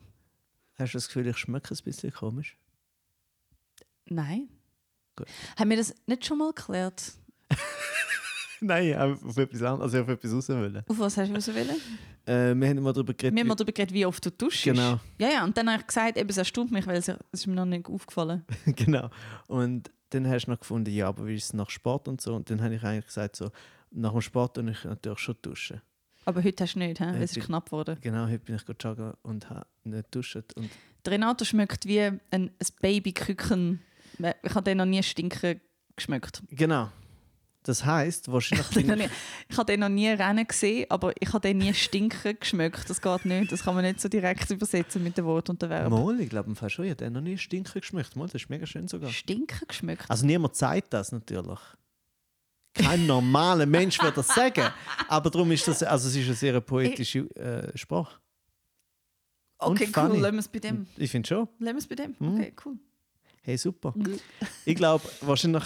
Hast 0.76 0.94
du 0.94 0.98
das 0.98 1.08
Gefühl, 1.08 1.28
ich 1.28 1.38
schmecke 1.38 1.74
ein 1.74 1.84
bisschen 1.84 2.14
komisch? 2.14 2.56
Nein. 4.06 4.48
Gut. 5.18 5.28
Haben 5.60 5.70
wir 5.70 5.76
das 5.76 5.94
nicht 6.08 6.26
schon 6.26 6.38
mal 6.38 6.54
geklärt? 6.54 7.12
Nein, 8.62 8.96
auf 8.96 9.38
etwas 9.38 9.62
anderes, 9.62 9.94
also 9.94 10.02
auf 10.02 10.08
etwas 10.10 10.34
raus 10.34 10.50
wollen. 10.50 10.84
Auf 10.88 11.00
was 11.00 11.18
hast 11.18 11.30
du 11.30 11.34
raus 11.34 11.48
wollen? 11.48 11.70
Äh, 12.26 12.56
wir 12.56 12.68
haben 12.70 12.82
mal 12.82 12.94
darüber 12.94 13.14
geredet. 13.14 13.36
Wir 13.36 13.44
haben 13.44 13.56
darüber 13.56 13.72
geredet, 13.72 13.94
wie 13.94 14.06
oft 14.06 14.26
du 14.26 14.32
duschst. 14.32 14.64
Genau. 14.64 15.00
Ja, 15.18 15.30
ja. 15.30 15.44
Und 15.44 15.56
dann 15.58 15.70
habe 15.70 15.82
ich 15.82 15.88
gesagt, 15.88 16.18
eben, 16.18 16.30
es 16.30 16.38
erstaunt 16.38 16.72
mich, 16.72 16.88
weil 16.88 16.98
es, 16.98 17.12
ist 17.32 17.48
mir 17.48 17.56
noch 17.56 17.66
nicht 17.66 17.88
aufgefallen. 17.88 18.44
genau. 18.66 19.10
Und 19.48 19.92
dann 20.10 20.28
hast 20.28 20.46
du 20.46 20.52
noch 20.52 20.60
gefunden, 20.60 20.92
ja, 20.92 21.08
aber 21.08 21.28
wie 21.28 21.36
ist 21.36 21.46
es 21.46 21.54
nach 21.54 21.70
Sport 21.70 22.08
und 22.08 22.22
so? 22.22 22.36
Und 22.36 22.50
dann 22.50 22.62
habe 22.62 22.76
ich 22.76 22.84
eigentlich 22.84 23.08
gesagt, 23.08 23.36
so, 23.36 23.52
nach 23.92 24.12
dem 24.12 24.22
Sport 24.22 24.58
und 24.58 24.70
ich 24.70 24.84
natürlich 24.84 25.20
schon 25.20 25.36
duschen. 25.42 25.82
Aber 26.26 26.44
heute 26.44 26.64
hast 26.64 26.74
du 26.74 26.80
nicht, 26.80 27.00
he? 27.00 27.06
Äh, 27.06 27.24
es 27.24 27.38
ist 27.38 27.46
knapp 27.46 27.66
geworden. 27.66 27.98
Genau, 28.02 28.26
heute 28.26 28.40
bin 28.40 28.56
ich 28.56 28.84
joggen 28.84 29.14
und 29.22 29.50
habe 29.50 29.66
nicht 29.84 30.14
duscht. 30.14 30.38
Und 30.56 30.70
Der 31.06 31.14
Renato 31.14 31.46
schmeckt 31.46 31.86
wie 31.86 32.02
ein, 32.02 32.20
ein 32.32 32.52
Babyküken. 32.82 33.82
Ich 34.44 34.56
habe 34.56 34.64
den 34.64 34.78
noch 34.78 34.86
nie 34.86 35.04
stinken 35.04 35.62
geschmeckt. 35.96 36.42
genau. 36.50 36.90
Das 37.66 37.84
heisst, 37.84 38.32
wahrscheinlich 38.32 38.68
Ich 38.68 38.76
habe 38.76 38.82
den 38.84 38.88
bin 38.88 39.00
noch 39.00 39.12
ich, 39.50 39.58
habe 39.58 39.72
den 39.72 39.80
noch 39.80 39.90
nie 39.90 40.10
rennen 40.10 40.48
gesehen, 40.48 40.86
aber 40.90 41.14
ich 41.20 41.34
habe 41.34 41.40
den 41.40 41.58
nie 41.58 41.74
stinken 41.74 42.38
geschmeckt. 42.40 42.88
Das 42.88 43.02
geht 43.02 43.26
nicht. 43.26 43.52
Das 43.52 43.64
kann 43.64 43.74
man 43.74 43.84
nicht 43.84 44.00
so 44.00 44.08
direkt 44.08 44.52
übersetzen 44.52 45.04
mit 45.04 45.18
dem 45.18 45.26
Wort 45.26 45.50
und 45.50 45.60
dem 45.62 45.72
Verb. 45.72 45.90
Mal, 45.90 46.20
ich 46.20 46.30
glaube 46.30 46.54
schon, 46.70 46.86
ich 46.86 46.92
habe 46.92 47.10
noch 47.10 47.22
nie 47.22 47.40
stinken 47.40 47.82
geschmeckt. 47.82 48.16
Mal, 48.16 48.26
das 48.28 48.36
ist 48.36 48.50
mega 48.52 48.68
schön 48.68 48.88
sogar. 48.88 49.10
Stinken 49.10 49.68
geschmeckt? 49.68 50.06
Also 50.08 50.28
niemand 50.28 50.56
sagt 50.56 50.94
das 50.94 51.12
natürlich. 51.12 51.60
Kein 52.76 53.08
normaler 53.08 53.66
Mensch 53.66 54.00
würde 54.00 54.18
das 54.18 54.28
sagen. 54.28 54.68
Aber 55.08 55.32
darum 55.32 55.50
ist 55.52 55.68
das, 55.68 55.82
also 55.82 56.08
es 56.08 56.16
ist 56.16 56.26
eine 56.26 56.36
sehr 56.36 56.62
poetische 56.62 57.20
äh, 57.36 57.76
Sprache. 57.76 58.20
Okay, 59.58 59.90
cool. 59.96 60.20
Lassen 60.20 60.36
wir 60.36 60.40
es 60.40 60.48
bei 60.48 60.60
dem. 60.60 60.86
Ich 60.98 61.10
finde 61.10 61.28
schon. 61.28 61.48
Lassen 61.58 61.76
wir 61.76 61.78
es 61.78 61.88
bei 61.88 61.96
dem. 61.96 62.16
Mhm. 62.20 62.36
Okay, 62.36 62.54
cool. 62.64 62.78
Hey, 63.42 63.58
super. 63.58 63.94
Ich 64.66 64.76
glaube, 64.76 65.04
wahrscheinlich, 65.22 65.64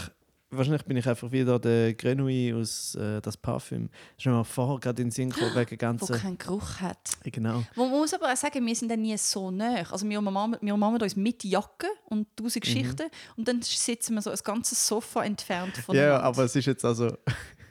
wahrscheinlich 0.52 0.84
bin 0.86 0.98
ich 0.98 1.08
einfach 1.08 1.32
wieder 1.32 1.60
der 1.60 1.94
Grenouille 1.94 2.56
aus 2.56 2.96
äh, 2.96 3.22
das 3.22 3.38
Parfüm. 3.38 3.90
Das 4.18 4.26
ist 4.26 4.32
mir 4.32 4.44
vorher 4.44 4.80
gerade 4.80 5.02
in 5.02 5.08
den 5.08 5.12
Sinn 5.12 5.30
gekommen, 5.30 5.56
wegen 5.56 5.72
Wo 5.72 5.76
ganzen. 5.78 6.16
keinen 6.16 6.38
Geruch 6.38 6.80
hat. 6.82 6.98
Genau. 7.24 7.64
Man 7.76 7.90
muss 7.90 8.14
aber 8.14 8.32
auch 8.32 8.38
sagen, 8.38 8.66
wir 8.66 8.76
sind 8.76 8.90
dann 8.90 9.02
nie 9.02 9.18
so 9.18 9.52
nah. 9.52 9.76
Also 9.92 10.08
wir 10.10 10.20
umarmen, 10.20 11.02
uns 11.02 11.16
mit 11.16 11.44
Jacke 11.44 11.88
und 12.06 12.20
Mhm. 12.20 12.26
tausend 12.36 12.64
Geschichten 12.64 13.10
und 13.38 13.48
dann 13.48 13.62
sitzen 13.62 14.16
wir 14.16 14.22
so 14.22 14.30
ein 14.32 14.38
ganzes 14.44 14.86
Sofa 14.88 15.24
entfernt 15.24 15.78
von 15.78 15.96
Ja, 15.96 16.20
aber 16.20 16.44
es 16.46 16.56
ist 16.56 16.66
jetzt 16.66 16.84
also. 16.86 17.08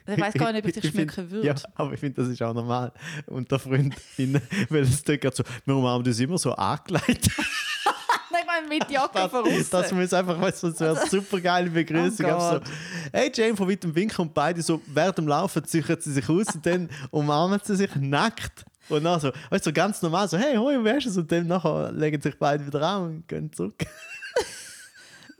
Ich 0.07 0.19
weiß 0.19 0.33
gar 0.33 0.51
nicht, 0.51 0.63
ob 0.65 0.69
ich 0.75 0.81
dich 0.81 0.91
schmecken 0.91 1.29
würde. 1.29 1.47
Ja, 1.47 1.55
aber 1.75 1.93
ich 1.93 1.99
finde, 1.99 2.21
das 2.21 2.31
ist 2.31 2.41
auch 2.41 2.53
normal 2.53 2.91
unter 3.27 3.59
Freundinnen, 3.59 4.41
weil 4.69 4.81
es 4.83 5.03
dort 5.03 5.21
gerade 5.21 5.35
so, 5.35 5.43
wir 5.65 5.75
umarmen 5.75 6.03
das 6.03 6.19
immer 6.19 6.37
so 6.37 6.51
angelegt. 6.53 7.29
Mit 8.67 8.89
Jacke 8.91 9.29
von 9.29 9.45
Das, 9.69 9.91
muss 9.91 10.13
einfach, 10.13 10.39
weißt 10.39 10.63
du, 10.63 10.69
das 10.69 10.79
wäre 10.79 10.99
eine 10.99 11.09
super 11.09 11.39
geile 11.39 11.69
Begrüßung. 11.69 12.25
Oh 12.25 12.39
so, 12.39 12.61
hey 13.13 13.31
Jane, 13.33 13.55
von 13.55 13.69
weitem 13.69 13.93
Winkel 13.93 14.21
und 14.21 14.33
beide 14.33 14.61
so 14.61 14.81
während 14.87 15.17
dem 15.17 15.27
Laufen 15.27 15.63
ziehen 15.65 15.85
sie 15.99 16.11
sich 16.11 16.29
aus 16.29 16.47
und 16.53 16.65
dann 16.65 16.89
umarmen 17.11 17.59
sie 17.63 17.75
sich 17.75 17.95
nackt. 17.95 18.65
Und 18.89 19.03
dann 19.03 19.19
so, 19.19 19.31
weißt 19.49 19.65
du, 19.65 19.69
so 19.69 19.73
ganz 19.73 20.01
normal, 20.01 20.27
so, 20.27 20.37
hey, 20.37 20.55
hoi, 20.55 20.75
hast 20.83 21.05
du 21.05 21.09
es? 21.09 21.17
Und 21.17 21.31
dann 21.31 21.47
nachher 21.47 21.91
legen 21.91 22.21
sich 22.21 22.37
beide 22.37 22.65
wieder 22.65 22.81
an 22.81 23.03
und 23.03 23.27
gehen 23.27 23.53
zurück. 23.53 23.75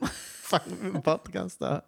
Fangen 0.42 0.78
wir 0.80 0.84
mit 0.84 0.94
dem 0.94 1.02
Podcast 1.02 1.62
an. 1.62 1.82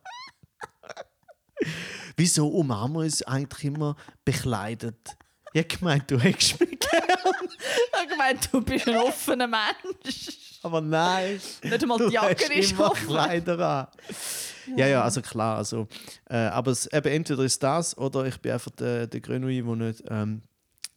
Wieso 2.16 2.49
umarmen 2.49 2.97
wir 2.97 3.05
uns 3.05 3.22
eigentlich 3.22 3.64
immer 3.64 3.97
bekleidet? 4.24 5.16
Ich 5.53 5.68
gemeint, 5.68 6.11
du 6.11 6.18
hättest 6.18 6.59
mich 6.61 6.78
gern. 6.78 7.03
Ich 8.11 8.16
meine, 8.16 8.39
du 8.51 8.61
bist 8.62 8.89
ein 8.89 8.97
offener 8.97 9.47
Mensch. 9.47 10.41
Aber 10.63 10.81
nein. 10.81 11.41
Nicht 11.63 11.83
einmal 11.83 11.99
die 11.99 12.15
Jacke 12.15 12.53
ist. 12.55 12.77
Kleider 13.07 13.59
an. 13.59 13.87
Ja, 14.77 14.87
ja, 14.87 15.03
also 15.03 15.21
klar. 15.23 15.57
Also, 15.57 15.89
äh, 16.31 16.37
aber 16.37 16.71
es, 16.71 16.87
eben 16.93 17.09
entweder 17.09 17.43
ist 17.43 17.63
das 17.63 17.97
oder 17.99 18.27
ich 18.27 18.41
bin 18.41 18.53
einfach 18.53 18.71
der, 18.73 19.07
der 19.07 19.21
Grenouille, 19.21 19.65
der 19.65 19.77
nicht, 19.77 20.05
ähm, 20.09 20.43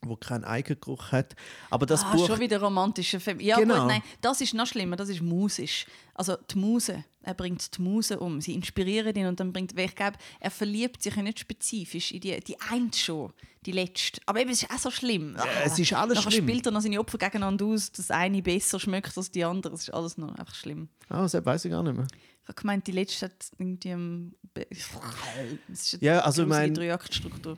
wo 0.07 0.15
keinen 0.15 0.43
Eigengeruch 0.43 1.11
hat. 1.11 1.35
Aber 1.69 1.85
das 1.85 2.03
ah, 2.03 2.13
Buch, 2.13 2.27
schon 2.27 2.39
wieder 2.39 2.59
romantische 2.61 3.19
Film. 3.19 3.39
Ja 3.39 3.57
Genau. 3.59 3.79
gut, 3.79 3.87
nein, 3.87 4.01
das 4.21 4.41
ist 4.41 4.53
noch 4.53 4.67
schlimmer, 4.67 4.95
das 4.95 5.09
ist 5.09 5.21
musisch. 5.21 5.85
Also 6.13 6.37
die 6.51 6.57
Muse, 6.57 7.03
er 7.23 7.33
bringt 7.33 7.75
die 7.77 7.81
Muse 7.81 8.19
um, 8.19 8.39
sie 8.39 8.53
inspirieren 8.53 9.13
ihn 9.15 9.27
und 9.27 9.39
dann 9.39 9.51
bringt, 9.51 9.75
weil 9.75 9.85
ich 9.85 9.95
glaube, 9.95 10.17
er 10.39 10.51
verliebt 10.51 11.03
sich 11.03 11.15
ja 11.15 11.21
nicht 11.21 11.39
spezifisch 11.39 12.11
in 12.11 12.21
die, 12.21 12.39
die 12.39 12.59
eine 12.61 12.91
schon, 12.93 13.33
die 13.65 13.71
letzte. 13.73 14.21
Aber 14.25 14.39
eben, 14.39 14.49
es 14.51 14.63
ist 14.63 14.71
auch 14.71 14.77
so 14.79 14.91
schlimm. 14.91 15.35
Ah, 15.37 15.45
es 15.65 15.77
ist 15.77 15.91
alles 15.93 16.17
Nachher 16.19 16.31
schlimm. 16.31 16.47
spielt 16.47 16.65
er 16.65 16.71
noch 16.71 16.81
seine 16.81 16.99
Opfer 16.99 17.17
gegeneinander 17.17 17.65
aus, 17.65 17.91
dass 17.91 18.11
eine 18.11 18.41
besser 18.41 18.79
schmeckt 18.79 19.17
als 19.17 19.29
die 19.31 19.43
andere. 19.43 19.71
Das 19.73 19.81
ist 19.81 19.93
alles 19.93 20.17
noch 20.17 20.33
einfach 20.35 20.55
schlimm. 20.55 20.87
ah, 21.09 21.23
das 21.27 21.33
weiß 21.33 21.65
ich 21.65 21.71
gar 21.71 21.83
nicht 21.83 21.95
mehr. 21.97 22.07
Ich 22.43 22.47
habe 22.49 22.61
gemeint, 22.61 22.85
die 22.87 22.91
letzte 22.91 23.25
hat 23.25 23.33
irgendwie 23.57 24.31
Es 25.73 25.93
eine 25.95 26.03
Ja, 26.03 26.19
also 26.19 26.43
ich 26.43 26.47
grusige 26.47 26.63
mein- 26.67 26.73
Drei-Akt-Struktur. 26.75 27.57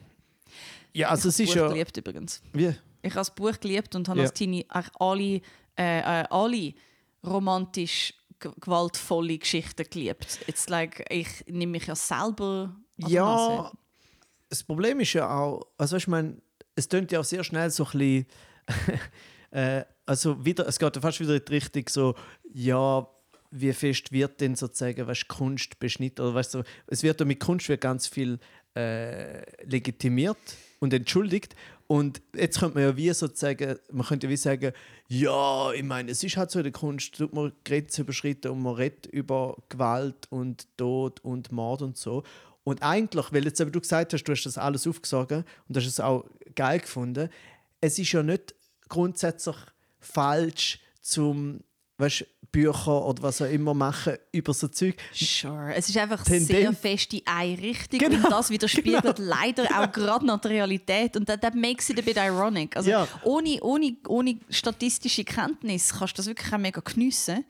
Ja, 0.98 1.08
also 1.10 1.28
ich 1.28 1.34
es 1.34 1.38
habe 1.38 1.44
ist 1.44 1.48
das 1.48 1.54
Buch 1.54 1.62
ja. 1.62 1.68
geliebt 1.72 1.96
übrigens. 1.96 2.42
Wie? 2.52 2.74
Ich 3.02 3.10
habe 3.10 3.20
das 3.20 3.34
Buch 3.34 3.60
geliebt 3.60 3.94
und 3.94 4.08
habe 4.08 4.18
Ja. 4.18 4.24
als 4.24 4.34
Teenie 4.34 4.66
alle, 4.98 5.40
äh, 5.76 6.00
äh, 6.00 6.24
alle 6.28 6.74
romantisch 7.24 8.14
gewaltvolle 8.40 9.38
Geschichten 9.38 9.84
geliebt. 9.88 10.40
It's 10.46 10.68
like, 10.68 11.04
ich 11.10 11.44
nehme 11.46 11.72
mich 11.72 11.86
ja 11.86 11.94
selber 11.94 12.76
an 13.02 13.10
Ja, 13.10 13.24
Nase. 13.24 13.70
das 14.48 14.62
Problem 14.64 15.00
ist 15.00 15.12
ja 15.12 15.28
auch, 15.28 15.66
also 15.76 15.96
ich 15.96 16.08
meine, 16.08 16.40
es 16.74 16.88
tönt 16.88 17.12
ja 17.12 17.20
auch 17.20 17.24
sehr 17.24 17.44
schnell 17.44 17.70
so 17.70 17.84
ein 17.84 17.90
bisschen, 17.92 18.26
äh, 19.50 19.84
also 20.06 20.44
wieder, 20.44 20.66
es 20.66 20.78
geht 20.78 20.94
ja 20.96 21.02
fast 21.02 21.20
wieder 21.20 21.34
in 21.36 21.44
die 21.44 21.52
Richtung 21.52 21.84
so, 21.88 22.14
ja, 22.52 23.06
wie 23.50 23.72
fest 23.72 24.12
wird 24.12 24.40
denn 24.40 24.56
sozusagen, 24.56 25.06
weißt, 25.06 25.28
Kunst 25.28 25.78
beschnitten 25.78 26.22
oder 26.22 26.34
weißt 26.34 26.54
du, 26.54 26.62
es 26.88 27.02
wird 27.02 27.20
ja 27.20 27.26
mit 27.26 27.40
Kunst 27.40 27.68
wird 27.68 27.80
ganz 27.80 28.06
viel 28.06 28.38
äh, 28.76 29.42
legitimiert 29.64 30.36
und 30.80 30.92
entschuldigt 30.92 31.54
und 31.88 32.20
jetzt 32.34 32.60
könnte 32.60 32.74
man 32.74 32.84
ja 32.84 32.96
wie 32.96 33.10
sozusagen, 33.12 33.78
man 33.90 34.06
könnte 34.06 34.26
ja 34.26 34.30
wie 34.30 34.36
sagen, 34.36 34.72
ja, 35.08 35.72
ich 35.72 35.82
meine, 35.82 36.10
es 36.10 36.22
ist 36.22 36.36
halt 36.36 36.50
so 36.50 36.58
in 36.58 36.64
der 36.64 36.72
Kunst, 36.72 37.16
tut 37.16 37.32
man 37.32 37.52
Grenzen 37.64 38.02
überschritten 38.02 38.50
und 38.52 38.62
man 38.62 38.74
redet 38.74 39.06
über 39.06 39.56
Gewalt 39.70 40.26
und 40.28 40.68
Tod 40.76 41.20
und 41.24 41.50
Mord 41.50 41.80
und 41.80 41.96
so. 41.96 42.24
Und 42.62 42.82
eigentlich, 42.82 43.32
weil 43.32 43.44
jetzt 43.44 43.58
eben 43.60 43.72
du 43.72 43.80
gesagt 43.80 44.12
hast, 44.12 44.24
du 44.24 44.32
hast 44.32 44.44
das 44.44 44.58
alles 44.58 44.86
aufgesogen 44.86 45.44
und 45.66 45.76
hast 45.78 45.86
es 45.86 45.98
auch 45.98 46.26
geil 46.54 46.80
gefunden, 46.80 47.30
es 47.80 47.98
ist 47.98 48.12
ja 48.12 48.22
nicht 48.22 48.54
grundsätzlich 48.88 49.56
falsch 49.98 50.80
zum 51.00 51.60
weißt, 51.96 52.26
Bücher 52.52 53.04
oder 53.04 53.22
was 53.22 53.42
auch 53.42 53.50
immer 53.50 53.74
machen 53.74 54.14
über 54.32 54.54
so 54.54 54.68
Zeug. 54.68 54.96
Sure. 55.12 55.74
Es 55.74 55.88
ist 55.88 55.96
einfach 55.98 56.24
Tendenz- 56.24 56.46
sehr 56.46 56.72
fest 56.72 57.12
in 57.14 57.22
eine 57.26 57.58
Richtung 57.58 57.98
Genau, 58.00 58.24
und 58.24 58.30
das 58.32 58.50
widerspiegelt 58.50 59.18
leider 59.18 59.64
auch 59.78 59.92
gerade 59.92 60.24
noch 60.26 60.40
die 60.40 60.48
Realität 60.48 61.16
und 61.16 61.26
that, 61.26 61.40
that 61.42 61.54
makes 61.54 61.90
it 61.90 61.98
a 61.98 62.02
bit 62.02 62.16
ironic. 62.16 62.76
Also 62.76 62.90
Ja. 62.90 63.06
ohne, 63.22 63.58
ohne, 63.62 63.96
ohne 64.08 64.38
statistische 64.48 65.24
Kenntnis 65.24 65.92
kannst 65.98 66.14
du 66.14 66.16
das 66.18 66.26
wirklich 66.26 66.52
auch 66.52 66.58
mega 66.58 66.80
geniessen. 66.80 67.44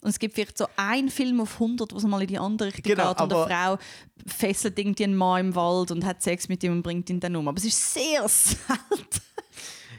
Und 0.00 0.10
es 0.10 0.18
gibt 0.18 0.34
vielleicht 0.34 0.58
so 0.58 0.66
einen 0.76 1.10
Film 1.10 1.40
auf 1.40 1.54
100, 1.60 1.92
wo 1.92 1.96
es 1.96 2.02
mal 2.02 2.20
in 2.22 2.26
die 2.26 2.38
andere 2.38 2.68
Richtung 2.68 2.82
Genau, 2.96 3.14
geht 3.14 3.22
und 3.22 3.32
eine 3.32 3.46
Frau 3.46 3.78
fesselt 4.26 4.76
irgendwie 4.76 5.04
einen 5.04 5.14
Mann 5.14 5.40
im 5.46 5.54
Wald 5.54 5.92
und 5.92 6.04
hat 6.04 6.20
Sex 6.22 6.48
mit 6.48 6.64
ihm 6.64 6.72
und 6.72 6.82
bringt 6.82 7.08
ihn 7.08 7.20
dann 7.20 7.36
um. 7.36 7.46
Aber 7.46 7.56
es 7.58 7.64
ist 7.66 7.94
sehr 7.94 8.28
selten. 8.28 9.22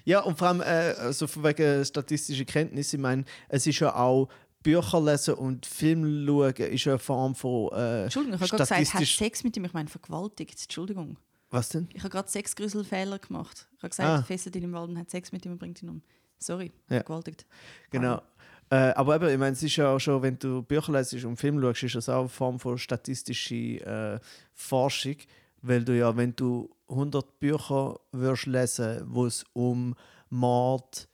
Ja, 0.06 0.22
und 0.22 0.38
vor 0.38 0.50
allem 0.50 0.62
äh, 0.62 0.96
also 1.00 1.28
wegen 1.44 1.86
statistischer 1.86 2.46
Kenntnis, 2.46 2.94
ich 2.94 3.00
meine, 3.00 3.26
es 3.50 3.66
ist 3.68 3.80
ja 3.80 3.96
auch 3.96 4.30
Bücher 4.62 5.02
lesen 5.02 5.36
und 5.36 5.66
Film 5.66 6.26
schauen 6.26 6.54
ist 6.56 6.88
eine 6.88 7.00
Form 7.00 7.36
von 7.36 7.72
äh, 7.74 8.04
Entschuldigung, 8.04 8.36
ich 8.36 8.42
habe 8.42 8.50
gerade 8.50 8.64
gesagt, 8.64 8.80
hat 8.80 8.88
statistisch... 8.88 9.18
Sex 9.18 9.44
mit 9.44 9.58
ihm, 9.58 9.66
ich 9.66 9.74
meine 9.74 9.90
vergewaltigt. 9.90 10.62
Entschuldigung. 10.62 11.18
Was 11.50 11.70
denn? 11.70 11.88
Ich 11.94 12.00
habe 12.00 12.10
gerade 12.10 12.30
Sexgrüselfehler 12.30 13.20
gemacht. 13.20 13.68
Ich 13.78 13.84
habe 13.84 13.90
gesagt, 13.90 14.10
ah. 14.10 14.24
fesselt 14.24 14.56
ihn 14.56 14.64
im 14.64 14.74
Wald 14.74 14.90
und 14.90 14.98
hat 14.98 15.12
Sex 15.12 15.32
mit 15.32 15.46
ihm 15.46 15.52
und 15.52 15.60
bringt 15.60 15.84
ihn 15.84 15.90
um. 15.90 16.02
Sorry, 16.40 16.72
Ja. 16.90 16.98
vergewaltigt. 16.98 17.46
Genau. 17.92 18.22
Äh, 18.70 18.76
aber 18.96 19.18
eben, 19.18 19.30
ich 19.30 19.38
meine, 19.38 19.54
es 19.54 19.62
ist 19.62 19.76
ja 19.76 19.94
auch 19.94 20.00
schon, 20.00 20.22
wenn 20.24 20.40
du 20.40 20.64
Bücher 20.64 20.92
lesest 20.92 21.26
und 21.26 21.38
Film 21.38 21.62
schaust, 21.62 21.84
ist 21.84 21.96
das 21.96 22.10
auch 22.10 22.22
eine 22.22 22.30
Form 22.30 22.60
von 22.60 22.78
statistischer 22.78 24.16
äh, 24.16 24.20
Forschung, 24.54 25.18
weil 25.62 25.84
du 25.86 25.96
ja, 25.96 26.16
wenn 26.18 26.36
du 26.36 26.70
100 26.94 27.40
Bücher 27.40 28.00
würdest 28.12 28.46
lesen, 28.46 29.02
wo 29.08 29.26
es 29.26 29.44
um 29.54 29.96
Mord 30.30 31.08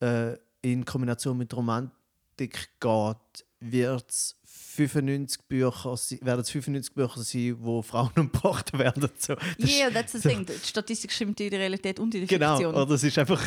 äh, 0.00 0.34
in 0.62 0.84
Kombination 0.84 1.38
mit 1.38 1.54
Romantik 1.54 2.68
geht, 2.80 3.46
wird's 3.60 4.34
95 4.44 5.42
Bücher, 5.48 5.90
werden 6.20 6.40
es 6.40 6.50
95 6.50 6.94
Bücher 6.94 7.20
sein, 7.22 7.56
wo 7.58 7.82
Frauen 7.82 8.10
umgebracht 8.16 8.76
werden. 8.78 9.08
So. 9.18 9.34
Das 9.34 9.44
ist- 9.58 9.76
Yeah, 9.78 9.90
that's 9.90 10.12
the 10.12 10.20
thing. 10.28 10.46
Die 10.46 10.52
Statistik 10.66 11.12
stimmt 11.12 11.40
in 11.40 11.50
der 11.50 11.60
Realität 11.60 11.98
und 11.98 12.14
in 12.14 12.26
der 12.26 12.28
Genau, 12.28 12.56
Fiktion. 12.56 12.74
oder 12.74 12.94
es 12.94 13.02
ist 13.02 13.18
einfach 13.18 13.42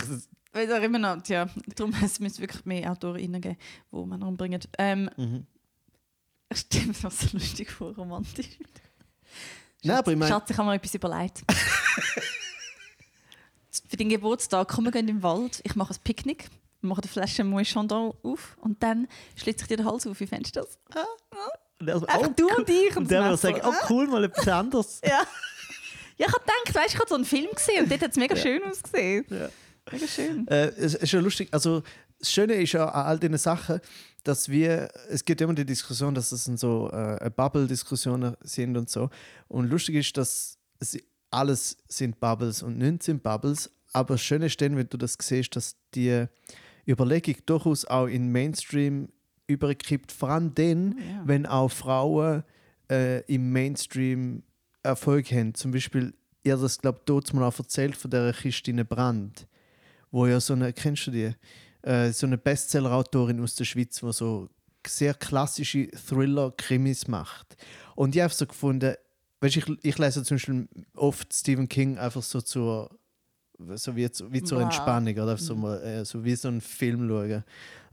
Weil 0.54 0.68
da 0.68 0.78
immer 0.80 1.00
noch, 1.00 1.26
ja, 1.28 1.48
darum 1.76 1.94
es 2.04 2.20
müsste 2.20 2.42
wirklich 2.42 2.66
mehr 2.66 2.92
AutorInnen 2.92 3.40
geben, 3.42 3.58
die 3.92 4.06
Männer 4.06 4.28
umbringen. 4.28 4.60
Ähm, 4.78 5.10
Mhm. 5.18 5.46
Ich 6.54 6.60
stelle 6.60 6.88
mir 6.88 6.94
das 7.02 7.18
so 7.22 7.38
lustig 7.38 7.72
vor, 7.72 7.96
romantisch. 7.96 8.58
Nein, 9.84 9.98
aber 9.98 10.12
ich 10.12 10.18
meine- 10.18 10.32
Schatz, 10.32 10.50
ich 10.50 10.58
habe 10.58 10.70
mir 10.70 10.76
etwas 10.76 10.94
überlegt. 10.94 11.42
Für 13.90 13.98
den 13.98 14.10
Geburtstag 14.10 14.68
kommen 14.68 14.88
wir 14.88 14.92
gehen 14.92 15.08
in 15.08 15.16
den 15.18 15.24
Wald, 15.24 15.62
ich 15.64 15.76
mache 15.76 15.94
ein 15.94 16.00
Picknick, 16.04 16.50
wir 16.82 16.90
machen 16.90 17.02
eine 17.04 17.12
Flasche 17.12 17.44
Moët 17.44 17.66
Chandon 17.66 18.14
auf 18.24 18.58
und 18.62 18.82
dann 18.84 19.08
schlitze 19.36 19.64
ich 19.64 19.68
dir 19.70 19.78
den 19.78 19.86
Hals 19.86 20.06
auf. 20.08 20.20
Wie 20.20 20.28
fändest 20.28 20.56
du 20.56 20.62
das? 20.62 20.78
Und 21.80 21.88
er 21.88 22.00
so, 22.00 22.06
Einfach 22.08 22.28
oh, 22.30 22.34
du 22.36 22.48
und 22.56 22.70
ich. 22.70 22.96
Und 22.96 23.10
der 23.10 23.20
würde 23.22 23.32
Messer. 23.32 23.48
sagen, 23.50 23.62
oh 23.64 23.74
cool, 23.90 24.08
mal 24.08 24.24
etwas 24.24 24.48
anderes. 24.50 25.00
Ja. 25.04 25.22
Ja, 26.18 26.28
ich 26.28 26.34
habe 26.34 26.40
gedacht, 26.44 26.76
weißt, 26.76 26.94
ich 26.94 27.00
habe 27.00 27.10
so 27.10 27.16
einen 27.16 27.26
Film 27.26 27.48
gesehen 27.56 27.84
und 27.84 27.92
dort 27.92 28.02
hat 28.02 28.12
es 28.12 28.18
mega 28.18 28.36
schön 28.38 28.62
ausgesehen. 28.64 29.26
Ja. 29.30 29.50
Mega 29.92 30.08
schön. 30.08 30.48
Äh, 30.48 30.68
es 30.78 30.96
ist 30.96 31.12
ja 31.12 31.20
lustig, 31.20 31.50
also 31.52 31.82
das 32.20 32.32
Schöne 32.32 32.54
ist 32.56 32.74
ja 32.74 32.86
an 32.88 33.06
all 33.06 33.20
diesen 33.20 33.38
Sachen, 33.38 33.80
dass 34.24 34.50
wir, 34.50 34.90
es 35.10 35.26
gibt 35.26 35.42
immer 35.42 35.54
die 35.54 35.66
Diskussion, 35.66 36.14
dass 36.14 36.32
es 36.32 36.46
so 36.46 36.90
äh, 36.92 37.30
Bubble-Diskussionen 37.36 38.36
sind 38.42 38.78
und 38.78 38.90
so. 38.90 39.10
Und 39.48 39.70
lustig 39.70 39.96
ist, 39.96 40.18
dass 40.18 40.58
es, 40.80 40.98
alles 41.32 41.78
sind 41.88 42.20
Bubbles 42.20 42.62
und 42.62 42.78
nichts 42.78 43.06
sind 43.06 43.24
Bubbles. 43.24 43.70
Aber 43.94 44.16
das 44.16 44.22
Schöne 44.22 44.46
ist 44.46 44.60
dann, 44.62 44.76
wenn 44.78 44.88
du 44.88 44.98
das 44.98 45.18
siehst, 45.20 45.56
dass 45.56 45.76
die 45.96 46.26
Überlegung 46.88 47.36
durchaus 47.46 47.86
auch 47.86 48.08
in 48.08 48.32
Mainstream 48.32 49.10
überkippt. 49.48 50.12
Vor 50.12 50.30
allem 50.30 50.54
dann, 50.56 50.98
Ja. 50.98 51.22
wenn 51.26 51.46
auch 51.46 51.70
Frauen 51.70 52.44
äh, 52.90 53.22
im 53.34 53.52
Mainstream 53.52 54.44
Erfolg 54.84 55.32
haben. 55.32 55.54
Zum 55.54 55.72
Beispiel, 55.72 56.14
ihr 56.44 56.58
das 56.58 56.80
glaube 56.80 57.02
ich 57.24 57.34
mal 57.34 57.44
auch 57.44 57.58
erzählt 57.58 57.96
von 57.96 58.12
der 58.12 58.34
Christine 58.34 58.84
Brandt, 58.86 59.48
wo 60.10 60.26
ja 60.26 60.40
so 60.40 60.54
eine, 60.54 60.74
kennst 60.74 61.08
du 61.08 61.12
die? 61.12 61.32
Äh, 61.84 62.12
so 62.12 62.28
eine 62.28 62.38
Bestseller-Autorin 62.38 63.42
aus 63.42 63.56
der 63.56 63.66
Schweiz, 63.66 64.00
die 64.00 64.14
so 64.14 64.50
sehr 64.86 65.14
klassische 65.14 65.88
Thriller-Krimis 65.92 67.08
macht. 67.08 67.56
Und 67.96 68.16
ich 68.16 68.22
habe 68.22 68.34
so 68.34 68.46
gefunden, 68.46 68.96
weißt, 69.42 69.58
ich, 69.58 69.66
ich 69.84 69.98
lese 69.98 70.24
zum 70.24 70.36
Beispiel 70.36 70.68
oft 70.96 71.34
Stephen 71.34 71.68
King 71.68 71.98
einfach 71.98 72.24
so 72.24 72.42
zur 72.42 72.90
so 73.76 73.96
wie, 73.96 74.10
zu- 74.10 74.32
wie 74.34 74.42
zur 74.42 74.58
Wow. 74.58 74.64
Entspannung 74.66 75.14
oder 75.14 75.38
so, 75.38 75.56
mal, 75.56 75.80
äh, 75.84 76.04
so 76.04 76.24
wie 76.26 76.36
so 76.36 76.48
einen 76.48 76.62
Film 76.62 77.08
schauen. 77.08 77.44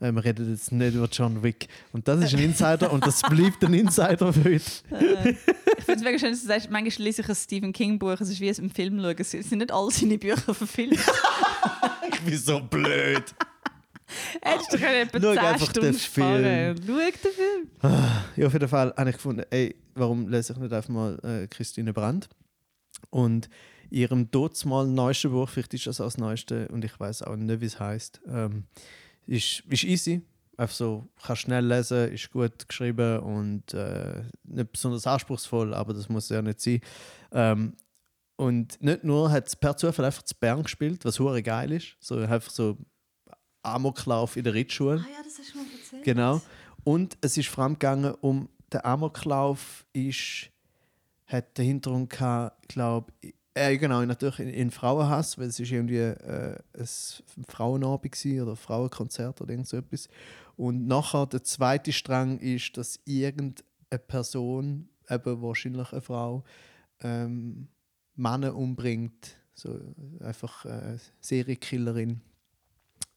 Äh, 0.01 0.13
wir 0.13 0.25
reden 0.25 0.49
jetzt 0.51 0.73
nicht 0.73 0.95
über 0.95 1.07
John 1.13 1.43
Wick. 1.43 1.69
Und 1.93 2.09
das 2.09 2.21
ist 2.25 2.33
ein 2.33 2.41
Insider 2.41 2.91
und 2.91 3.07
das 3.07 3.21
bleibt 3.21 3.63
ein 3.63 3.75
Insider 3.75 4.33
für 4.33 4.45
heute. 4.45 4.63
Äh, 4.91 5.35
ich 5.79 5.85
finde 5.85 6.01
es 6.01 6.03
mega 6.05 6.19
schön, 6.19 6.31
dass 6.31 6.41
du 6.41 6.47
sagst, 6.47 6.71
manchmal 6.71 7.05
lese 7.05 7.21
ich 7.23 7.29
ein 7.29 7.35
Stephen 7.35 7.73
King-Buch, 7.75 8.19
es 8.21 8.31
ist 8.31 8.41
wie 8.41 8.49
es 8.49 8.59
im 8.59 8.71
Film 8.71 8.99
schauen. 8.99 9.15
Es 9.19 9.31
sind 9.31 9.59
nicht 9.59 9.71
alle 9.73 9.91
seine 9.91 10.17
Bücher 10.19 10.55
verfilmt. 10.55 10.99
Ich 12.11 12.21
bin 12.25 12.37
so 12.39 12.61
blöd. 12.61 13.23
Hättest 14.43 14.73
du 14.73 14.79
können 14.79 15.09
etwa 15.09 15.21
Schau 15.21 15.35
10 15.35 15.39
einfach 15.39 15.73
den 15.73 15.95
Stunden 15.95 15.99
sparen. 15.99 16.77
Schau 16.87 16.97
den 16.97 17.33
Film. 17.33 17.71
Ja, 18.37 18.47
auf 18.47 18.53
jeden 18.53 18.69
Fall 18.69 18.95
habe 18.97 19.11
ich 19.11 19.17
gefunden, 19.17 19.45
ey, 19.51 19.77
warum 19.95 20.29
lese 20.29 20.53
ich 20.53 20.59
nicht 20.59 20.73
einfach 20.73 20.89
mal 20.89 21.19
äh, 21.23 21.47
Christine 21.47 21.93
Brandt? 21.93 22.29
Und 23.11 23.49
ihrem 23.91 24.29
mal 24.65 24.87
neuesten 24.87 25.31
Buch, 25.31 25.49
vielleicht 25.49 25.75
ist 25.75 25.87
das 25.87 26.01
auch 26.01 26.07
das 26.07 26.19
neueste 26.19 26.69
und 26.69 26.85
ich 26.85 26.99
weiß 26.99 27.23
auch 27.23 27.37
nicht, 27.37 27.61
wie 27.61 27.67
es 27.67 27.81
heißt, 27.81 28.21
ähm, 28.29 28.65
ist, 29.27 29.63
ist 29.69 29.85
easy. 29.85 30.23
Einfach 30.57 30.75
so, 30.75 31.09
kann 31.23 31.37
schnell 31.37 31.65
lesen, 31.65 32.13
ist 32.13 32.31
gut 32.33 32.69
geschrieben 32.69 33.21
und 33.21 33.75
äh, 33.75 34.25
nicht 34.43 34.73
besonders 34.73 35.07
anspruchsvoll, 35.07 35.73
aber 35.73 35.95
das 35.95 36.09
muss 36.09 36.29
ja 36.29 36.43
nicht 36.43 36.61
sein. 36.61 36.81
Ähm, 37.33 37.77
und 38.37 38.81
nicht 38.83 39.05
nur 39.05 39.31
hat 39.31 39.47
es 39.47 39.57
per 39.57 39.77
Zufall 39.77 40.07
einfach 40.07 40.23
zu 40.23 40.35
Bern 40.39 40.65
gespielt, 40.65 41.05
was 41.05 41.19
hure 41.19 41.43
geil 41.43 41.73
ist. 41.73 41.97
So 42.01 42.19
einfach 42.19 42.51
so 42.51 42.77
Amoklauf 43.63 44.37
in 44.37 44.45
der 44.45 44.55
Ritschule. 44.55 45.05
Ah 45.05 45.11
ja, 45.11 45.23
das 45.25 45.39
hast 45.39 45.55
du 45.55 45.59
mal 45.59 45.67
erzählt. 45.67 46.05
Genau. 46.05 46.41
Und 46.85 47.19
es 47.21 47.37
ist 47.37 47.49
vor 47.49 47.65
allem 47.65 47.75
gegangen 47.75 48.15
um 48.21 48.49
den 48.73 48.85
Amoklauf 48.85 49.85
ist, 49.93 50.51
hat 51.27 51.57
den 51.59 51.65
Hintergrund 51.67 52.11
gehabt, 52.11 52.69
glaube 52.69 53.13
äh, 53.59 53.77
genau, 53.77 54.05
natürlich 54.05 54.39
in, 54.39 54.49
in 54.51 54.71
Frauenhass, 54.71 55.37
weil 55.37 55.49
es 55.49 55.59
ist 55.59 55.73
irgendwie 55.73 55.97
äh, 55.97 56.57
ein 56.79 57.45
Frauenabend 57.49 58.13
gewesen 58.13 58.43
oder 58.43 58.53
ein 58.53 58.57
Frauenkonzert 58.57 59.41
oder 59.41 59.51
irgend 59.51 59.67
so 59.67 59.77
etwas. 59.77 60.09
Und 60.57 60.87
nachher 60.87 61.27
der 61.27 61.43
zweite 61.43 61.93
Strang 61.93 62.39
ist, 62.39 62.77
dass 62.77 63.01
irgendeine 63.05 63.99
Person, 64.07 64.89
eben 65.09 65.43
wahrscheinlich 65.43 65.93
eine 65.93 66.01
Frau, 66.01 66.45
ähm, 67.01 67.69
Männer 68.15 68.55
umbringt. 68.55 69.37
So 69.55 69.81
einfach 70.21 70.65
äh, 70.65 70.99
Serienkillerin. 71.21 72.21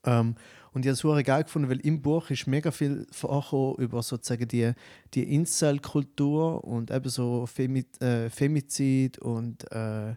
Ähm, 0.06 0.36
und 0.74 0.86
ich 0.86 0.88
habe 0.88 0.94
es 0.94 1.00
super 1.00 1.22
geil 1.22 1.44
gefunden, 1.44 1.70
weil 1.70 1.82
im 1.82 2.02
Buch 2.02 2.30
ist 2.30 2.48
mega 2.48 2.72
viel 2.72 3.06
vorgekommen 3.12 3.76
über 3.76 4.02
sozusagen 4.02 4.48
die, 4.48 4.72
die 5.14 5.34
Incel-Kultur 5.34 6.64
und 6.64 6.92
eben 6.92 7.10
so 7.10 7.46
Femi 7.46 7.86
äh, 8.00 8.30
Femizid 8.30 9.20
und 9.20 9.70
äh, 9.72 10.16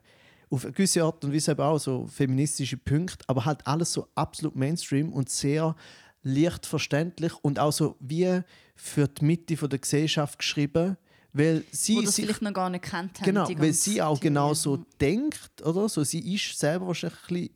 auf 0.50 0.64
eine 0.64 0.72
gewisse 0.72 1.02
Art 1.02 1.24
und 1.24 1.34
Weise 1.34 1.52
eben 1.52 1.60
auch 1.60 1.78
so 1.78 2.06
feministische 2.06 2.76
Punkte, 2.76 3.24
aber 3.26 3.44
halt 3.44 3.66
alles 3.66 3.92
so 3.92 4.06
absolut 4.14 4.54
Mainstream 4.54 5.12
und 5.12 5.28
sehr 5.28 5.74
leicht 6.22 6.66
verständlich 6.66 7.32
und 7.42 7.58
auch 7.58 7.72
so 7.72 7.96
wie 7.98 8.40
für 8.76 9.08
die 9.08 9.24
Mitte 9.24 9.56
von 9.56 9.68
der 9.68 9.80
Gesellschaft 9.80 10.38
geschrieben, 10.38 10.96
weil 11.32 11.64
sie 11.72 11.96
Wo 11.96 12.02
das 12.02 12.14
sich 12.14 12.24
vielleicht 12.24 12.42
noch 12.42 12.52
gar 12.52 12.70
nicht 12.70 12.84
kennt 12.84 13.20
haben. 13.20 13.24
Genau, 13.24 13.48
weil 13.58 13.72
sie 13.72 14.00
auch 14.00 14.18
Theorie. 14.18 14.28
genau 14.28 14.54
so 14.54 14.84
denkt, 15.00 15.62
oder? 15.62 15.88
So, 15.88 16.04
sie 16.04 16.34
ist 16.34 16.58
selber 16.58 16.86
wahrscheinlich 16.86 17.20
ein 17.30 17.53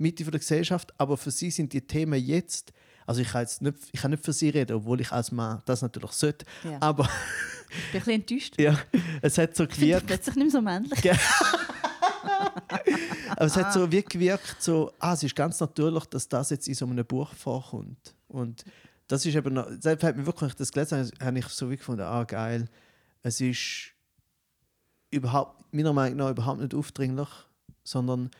Mitte 0.00 0.24
von 0.24 0.32
der 0.32 0.40
Gesellschaft, 0.40 0.92
aber 0.98 1.16
für 1.16 1.30
sie 1.30 1.50
sind 1.50 1.72
die 1.72 1.80
Themen 1.86 2.20
jetzt, 2.24 2.72
also 3.06 3.20
ich 3.20 3.28
kann, 3.28 3.42
jetzt 3.42 3.62
nicht, 3.62 3.76
ich 3.92 4.00
kann 4.00 4.10
nicht 4.10 4.24
für 4.24 4.32
sie 4.32 4.48
reden, 4.48 4.76
obwohl 4.76 5.00
ich 5.00 5.12
als 5.12 5.30
Mann 5.32 5.62
das 5.66 5.82
natürlich 5.82 6.12
sollte, 6.12 6.44
Ja. 6.64 6.78
aber 6.80 7.04
Ich 7.04 7.10
bin 7.12 7.78
ein 7.84 7.92
bisschen 7.92 8.12
enttäuscht. 8.14 8.60
ja, 8.60 8.78
es 9.22 9.38
hat 9.38 9.54
so 9.56 9.64
Ich 9.64 9.70
gewirkt, 9.70 10.06
plötzlich 10.06 10.34
nicht 10.36 10.44
mehr 10.46 10.50
so 10.52 10.60
männlich. 10.62 11.00
aber 13.28 13.46
es 13.46 13.56
hat 13.56 13.72
so 13.72 13.90
wie 13.90 14.02
gewirkt, 14.02 14.56
so, 14.62 14.92
ah, 14.98 15.14
es 15.14 15.22
ist 15.22 15.36
ganz 15.36 15.60
natürlich, 15.60 16.04
dass 16.06 16.28
das 16.28 16.50
jetzt 16.50 16.68
in 16.68 16.74
so 16.74 16.86
einem 16.86 17.04
Buch 17.04 17.32
vorkommt. 17.34 18.14
Und 18.28 18.64
das 19.08 19.24
ist 19.26 19.34
eben, 19.34 19.54
das 19.54 20.02
hat 20.02 20.16
mir 20.16 20.26
wirklich, 20.26 20.50
ich 20.50 20.56
das 20.56 20.72
gelesen 20.72 20.98
habe, 20.98 21.24
habe 21.24 21.38
ich 21.38 21.46
so 21.46 21.70
wie 21.70 21.76
gefunden, 21.76 22.02
ah, 22.02 22.24
geil, 22.24 22.68
es 23.22 23.40
ist 23.40 23.92
überhaupt, 25.10 25.72
meiner 25.74 25.92
Meinung 25.92 26.18
nach 26.18 26.30
überhaupt 26.30 26.60
nicht 26.60 26.74
aufdringlich, 26.74 27.28
sondern 27.82 28.30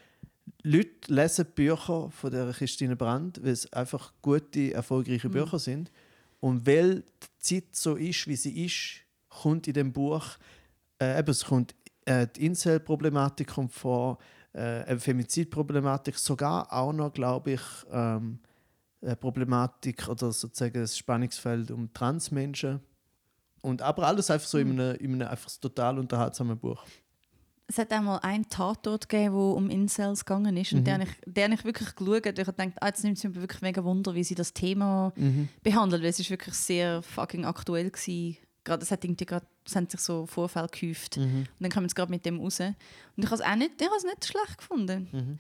Leute 0.63 1.13
lesen 1.13 1.47
Bücher 1.55 2.11
von 2.11 2.31
der 2.31 2.53
Christine 2.53 2.97
Brandt, 2.97 3.43
weil 3.43 3.53
es 3.53 3.73
einfach 3.73 4.13
gute, 4.23 4.73
erfolgreiche 4.73 5.29
Bücher 5.29 5.59
sind. 5.59 5.91
Und 6.41 6.67
weil 6.67 7.03
die 7.03 7.39
Zeit 7.39 7.77
so 7.77 7.97
ist, 7.97 8.27
wie 8.27 8.37
sie 8.37 8.65
ist, 8.65 9.01
kommt 9.29 9.69
in 9.69 9.75
dem 9.75 9.93
Buch, 9.93 10.25
äh, 11.01 11.19
eben, 11.19 11.31
es 11.31 11.45
kommt 11.45 11.75
äh, 12.05 12.27
die 12.27 12.47
Incel-Problematik 12.47 13.49
kommt 13.49 13.73
vor, 13.73 14.19
äh, 14.53 14.85
eine 14.85 14.99
Femizidproblematik, 14.99 16.19
sogar 16.19 16.73
auch 16.73 16.93
noch, 16.93 17.13
glaube 17.13 17.53
ich, 17.53 17.63
ähm, 17.93 18.41
eine 19.03 19.17
Problematik 19.17 20.09
oder 20.09 20.33
sozusagen 20.33 20.81
das 20.81 20.97
Spannungsfeld 20.97 21.71
um 21.71 21.93
Transmenschen. 21.93 22.81
Und 23.63 23.83
aber 23.83 24.07
alles 24.07 24.31
einfach 24.31 24.49
so 24.49 24.59
in 24.59 24.73
einem, 24.73 24.97
in 24.97 25.15
einem 25.15 25.29
einfach 25.29 25.51
total 25.61 25.99
unterhaltsamen 25.99 26.59
Buch. 26.59 26.85
Es 27.73 27.79
hat 27.79 27.93
einmal 27.93 28.19
einen 28.23 28.49
Tatort 28.49 29.09
gegeben, 29.09 29.33
wo 29.35 29.53
um 29.53 29.71
Incels 29.71 30.25
gegangen 30.25 30.57
ist. 30.57 30.73
Und 30.73 30.85
Mhm. 30.87 30.91
habe 30.93 31.05
ich, 31.05 31.43
habe 31.43 31.55
ich 31.55 31.65
wirklich 31.65 31.95
geschaut. 31.95 32.27
Ich 32.27 32.47
habe 32.47 32.53
gedacht, 32.53 32.73
ah, 32.81 32.87
jetzt 32.89 33.05
nimmt 33.05 33.17
es 33.17 33.23
mich 33.25 33.35
wirklich 33.37 33.63
mega 33.63 33.85
Wunder, 33.85 34.13
wie 34.17 34.25
sie 34.25 34.35
das 34.35 34.53
Thema 34.53 35.13
Mhm. 35.15 35.49
behandelt. 35.63 36.03
Weil 36.03 36.11
es 36.11 36.19
ist 36.19 36.31
wirklich 36.31 36.55
sehr 36.57 37.01
fucking 37.03 37.45
aktuell 37.45 37.91
gewesen. 37.91 38.39
Gerade, 38.65 38.83
es, 38.83 38.91
hat 38.91 39.05
irgendwie 39.05 39.25
gerade, 39.25 39.47
es 39.65 39.77
haben 39.77 39.89
sich 39.89 40.01
so 40.01 40.27
Vorfälle 40.27 40.67
gehäuft. 40.69 41.17
Mhm. 41.17 41.23
Und 41.47 41.47
dann 41.61 41.71
kommen 41.71 41.89
sie 41.89 41.95
gerade 41.95 42.11
mit 42.11 42.27
dem 42.27 42.41
raus. 42.41 42.59
Und 42.59 42.75
ich 43.17 43.27
habe 43.27 43.37
es 43.37 43.41
auch 43.41 43.55
nicht, 43.57 43.71
ich 43.81 43.87
habe 43.87 43.97
es 43.97 44.05
nicht 44.05 44.25
schlecht 44.25 44.59
gefunden. 44.59 45.39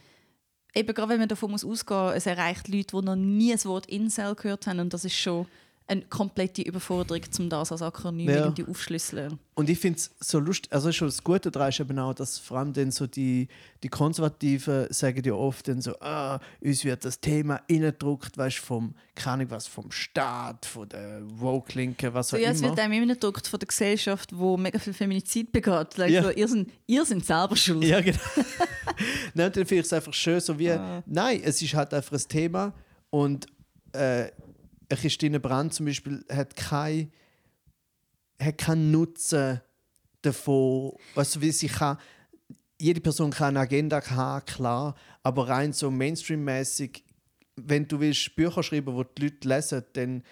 Eben 0.73 0.95
gerade 0.95 1.09
wenn 1.09 1.19
man 1.19 1.29
davon 1.29 1.51
muss 1.51 1.65
ausgehen 1.65 2.13
es 2.15 2.27
erreicht 2.27 2.69
Leute, 2.69 2.97
die 2.97 3.05
noch 3.05 3.17
nie 3.17 3.51
das 3.51 3.67
Wort 3.67 3.87
Incel 3.87 4.37
gehört 4.37 4.69
haben. 4.69 4.79
Und 4.79 4.95
das 4.95 5.05
ist 5.05 5.17
schon 5.17 5.47
eine 5.91 6.03
komplette 6.03 6.63
Überforderung, 6.63 7.23
um 7.39 7.49
das 7.51 7.73
als 7.73 7.83
Akronym 7.83 8.29
Ja. 8.31 8.45
irgendwie 8.45 8.65
aufschlüsseln. 8.67 9.39
Und 9.55 9.69
ich 9.69 9.79
finde 9.79 9.99
es 9.99 10.11
so 10.21 10.39
lustig, 10.39 10.73
also 10.73 10.91
schon 10.93 11.09
das 11.09 11.23
Gute 11.25 11.51
daran 11.51 11.69
ist 11.71 11.81
eben 11.81 11.99
auch, 11.99 12.15
dass 12.15 12.39
vor 12.39 12.59
allem 12.59 12.73
dann 12.73 12.91
so 12.93 13.07
die, 13.07 13.49
die 13.83 13.89
Konservativen 13.89 14.87
sagen 14.91 15.23
ja 15.25 15.33
oft 15.35 15.67
dann 15.69 15.83
so, 15.83 15.99
ah, 16.01 16.39
uns 16.61 16.85
wird 16.85 17.05
das 17.05 17.21
Thema 17.21 17.61
innendruckt, 17.67 18.39
weißt 18.39 18.59
du, 18.59 18.63
vom, 18.63 18.95
keine 19.15 19.33
Ahnung 19.35 19.51
was, 19.51 19.67
vom 19.67 19.91
Staat, 19.91 20.65
von 20.65 20.89
der 20.89 21.21
Woke-Linken, 21.25 22.15
was 22.15 22.29
auch 22.29 22.39
So, 22.39 22.43
ja, 22.43 22.51
es 22.53 22.61
immer. 22.61 22.71
wird 22.71 22.79
einem 22.81 22.93
immer 23.03 23.13
gedruckt 23.15 23.47
von 23.49 23.59
der 23.59 23.67
Gesellschaft, 23.67 24.31
wo 24.37 24.57
mega 24.57 24.79
viel 24.79 24.93
Feminizid 24.95 25.51
begeht. 25.53 25.97
Like 25.97 26.11
Ja. 26.11 26.23
so, 26.23 26.31
ihr, 26.31 26.49
sind, 26.49 26.71
ihr 26.87 27.05
sind 27.05 27.27
selber 27.27 27.57
schuld. 27.57 27.85
Ja, 27.85 28.01
genau. 28.01 28.19
Nein, 29.35 29.53
dann 29.53 29.67
finde 29.67 29.75
ich 29.77 29.87
es 29.87 29.93
einfach 29.93 30.15
schön, 30.15 30.41
so 30.41 30.59
wie, 30.59 30.71
Ah. 30.71 31.03
nein, 31.07 31.41
es 31.43 31.61
ist 31.63 31.75
halt 31.75 31.93
einfach 31.95 32.13
ein 32.13 32.29
Thema 32.29 32.73
und 33.11 33.47
äh, 33.93 34.31
Christine 34.97 35.41
Brandt 35.41 35.75
zum 35.75 35.87
Beispiel 35.87 36.25
hat 36.31 36.57
kein 36.57 37.13
hat 38.41 38.59
keinen 38.59 38.91
Nutzen 38.91 39.61
davon, 40.23 40.93
also 41.15 41.41
wie 41.41 41.53
sie 41.53 41.69
kann, 41.69 41.99
jede 42.79 43.01
Person 43.01 43.31
kann 43.31 43.49
eine 43.49 43.61
Agenda 43.61 44.03
haben, 44.11 44.47
klar, 44.47 44.95
aber 45.23 45.49
rein 45.49 45.73
so 45.73 45.91
Mainstream-mäßig, 45.91 47.05
wenn 47.57 47.87
du 47.87 48.01
willst 48.01 48.35
Bücher 48.37 48.63
schreiben, 48.63 48.95
wo 48.95 49.05
die 49.05 49.23
Leute 49.23 49.49
lesen, 49.49 49.85
dann 49.93 50.23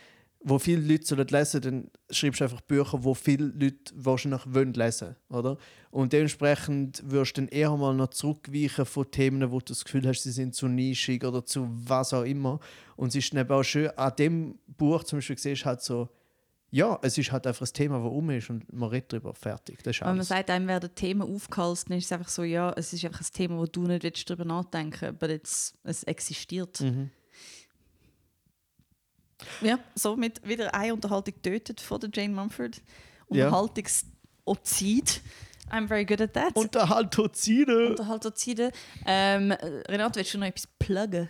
wo 0.41 0.59
viele 0.59 0.81
Leute 0.81 1.07
sollen 1.07 1.27
lesen, 1.27 1.61
dann 1.61 1.91
schreibst 2.11 2.41
du 2.41 2.45
einfach 2.45 2.61
Bücher, 2.61 3.03
wo 3.03 3.15
viele 3.15 3.47
Leute 3.47 3.93
wahrscheinlich 3.95 4.43
wollen 4.47 4.73
lesen, 4.73 5.17
oder? 5.31 5.57
Und 5.91 6.13
dementsprechend 6.13 7.03
wirst 7.11 7.37
du 7.37 7.43
dann 7.43 7.49
eher 7.49 7.77
mal 7.77 7.95
noch 7.95 8.11
zurückweichen 8.11 8.87
von 8.87 9.11
Themen, 9.11 9.51
wo 9.51 9.59
du 9.59 9.67
das 9.67 9.85
Gefühl 9.85 10.07
hast, 10.07 10.23
sie 10.23 10.31
sind 10.31 10.55
zu 10.55 10.69
nischig 10.69 11.25
oder 11.25 11.45
zu 11.45 11.69
was 11.71 12.15
auch 12.15 12.23
immer. 12.23 12.61
Und 12.97 13.09
es 13.09 13.17
ist 13.17 13.33
dann 13.33 13.41
eben 13.41 13.51
auch 13.51 13.63
schön, 13.63 13.91
an 13.97 14.13
dem 14.19 14.59
Buch 14.67 15.03
zum 15.05 15.19
Beispiel 15.19 15.39
siehst 15.39 15.63
du 15.63 15.67
halt 15.67 15.83
so, 15.83 16.09
ja, 16.71 16.99
es 17.03 17.17
ist 17.17 17.33
halt 17.33 17.47
einfach 17.47 17.67
ein 17.67 17.73
Thema, 17.73 17.99
das 17.99 18.13
um 18.13 18.31
ist 18.31 18.51
und 18.51 18.71
man 18.73 18.91
redet 18.91 19.13
darüber, 19.13 19.35
fertig. 19.35 19.83
Das 19.83 19.97
ist 19.97 20.03
Wenn 20.03 20.17
man 20.17 20.25
sagt, 20.25 20.51
einem 20.51 20.69
werden 20.69 20.95
Themen 20.95 21.23
aufgehalst, 21.23 21.89
dann 21.89 21.97
ist 21.97 22.05
es 22.05 22.13
einfach 22.13 22.29
so, 22.29 22.43
ja, 22.43 22.73
es 22.77 22.93
ist 22.93 23.05
einfach 23.05 23.23
ein 23.23 23.33
Thema, 23.33 23.59
wo 23.59 23.67
du 23.67 23.83
nicht 23.85 24.03
willst 24.03 24.29
darüber 24.29 24.45
nachdenken 24.45 25.01
willst, 25.01 25.23
aber 25.23 25.31
jetzt, 25.31 25.79
es 25.85 26.03
existiert. 26.05 26.81
Mhm. 26.81 27.11
Ja, 29.61 29.79
somit 29.95 30.47
wieder 30.47 30.75
eine 30.75 30.95
Unterhaltung 30.95 31.35
getötet 31.35 31.81
von 31.81 32.01
der 32.01 32.11
Jane 32.13 32.35
Mumford. 32.35 32.81
Unterhaltungsozid. 33.29 35.21
I'm 35.71 35.87
very 35.87 36.05
good 36.05 36.21
at 36.21 36.33
that. 36.33 36.57
Unterhaltozide! 36.57 37.91
Unterhaltungsozide. 37.91 38.73
Ähm, 39.07 39.53
Renate, 39.53 40.21
willst 40.21 40.35
du 40.35 40.39
noch 40.39 40.47
etwas 40.47 40.67
pluggen? 40.79 41.29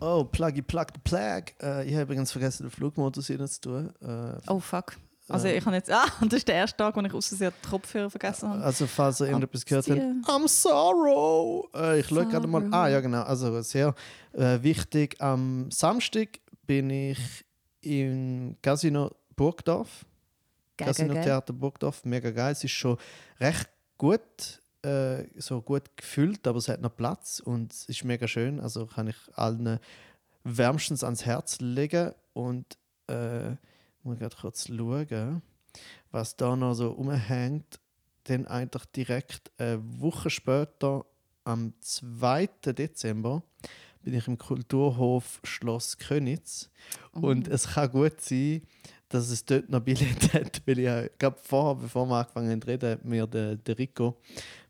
Oh, 0.00 0.24
Pluggy 0.24 0.62
Plug 0.62 0.86
the 0.94 1.00
Plug. 1.04 1.42
Äh, 1.62 1.86
ich 1.86 1.92
habe 1.94 2.04
übrigens 2.04 2.32
vergessen, 2.32 2.64
den 2.64 2.70
Flugmodus 2.70 3.26
hier 3.26 3.44
zu 3.46 3.60
tun. 3.60 3.94
Äh, 4.00 4.38
Oh 4.46 4.60
fuck. 4.60 4.96
Also 5.28 5.48
ich 5.48 5.64
habe 5.66 5.74
jetzt... 5.74 5.90
Ah, 5.90 6.04
und 6.20 6.32
das 6.32 6.38
ist 6.38 6.48
der 6.48 6.54
erste 6.54 6.76
Tag, 6.76 6.96
wo 6.96 7.00
ich 7.00 7.12
aus 7.12 7.30
die 7.30 7.48
Kopfhörer 7.68 8.08
vergessen 8.08 8.48
habe. 8.48 8.62
Also, 8.62 8.86
falls 8.86 9.20
ihr 9.20 9.26
irgendetwas 9.26 9.64
gehört 9.64 9.88
habt. 9.88 10.00
I'm 10.00 10.46
sorrow. 10.46 11.68
Äh, 11.74 12.00
ich 12.00 12.06
schaue 12.06 12.26
gerade 12.26 12.46
mal. 12.46 12.72
Ah, 12.72 12.88
ja, 12.88 13.00
genau. 13.00 13.22
Also, 13.22 13.60
sehr 13.62 13.94
äh, 14.34 14.62
wichtig. 14.62 15.20
Am 15.20 15.68
Samstag 15.70 16.38
bin 16.66 16.90
ich 16.90 17.44
im 17.80 18.56
Casino 18.62 19.10
Burgdorf. 19.34 20.04
Geil, 20.76 20.88
Casino 20.88 21.14
geil. 21.14 21.24
Theater 21.24 21.52
Burgdorf. 21.52 22.04
Mega 22.04 22.30
geil. 22.30 22.52
Es 22.52 22.64
ist 22.64 22.72
schon 22.72 22.98
recht 23.40 23.68
gut, 23.96 24.60
äh, 24.82 25.24
so 25.36 25.62
gut 25.62 25.96
gefüllt, 25.96 26.46
aber 26.46 26.58
es 26.58 26.68
hat 26.68 26.80
noch 26.80 26.94
Platz 26.94 27.40
und 27.40 27.72
es 27.72 27.86
ist 27.86 28.04
mega 28.04 28.28
schön. 28.28 28.60
Also, 28.60 28.86
kann 28.86 29.08
ich 29.08 29.16
allen 29.34 29.78
wärmstens 30.44 31.04
ans 31.04 31.24
Herz 31.24 31.60
legen. 31.60 32.12
Und 32.32 32.76
äh, 33.08 33.52
muss 34.02 34.18
gerade 34.18 34.36
kurz 34.36 34.68
schauen, 34.68 35.42
was 36.10 36.36
da 36.36 36.56
noch 36.56 36.74
so 36.74 36.90
rumhängt. 36.90 37.80
Dann 38.24 38.46
eigentlich 38.46 38.84
direkt 38.86 39.52
eine 39.58 39.80
Woche 40.00 40.30
später, 40.30 41.04
am 41.44 41.72
2. 41.80 42.48
Dezember, 42.72 43.42
bin 44.06 44.14
ich 44.14 44.28
im 44.28 44.38
Kulturhof 44.38 45.40
Schloss 45.42 45.98
Könitz. 45.98 46.70
Und 47.10 47.48
es 47.48 47.66
kann 47.74 47.90
gut 47.90 48.20
sein, 48.20 48.62
dass 49.08 49.30
es 49.30 49.44
dort 49.44 49.68
noch 49.68 49.80
Billett 49.80 50.32
hat, 50.32 50.62
weil 50.64 50.78
ich 50.78 50.86
äh, 50.86 51.10
glaube 51.18 51.38
vorher, 51.42 51.74
bevor 51.74 52.06
wir 52.06 52.14
angefangen 52.20 52.50
haben 52.52 52.62
zu 52.62 52.68
reden, 52.68 52.90
hat 52.92 53.04
mir 53.04 53.26
der, 53.26 53.56
der 53.56 53.76
Rico, 53.76 54.16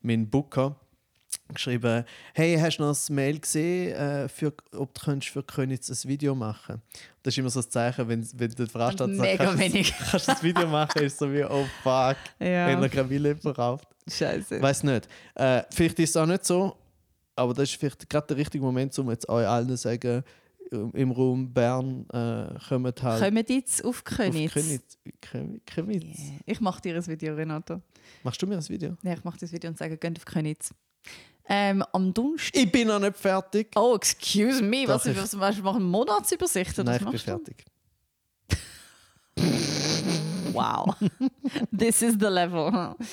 mein 0.01 0.27
Booker, 0.31 0.75
geschrieben, 1.53 2.05
hey, 2.33 2.57
hast 2.59 2.79
du 2.79 2.85
noch 2.85 2.97
ein 2.97 3.15
Mail 3.15 3.39
gesehen, 3.39 3.93
äh, 3.95 4.27
für, 4.31 4.55
ob 4.75 4.95
du 4.95 5.01
könntest 5.05 5.31
für 5.35 5.43
Könitz 5.43 5.91
ein 5.91 6.09
Video 6.09 6.35
machen 6.35 6.81
Das 7.23 7.35
ist 7.35 7.39
immer 7.39 7.51
so 7.51 7.61
ein 7.61 7.71
Zeichen, 7.71 8.09
wenn, 8.09 8.27
wenn 8.39 8.51
der 8.53 8.67
Veranstalter 8.69 9.13
Mega 9.21 9.45
kannst, 9.45 9.59
du- 9.63 9.73
wenig. 9.75 9.95
kannst 10.11 10.29
du 10.29 10.33
das 10.33 10.43
Video 10.43 10.67
machen, 10.67 11.03
ist 11.03 11.19
so 11.19 11.31
wie, 11.31 11.45
oh 11.45 11.67
fuck, 11.83 12.17
Ja. 12.41 12.69
wenn 12.69 12.83
er 12.83 12.89
kein 12.89 13.07
Billett 13.07 13.43
verkauft. 13.43 13.87
Scheiße. 14.11 14.63
Weiß 14.63 14.83
nicht. 14.83 15.09
Äh, 15.35 15.63
vielleicht 15.71 15.99
ist 15.99 16.11
es 16.11 16.17
auch 16.17 16.25
nicht 16.27 16.47
so, 16.47 16.75
aber 17.37 17.55
das 17.55 17.71
ist 17.71 17.79
vielleicht 17.79 18.09
gerade 18.11 18.27
der 18.29 18.37
richtige 18.39 18.65
Moment, 18.65 18.99
um 18.99 19.11
jetzt 19.11 19.29
euch 19.29 19.47
allen 19.47 19.69
zu 19.69 19.77
sagen, 19.77 20.25
im- 20.71 20.91
im 20.95 21.11
Raum 21.13 21.53
Bern 21.53 22.07
äh, 22.11 22.59
kommt 22.69 23.03
halt 23.03 23.23
Kommen 23.23 23.45
jetzt 23.49 23.85
auf 23.85 23.91
auf 23.99 24.05
Königs? 24.05 24.53
Köniz. 24.53 24.99
Köniz. 25.21 25.61
Köniz. 25.67 26.03
Yeah. 26.19 26.41
Ich 26.47 26.61
mache 26.61 26.81
dir 26.83 26.97
ein 26.97 27.07
Video, 27.07 27.35
Renato. 27.35 27.81
Machst 28.25 28.43
du 28.43 28.47
mir 28.49 28.57
ein 28.57 28.69
Video? 28.69 28.97
Ja, 29.03 29.13
ich 29.13 29.23
mache 29.23 29.39
das 29.39 29.53
Video 29.53 29.71
und 29.71 29.79
sage, 29.79 29.97
geht 29.97 30.17
auf 30.19 30.25
Königs. 30.25 30.71
Ähm, 31.49 31.85
am 31.93 32.13
Donnerstag. 32.13 32.61
Ich 32.61 32.73
bin 32.73 32.89
noch 32.89 32.99
nicht 32.99 33.17
fertig. 33.17 33.69
Oh, 33.77 33.95
excuse 33.95 34.61
me, 34.61 34.83
was, 34.89 35.05
Das 35.05 35.17
was, 35.17 35.39
was, 35.39 35.57
was 35.57 35.63
machen 35.63 35.85
Monatsübersicht? 35.85 36.77
oder 36.81 36.91
Nein, 36.91 37.01
ich 37.05 37.11
bin 37.11 37.19
fertig. 37.21 37.65
Wow. 40.53 40.95
This 41.77 42.01
is 42.03 42.15
the 42.19 42.27
level. 42.29 42.95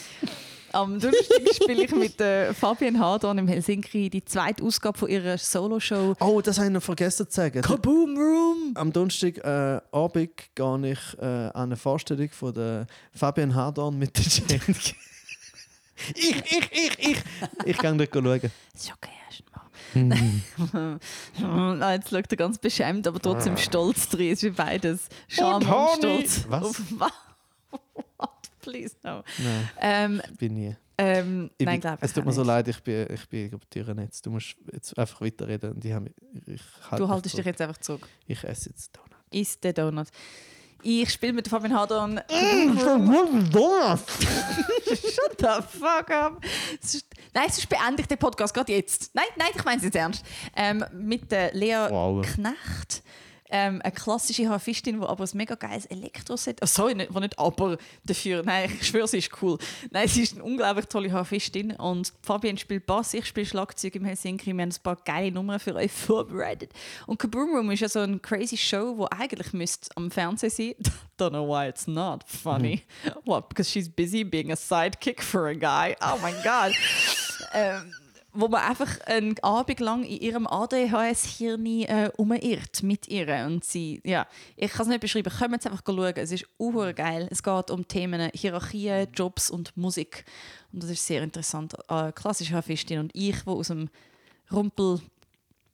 Am 0.74 1.00
Donnerstag 1.00 1.54
spiele 1.54 1.84
ich 1.84 1.96
mit 1.96 2.20
äh, 2.20 2.52
Fabian 2.52 3.00
Hadon 3.00 3.38
im 3.38 3.48
Helsinki 3.48 4.10
die 4.10 4.26
zweite 4.26 4.64
Ausgabe 4.64 4.98
von 4.98 5.08
ihrer 5.08 5.38
Solo-Show 5.38 6.16
Oh, 6.20 6.42
das 6.42 6.58
habe 6.58 6.68
ich 6.68 6.74
noch 6.74 6.82
vergessen 6.82 7.30
zu 7.30 7.36
sagen. 7.36 7.62
Kaboom 7.62 8.18
Room. 8.18 8.72
Am 8.74 8.92
Donnerstag 8.92 9.38
äh, 9.38 9.80
Abend 9.92 10.32
gehe 10.56 10.92
ich 10.92 11.00
äh, 11.20 11.26
an 11.26 11.52
eine 11.54 11.78
Vorstellung 11.78 12.28
von 12.32 12.56
der 12.56 12.88
Fabian 13.14 13.54
Hardorn 13.54 14.00
mit 14.00 14.18
der 14.18 14.26
Jane. 14.26 14.62
ich, 16.16 16.36
ich, 16.38 16.72
ich, 16.72 17.00
ich. 17.00 17.18
Ich 17.66 17.78
gehe 17.78 17.96
dort 17.96 18.10
schauen. 18.12 18.52
Ist 18.74 18.94
okay, 18.94 19.12
erstmal. 19.30 21.00
Nein, 21.78 21.92
jetzt 22.02 22.10
schaut 22.10 22.32
er 22.32 22.38
ganz 22.38 22.58
beschämt, 22.58 23.06
aber 23.08 23.20
trotzdem 23.20 23.58
stolz 23.58 24.10
drin. 24.10 24.32
Es 24.34 24.42
ist 24.42 24.44
wie 24.44 24.50
beides. 24.50 25.08
Scham 25.28 25.62
Und 25.62 25.68
und. 25.68 25.98
Stolz. 26.00 26.46
Was? 26.50 26.64
Auf? 26.64 26.82
What? 26.98 28.30
Please 28.64 28.96
no. 29.04 29.24
Nein, 29.38 29.70
Ähm, 29.80 30.22
ich 30.32 30.38
bin 30.38 30.54
nie. 30.54 30.76
ähm, 30.98 31.50
Ich 31.58 31.66
nein, 31.66 31.80
glaube 31.82 31.98
ich 32.02 32.04
es 32.04 32.14
tut 32.14 32.26
mir 32.26 32.32
so 32.34 32.44
leid, 32.44 32.68
ich 32.68 32.82
bin, 32.82 33.08
ich 33.14 33.28
bin 33.30 33.50
glaub, 33.50 33.70
Türen 33.70 34.00
jetzt. 34.00 34.26
Du 34.26 34.32
musst 34.32 34.56
jetzt 34.72 34.98
einfach 34.98 35.22
weiterreden. 35.22 35.74
Und 35.74 35.86
ich, 35.86 35.92
habe, 35.94 36.10
ich 36.48 36.62
halt 36.90 37.00
Du 37.00 37.08
haltest 37.10 37.38
dich 37.38 37.46
jetzt 37.46 37.62
einfach 37.62 37.78
zurück. 37.78 38.08
Ich 38.26 38.44
esse 38.44 38.70
jetzt 38.70 38.96
Donut. 38.96 39.10
Ist 39.32 39.64
der 39.64 39.74
Donut. 39.74 40.08
Ich 40.86 41.10
spiele 41.12 41.32
mit 41.34 41.48
Fabian 41.48 41.74
Hadon. 41.74 42.20
Donut! 42.28 44.00
Shut 44.88 45.40
the 45.40 45.62
fuck 45.80 46.10
up. 46.12 46.44
Es 46.82 46.96
ist- 46.96 47.08
Nein, 47.34 47.48
sonst 47.50 47.68
beende 47.68 48.02
ich 48.02 48.08
den 48.08 48.18
Podcast 48.18 48.54
gerade 48.54 48.72
jetzt. 48.74 49.10
Nein, 49.16 49.26
nein, 49.38 49.48
ich 49.56 49.64
meine 49.66 49.78
es 49.78 49.84
jetzt 49.84 49.96
ernst. 49.96 50.26
Ähm, 50.56 50.84
mit 50.94 51.32
der 51.32 51.54
Lea 51.54 51.88
Wow. 51.90 52.24
Knecht. 52.26 53.02
Ähm, 53.56 53.82
eine 53.84 53.92
klassische 53.92 54.50
Harfistin, 54.50 55.00
die 55.00 55.06
aber 55.06 55.24
ein 55.24 55.30
mega 55.38 55.54
geiles 55.54 55.86
Elektroset. 55.86 56.58
Oh, 56.64 56.66
sorry, 56.66 56.96
nicht, 56.96 57.14
nicht 57.14 57.38
aber 57.38 57.78
dafür. 58.04 58.42
Nein, 58.44 58.76
ich 58.82 58.88
schwöre, 58.88 59.08
sie 59.08 59.20
ist 59.20 59.30
cool. 59.44 59.60
Nein, 59.92 60.08
sie 60.08 60.24
ist 60.24 60.34
eine 60.34 60.44
unglaublich 60.44 60.88
tolle 60.88 61.12
Harfistin. 61.12 61.72
Und 61.74 62.14
Fabian 62.24 62.58
spielt 62.58 62.88
Bass, 62.88 63.14
ich 63.14 63.28
spiele 63.28 63.46
Schlagzeug 63.46 63.94
im 63.94 64.06
Helsinki. 64.06 64.48
Wir 64.48 64.60
haben 64.60 64.70
ein 64.72 64.82
paar 64.82 64.96
geile 64.96 65.32
Nummern 65.32 65.60
für 65.60 65.76
euch 65.76 65.92
vorbereitet. 65.92 66.72
Und 67.06 67.20
Kaboom 67.20 67.56
Room 67.56 67.70
ist 67.70 67.82
ja 67.82 67.90
so 67.90 68.00
eine 68.00 68.18
crazy 68.18 68.58
Show, 68.58 68.96
die 69.00 69.16
eigentlich 69.16 69.54
müsste 69.54 69.96
am 69.98 70.10
Fernsehen 70.10 70.50
sein. 70.50 70.74
Don't 71.20 71.30
know 71.30 71.48
why 71.48 71.70
it's 71.70 71.86
not 71.86 72.24
funny. 72.26 72.82
What? 73.24 73.50
Because 73.50 73.70
she's 73.70 73.88
busy 73.88 74.24
being 74.24 74.52
a 74.52 74.56
sidekick 74.56 75.22
for 75.22 75.46
a 75.46 75.54
guy. 75.54 75.96
Oh 76.02 76.18
my 76.24 76.34
god. 76.44 76.74
ähm, 77.54 77.94
wo 78.34 78.48
man 78.48 78.62
einfach 78.62 79.00
einen 79.02 79.38
Abend 79.40 79.80
lang 79.80 80.04
in 80.04 80.20
ihrem 80.20 80.48
ADHS-Hirn 80.48 81.66
äh, 81.66 82.12
umirrt 82.18 82.82
mit 82.84 83.08
ihr. 83.08 83.46
Und 83.46 83.64
sie, 83.64 84.02
ja, 84.04 84.28
ich 84.56 84.72
kann 84.72 84.84
es 84.84 84.88
nicht 84.88 85.02
beschreiben, 85.02 85.32
kommt 85.32 85.54
jetzt 85.54 85.68
einfach 85.68 85.84
schauen. 85.86 86.14
Es 86.16 86.32
ist 86.32 86.48
uhr 86.58 86.94
geil. 86.94 87.28
Es 87.32 87.44
geht 87.44 87.70
um 87.70 87.88
Themen 87.88 88.32
Hierarchien, 88.34 89.08
Jobs 89.14 89.50
und 89.50 89.76
Musik. 89.78 90.26
Und 90.72 90.84
das 90.84 90.90
ist 90.90 91.06
sehr 91.06 91.22
interessant. 91.22 91.76
Äh, 91.90 92.12
klassische 92.12 92.56
Hafistin 92.56 93.00
und 93.00 93.12
ich, 93.14 93.46
wo 93.46 93.54
aus 93.54 93.68
dem 93.68 93.90
Rumpel 94.52 95.00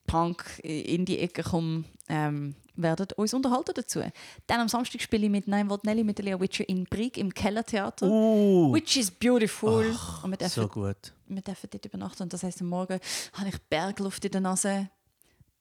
Punk 0.06 0.60
in 0.64 1.06
die 1.06 1.20
Ecke 1.20 1.44
komme, 1.44 1.84
ähm, 2.10 2.56
werden 2.82 3.08
uns 3.18 3.34
unterhalten 3.34 3.72
dazu. 3.76 4.02
Dann 4.48 4.60
am 4.62 4.68
Samstag 4.68 5.02
spiele 5.02 5.26
ich 5.26 5.32
mit 5.32 5.48
Nein 5.48 5.70
Volt 5.70 5.84
Nelly 5.84 6.04
mit 6.04 6.18
der 6.18 6.26
Lea 6.26 6.40
Witcher 6.40 6.68
in 6.68 6.84
Brig 6.86 7.18
im 7.18 7.34
Kellertheater. 7.34 8.08
Uh, 8.08 8.74
Which 8.74 8.98
is 8.98 9.12
beautiful. 9.12 9.86
und 10.24 10.32
wir 10.32 10.38
dürfen 10.38 10.62
so 10.62 10.68
gut. 10.68 11.14
wir 11.28 11.42
dürfen 11.42 11.70
dort 11.72 11.86
übernachten. 11.86 12.24
Und 12.24 12.34
das 12.34 12.44
heisst, 12.44 12.62
am 12.62 12.68
Morgen 12.70 13.00
habe 13.34 13.50
ich 13.50 13.62
Bergluft 13.70 14.24
in 14.26 14.32
der 14.32 14.42
Nase. 14.42 14.90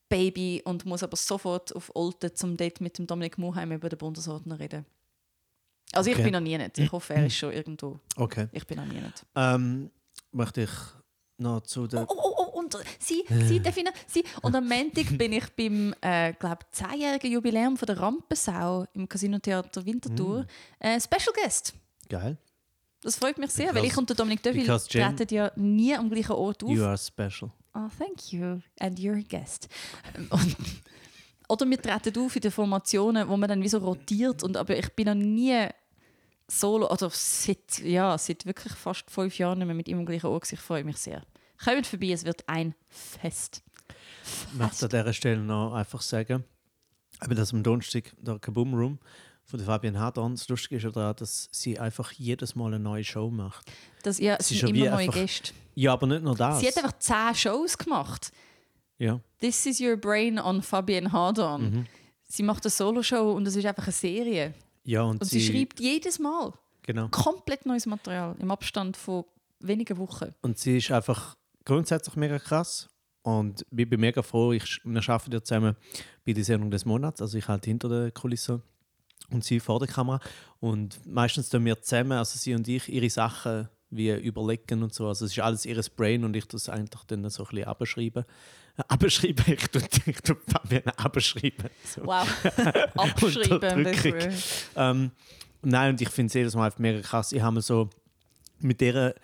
Baby 0.09 0.61
und 0.65 0.85
muss 0.85 1.03
aber 1.03 1.15
sofort 1.17 1.75
auf 1.75 1.91
Olten 1.95 2.35
zum 2.35 2.57
Date 2.57 2.81
mit 2.81 2.97
dem 2.97 3.05
Dominik 3.05 3.37
Muheim 3.37 3.71
über 3.71 3.89
den 3.89 3.99
Bundesordner 3.99 4.59
reden. 4.59 4.85
Also 5.91 6.09
Okay. 6.09 6.19
ich 6.19 6.23
bin 6.23 6.33
noch 6.33 6.39
nie 6.39 6.57
nicht. 6.57 6.77
Ich 6.79 6.91
hoffe, 6.91 7.13
er 7.13 7.27
ist 7.27 7.35
schon 7.35 7.51
irgendwo. 7.51 7.99
Okay. 8.15 8.47
Ich 8.51 8.65
bin 8.65 8.77
noch 8.77 8.85
nie 8.85 8.99
nicht. 9.01 9.25
Ähm, 9.35 9.91
möchte 10.31 10.61
ich 10.63 10.69
noch 11.37 11.61
zu 11.61 11.85
der. 11.85 12.09
Oh, 12.09 12.15
oh, 12.17 12.21
oh, 12.28 12.28
und 12.75 12.83
sie, 12.99 13.23
sie, 13.47 13.59
darf 13.59 13.75
ich 13.77 13.83
noch- 13.83 13.91
sie. 14.07 14.23
Und 14.41 14.55
am 14.55 14.67
Montag 14.67 15.05
bin 15.17 15.33
ich 15.33 15.45
beim, 15.55 15.93
äh, 16.01 16.33
glaube 16.33 16.65
10-jährigen 16.73 17.31
Jubiläum 17.31 17.77
von 17.77 17.85
der 17.85 17.99
Rampensau 17.99 18.85
im 18.93 19.07
Casino 19.07 19.39
Theater 19.39 19.85
Winterthur 19.85 20.45
äh, 20.79 20.99
Special 20.99 21.33
Guest. 21.43 21.73
Geil. 22.09 22.37
Das 23.01 23.15
freut 23.15 23.37
mich 23.37 23.51
sehr, 23.51 23.67
weil 23.73 23.83
Because- 23.83 23.87
ich 23.87 23.97
und 23.97 24.09
der 24.09 24.15
Dominik 24.15 24.45
Jen- 24.45 24.65
treten 25.15 25.33
ja 25.33 25.51
nie 25.55 25.95
am 25.95 26.09
gleichen 26.09 26.33
Ort 26.33 26.63
auf. 26.63 26.69
You 26.69 26.83
are 26.83 26.97
special. 26.97 27.51
Oh, 27.73 27.87
thank 27.97 28.33
you. 28.33 28.59
And 28.79 28.99
you're 28.99 29.19
a 29.19 29.23
guest. 29.27 29.69
Ähm, 30.17 30.27
Und, 30.29 30.55
oder 31.47 31.69
wir 31.69 31.81
treten 31.81 32.19
auf 32.19 32.35
in 32.35 32.41
den 32.41 32.51
Formationen, 32.51 33.27
wo 33.29 33.37
man 33.37 33.47
dann 33.47 33.61
wie 33.63 33.69
so 33.69 33.77
rotiert. 33.77 34.43
Und, 34.43 34.57
aber 34.57 34.77
ich 34.77 34.89
bin 34.95 35.05
noch 35.05 35.13
nie 35.15 35.67
solo, 36.47 36.91
oder 36.91 37.09
seit, 37.13 37.79
ja, 37.79 38.17
seit 38.17 38.45
wirklich 38.45 38.73
fast 38.73 39.09
fünf 39.09 39.37
Jahren 39.37 39.59
nicht 39.59 39.67
mehr 39.67 39.75
mit 39.75 39.87
ihm 39.87 39.99
am 39.99 40.05
gleichen 40.05 40.27
Ort. 40.27 40.51
Ich 40.51 40.59
freue 40.59 40.83
mich 40.83 40.97
sehr. 40.97 41.21
Kommt 41.63 41.87
vorbei, 41.87 42.11
es 42.11 42.23
wird 42.25 42.47
ein 42.47 42.73
Fest. 42.87 43.61
Ich 44.51 44.57
möchte 44.57 44.85
an 44.85 44.89
dieser 44.89 45.13
Stelle 45.13 45.41
noch 45.41 45.73
einfach 45.73 46.01
sagen, 46.01 46.43
eben 47.23 47.35
das 47.35 47.53
am 47.53 47.63
Donnerstag, 47.63 48.13
der 48.21 48.39
Kaboom 48.39 48.73
Room 48.73 48.99
von 49.43 49.57
der 49.57 49.65
Fabian 49.65 49.99
Hadorn, 49.99 50.35
das 50.35 50.47
Lustige 50.47 50.75
ist 50.77 50.83
ja 50.83 50.91
daran, 50.91 51.15
dass 51.17 51.49
sie 51.51 51.79
einfach 51.79 52.11
jedes 52.11 52.55
Mal 52.55 52.67
eine 52.67 52.79
neue 52.79 53.03
Show 53.03 53.29
macht. 53.31 53.69
Das, 54.03 54.19
ja, 54.19 54.35
Es 54.35 54.45
es 54.45 54.51
ist 54.51 54.59
sind 54.61 54.69
immer 54.75 54.91
neue 54.91 54.97
einfach- 54.99 55.13
Gäste. 55.15 55.53
Ja, 55.75 55.93
aber 55.93 56.07
nicht 56.07 56.23
nur 56.23 56.35
das. 56.35 56.59
Sie 56.59 56.67
hat 56.67 56.77
einfach 56.77 56.97
zehn 56.99 57.35
Shows 57.35 57.77
gemacht. 57.77 58.31
ja. 58.97 59.19
This 59.39 59.65
is 59.65 59.79
your 59.79 59.95
brain 59.95 60.37
on 60.37 60.61
Fabian 60.61 61.11
Hardon. 61.13 61.61
Mhm. 61.71 61.85
Sie 62.27 62.43
macht 62.43 62.63
eine 62.65 62.69
Solo-Show 62.71 63.31
und 63.31 63.47
es 63.47 63.55
ist 63.55 63.65
einfach 63.65 63.83
eine 63.83 63.91
Serie. 63.93 64.53
ja, 64.83 65.01
und, 65.03 65.21
Und 65.21 65.25
sie, 65.27 65.41
schreibt 65.41 65.79
jedes 65.79 66.19
Mal 66.19 66.53
Genau. 66.83 67.07
komplett 67.09 67.65
neues 67.65 67.85
Material 67.85 68.35
im 68.39 68.51
Abstand 68.51 68.97
von 68.97 69.23
wenigen 69.61 69.97
Wochen. 69.97 70.35
Und 70.41 70.57
sie 70.59 70.77
ist 70.77 70.91
einfach 70.91 71.37
grundsätzlich 71.65 72.15
mega 72.15 72.39
krass. 72.39 72.89
Und 73.21 73.65
ich 73.75 73.89
bin 73.89 73.99
mega 73.99 74.21
froh, 74.21 74.53
ich, 74.53 74.79
wir 74.83 75.09
arbeiten 75.09 75.31
ja 75.31 75.43
zusammen 75.43 75.75
bei 76.25 76.33
der 76.33 76.43
Sendung 76.43 76.71
des 76.71 76.85
Monats. 76.85 77.21
Also 77.21 77.37
ich 77.37 77.47
halt 77.47 77.65
hinter 77.65 77.89
der 77.89 78.11
Kulisse 78.11 78.61
und 79.29 79.43
sie 79.43 79.59
vor 79.59 79.79
der 79.79 79.87
Kamera. 79.87 80.19
Und 80.59 81.05
meistens 81.05 81.49
tun 81.49 81.65
wir 81.65 81.81
zusammen, 81.81 82.13
also 82.13 82.37
sie 82.37 82.55
und 82.55 82.67
ich, 82.67 82.89
ihre 82.89 83.09
Sachen 83.09 83.69
wie 83.91 84.11
überlegen 84.11 84.83
und 84.83 84.93
so. 84.93 85.07
Also 85.07 85.25
es 85.25 85.31
ist 85.31 85.39
alles 85.39 85.65
ihres 85.65 85.89
Brain 85.89 86.23
und 86.23 86.35
ich 86.35 86.47
das 86.47 86.69
eigentlich 86.69 87.03
dann 87.07 87.27
so 87.29 87.43
ein 87.43 87.49
bisschen 87.49 87.67
abschreiben. 87.67 88.25
Äh, 88.77 88.83
abschreiben, 88.87 89.45
ich 89.47 89.67
tue, 89.67 89.81
ich 90.05 90.21
tue 90.21 90.37
Fabian 90.47 90.83
abschreiben. 90.95 91.69
So. 91.83 92.05
Wow. 92.05 92.27
Abschreiben. 92.95 94.33
Ähm, 94.75 95.11
nein, 95.61 95.91
und 95.91 96.01
ich 96.01 96.09
finde 96.09 96.27
es 96.27 96.33
jedes 96.33 96.55
Mal 96.55 96.65
einfach 96.65 96.79
mega 96.79 97.01
krass. 97.01 97.31
Ich 97.31 97.41
habe 97.41 97.55
mir 97.55 97.61
so 97.61 97.89
mit 98.59 98.81
der, 98.81 99.15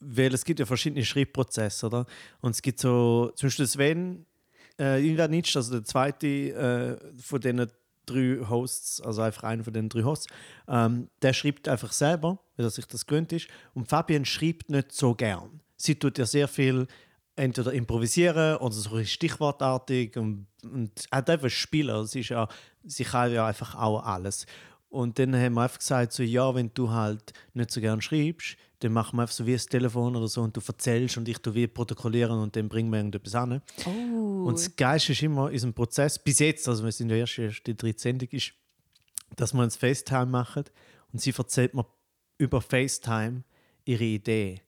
weil 0.00 0.34
es 0.34 0.44
gibt 0.44 0.60
ja 0.60 0.66
verschiedene 0.66 1.04
Schreibprozesse, 1.04 1.86
oder? 1.86 2.06
Und 2.40 2.50
es 2.52 2.62
gibt 2.62 2.80
so, 2.80 3.30
zum 3.34 3.46
Beispiel 3.48 3.66
Sven 3.66 4.26
äh, 4.78 5.00
Ivanic, 5.02 5.54
also 5.56 5.72
der 5.72 5.84
zweite 5.84 6.26
äh, 6.26 7.20
von 7.20 7.40
den 7.40 7.66
drei 8.04 8.38
Hosts, 8.48 9.00
also 9.00 9.22
einfach 9.22 9.44
einer 9.44 9.64
von 9.64 9.72
den 9.72 9.88
drei 9.88 10.02
Hosts, 10.02 10.28
ähm, 10.68 11.08
der 11.22 11.32
schreibt 11.32 11.68
einfach 11.68 11.92
selber, 11.92 12.38
weil 12.56 12.66
er 12.66 12.70
sich 12.70 12.86
das 12.86 13.06
gewöhnt 13.06 13.32
ist. 13.32 13.48
Und 13.74 13.88
Fabian 13.88 14.24
schreibt 14.24 14.70
nicht 14.70 14.92
so 14.92 15.14
gern. 15.14 15.60
Sie 15.76 15.96
tut 15.96 16.18
ja 16.18 16.26
sehr 16.26 16.48
viel 16.48 16.86
entweder 17.34 17.72
improvisieren 17.72 18.56
oder 18.56 18.74
so 18.74 19.02
stichwortartig 19.04 20.16
und, 20.16 20.46
und 20.62 20.90
hat 21.10 21.28
einfach 21.28 21.50
spielen. 21.50 22.06
Sie, 22.06 22.20
ist 22.20 22.30
ja, 22.30 22.48
sie 22.84 23.04
kann 23.04 23.32
ja 23.32 23.46
einfach 23.46 23.74
auch 23.74 24.04
alles. 24.04 24.46
Und 24.88 25.18
dann 25.18 25.34
haben 25.34 25.54
wir 25.54 25.62
einfach 25.62 25.78
gesagt, 25.78 26.12
so, 26.12 26.22
ja, 26.22 26.54
wenn 26.54 26.70
du 26.72 26.90
halt 26.90 27.34
nicht 27.52 27.70
so 27.70 27.80
gern 27.80 28.00
schreibst, 28.00 28.56
dann 28.80 28.92
machen 28.92 29.16
wir 29.16 29.22
einfach 29.22 29.34
so 29.34 29.46
wie 29.46 29.54
ein 29.54 29.58
Telefon 29.58 30.14
oder 30.16 30.28
so 30.28 30.42
und 30.42 30.56
du 30.56 30.60
erzählst 30.66 31.16
und 31.16 31.28
ich 31.28 31.38
tu 31.38 31.54
wie 31.54 31.66
protokollieren 31.66 32.38
und 32.38 32.54
dann 32.56 32.68
bringen 32.68 32.90
wir 32.90 32.98
irgendetwas 32.98 33.34
an. 33.34 33.62
Oh. 33.86 34.44
Und 34.46 34.58
das 34.58 34.76
Geilste 34.76 35.12
ist 35.12 35.22
immer 35.22 35.46
in 35.48 35.52
diesem 35.54 35.72
Prozess, 35.74 36.18
bis 36.18 36.38
jetzt, 36.40 36.68
also 36.68 36.84
wir 36.84 36.92
sind 36.92 37.10
ja 37.10 37.16
erst 37.16 37.38
erst 37.38 37.66
die 37.66 37.76
dritte 37.76 38.00
Sendung, 38.02 38.28
ist, 38.30 38.52
dass 39.36 39.54
wir 39.54 39.62
ein 39.62 39.70
FaceTime 39.70 40.26
machen 40.26 40.64
und 41.12 41.20
sie 41.20 41.32
erzählt 41.36 41.74
mir 41.74 41.86
über 42.38 42.60
FaceTime 42.60 43.42
ihre 43.84 44.04
Idee. 44.04 44.60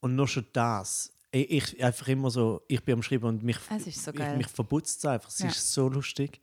Und 0.00 0.14
nur 0.14 0.28
schon 0.28 0.46
das, 0.52 1.12
ich, 1.30 1.50
ich 1.50 1.84
einfach 1.84 2.08
immer 2.08 2.30
so, 2.30 2.62
ich 2.68 2.82
bin 2.84 2.94
am 2.94 3.02
Schreiben 3.02 3.24
und 3.26 3.42
mich, 3.42 3.56
Es 3.74 3.86
ist 3.86 4.04
so 4.04 4.12
ich, 4.12 4.36
mich 4.36 4.46
verputzt 4.48 4.98
es 4.98 5.04
einfach. 5.06 5.30
Sie 5.30 5.44
Ja. 5.44 5.50
ist 5.50 5.72
so 5.72 5.88
lustig 5.88 6.40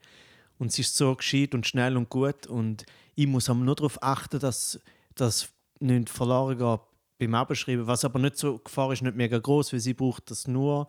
und 0.58 0.72
sie 0.72 0.82
ist 0.82 0.96
so 0.96 1.14
gescheit 1.14 1.54
und 1.54 1.66
schnell 1.66 1.96
und 1.96 2.08
gut 2.10 2.46
und 2.46 2.84
ich 3.14 3.26
muss 3.26 3.48
aber 3.48 3.60
nur 3.60 3.76
darauf 3.76 4.02
achten, 4.02 4.38
dass 4.40 4.78
das 5.14 5.48
nicht 5.78 6.10
verloren 6.10 6.58
geht 6.58 6.80
beim 7.18 7.34
Abschreiben, 7.34 7.86
was 7.86 8.04
aber 8.04 8.18
nicht 8.18 8.36
so, 8.36 8.58
Gefahr 8.58 8.92
ist 8.92 9.02
nicht 9.02 9.16
mega 9.16 9.38
groß, 9.38 9.72
weil 9.72 9.80
sie 9.80 9.94
braucht 9.94 10.30
das 10.30 10.46
nur, 10.46 10.86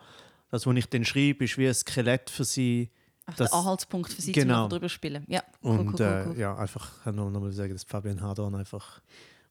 das, 0.50 0.66
was 0.66 0.76
ich 0.76 0.88
dann 0.90 1.06
schreibe, 1.06 1.46
ist 1.46 1.58
wie 1.58 1.68
ein 1.68 1.74
Skelett 1.74 2.30
für 2.30 2.44
sie. 2.44 2.90
Ach, 3.26 3.36
das- 3.36 3.52
der 3.52 3.60
Anhaltspunkt 3.60 4.12
für 4.14 4.22
sie 4.22 4.32
genau. 4.32 4.64
zum 4.64 4.70
drüber 4.72 4.90
spielen. 4.90 5.26
Ja, 5.28 5.44
cool, 5.64 5.80
Und 5.80 5.88
cool, 5.90 5.96
cool, 6.00 6.24
cool. 6.30 6.36
Äh, 6.36 6.40
ja, 6.40 6.56
einfach 6.58 7.04
kann 7.04 7.16
nur 7.16 7.30
noch 7.30 7.42
mal 7.42 7.52
sagen, 7.52 7.74
dass 7.74 7.84
Fabian 7.84 8.22
Hadorn 8.22 8.56
einfach 8.56 9.02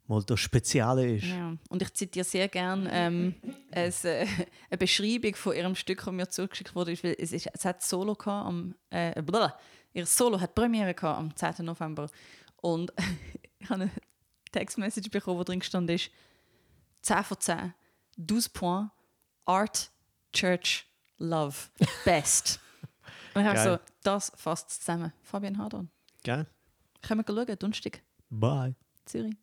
mal 0.07 0.23
das 0.23 0.39
Spezielle 0.41 1.17
ist. 1.17 1.25
Ja. 1.27 1.57
Und 1.69 1.83
ich 1.83 1.93
zitiere 1.93 2.25
sehr 2.25 2.49
gerne 2.49 2.89
ähm, 2.93 3.35
es, 3.71 4.05
äh, 4.05 4.27
eine 4.71 4.79
Beschreibung 4.79 5.35
von 5.35 5.55
ihrem 5.55 5.75
Stück, 5.75 6.03
das 6.05 6.13
mir 6.15 6.29
zugeschickt 6.29 6.75
wurde. 6.75 6.93
ist, 6.93 7.05
weil 7.05 7.17
Es, 7.19 7.33
ist, 7.33 7.49
es 7.53 7.65
hat 7.65 7.83
Solo 7.83 8.15
gehabt 8.15 8.47
am 8.47 8.75
äh, 8.91 9.11
blablabla. 9.21 9.59
ihr 9.93 10.07
Solo 10.07 10.41
hat 10.41 10.55
Premiere 10.55 10.95
gehabt 10.95 11.19
am 11.19 11.35
10. 11.37 11.65
November 11.67 12.09
und 12.63 12.93
ich 13.59 13.69
habe 13.69 13.83
eine 13.83 13.91
Textmessage 14.53 15.11
bekommen, 15.11 15.39
wo 15.39 15.45
drin 15.45 15.61
stand 15.61 15.91
ist 15.91 16.11
10 17.07 17.23
von 17.23 17.39
10, 17.41 17.75
12 18.27 18.53
Points, 18.53 18.91
Art, 19.45 19.91
Church, 20.33 20.87
Love, 21.19 21.57
Best. 22.05 22.59
Und 23.33 23.43
ich 23.43 23.47
habe 23.47 23.57
Geil. 23.57 23.79
so, 23.79 23.93
das 24.03 24.33
fasst 24.35 24.71
zusammen. 24.71 25.13
Fabian 25.23 25.57
Hadon. 25.57 25.89
Gell? 26.25 26.47
Können 27.03 27.25
wir 27.25 27.35
schauen, 27.47 27.59
Donnerstag, 27.59 28.03
Bye. 28.29 28.75
Zürich. 29.05 29.37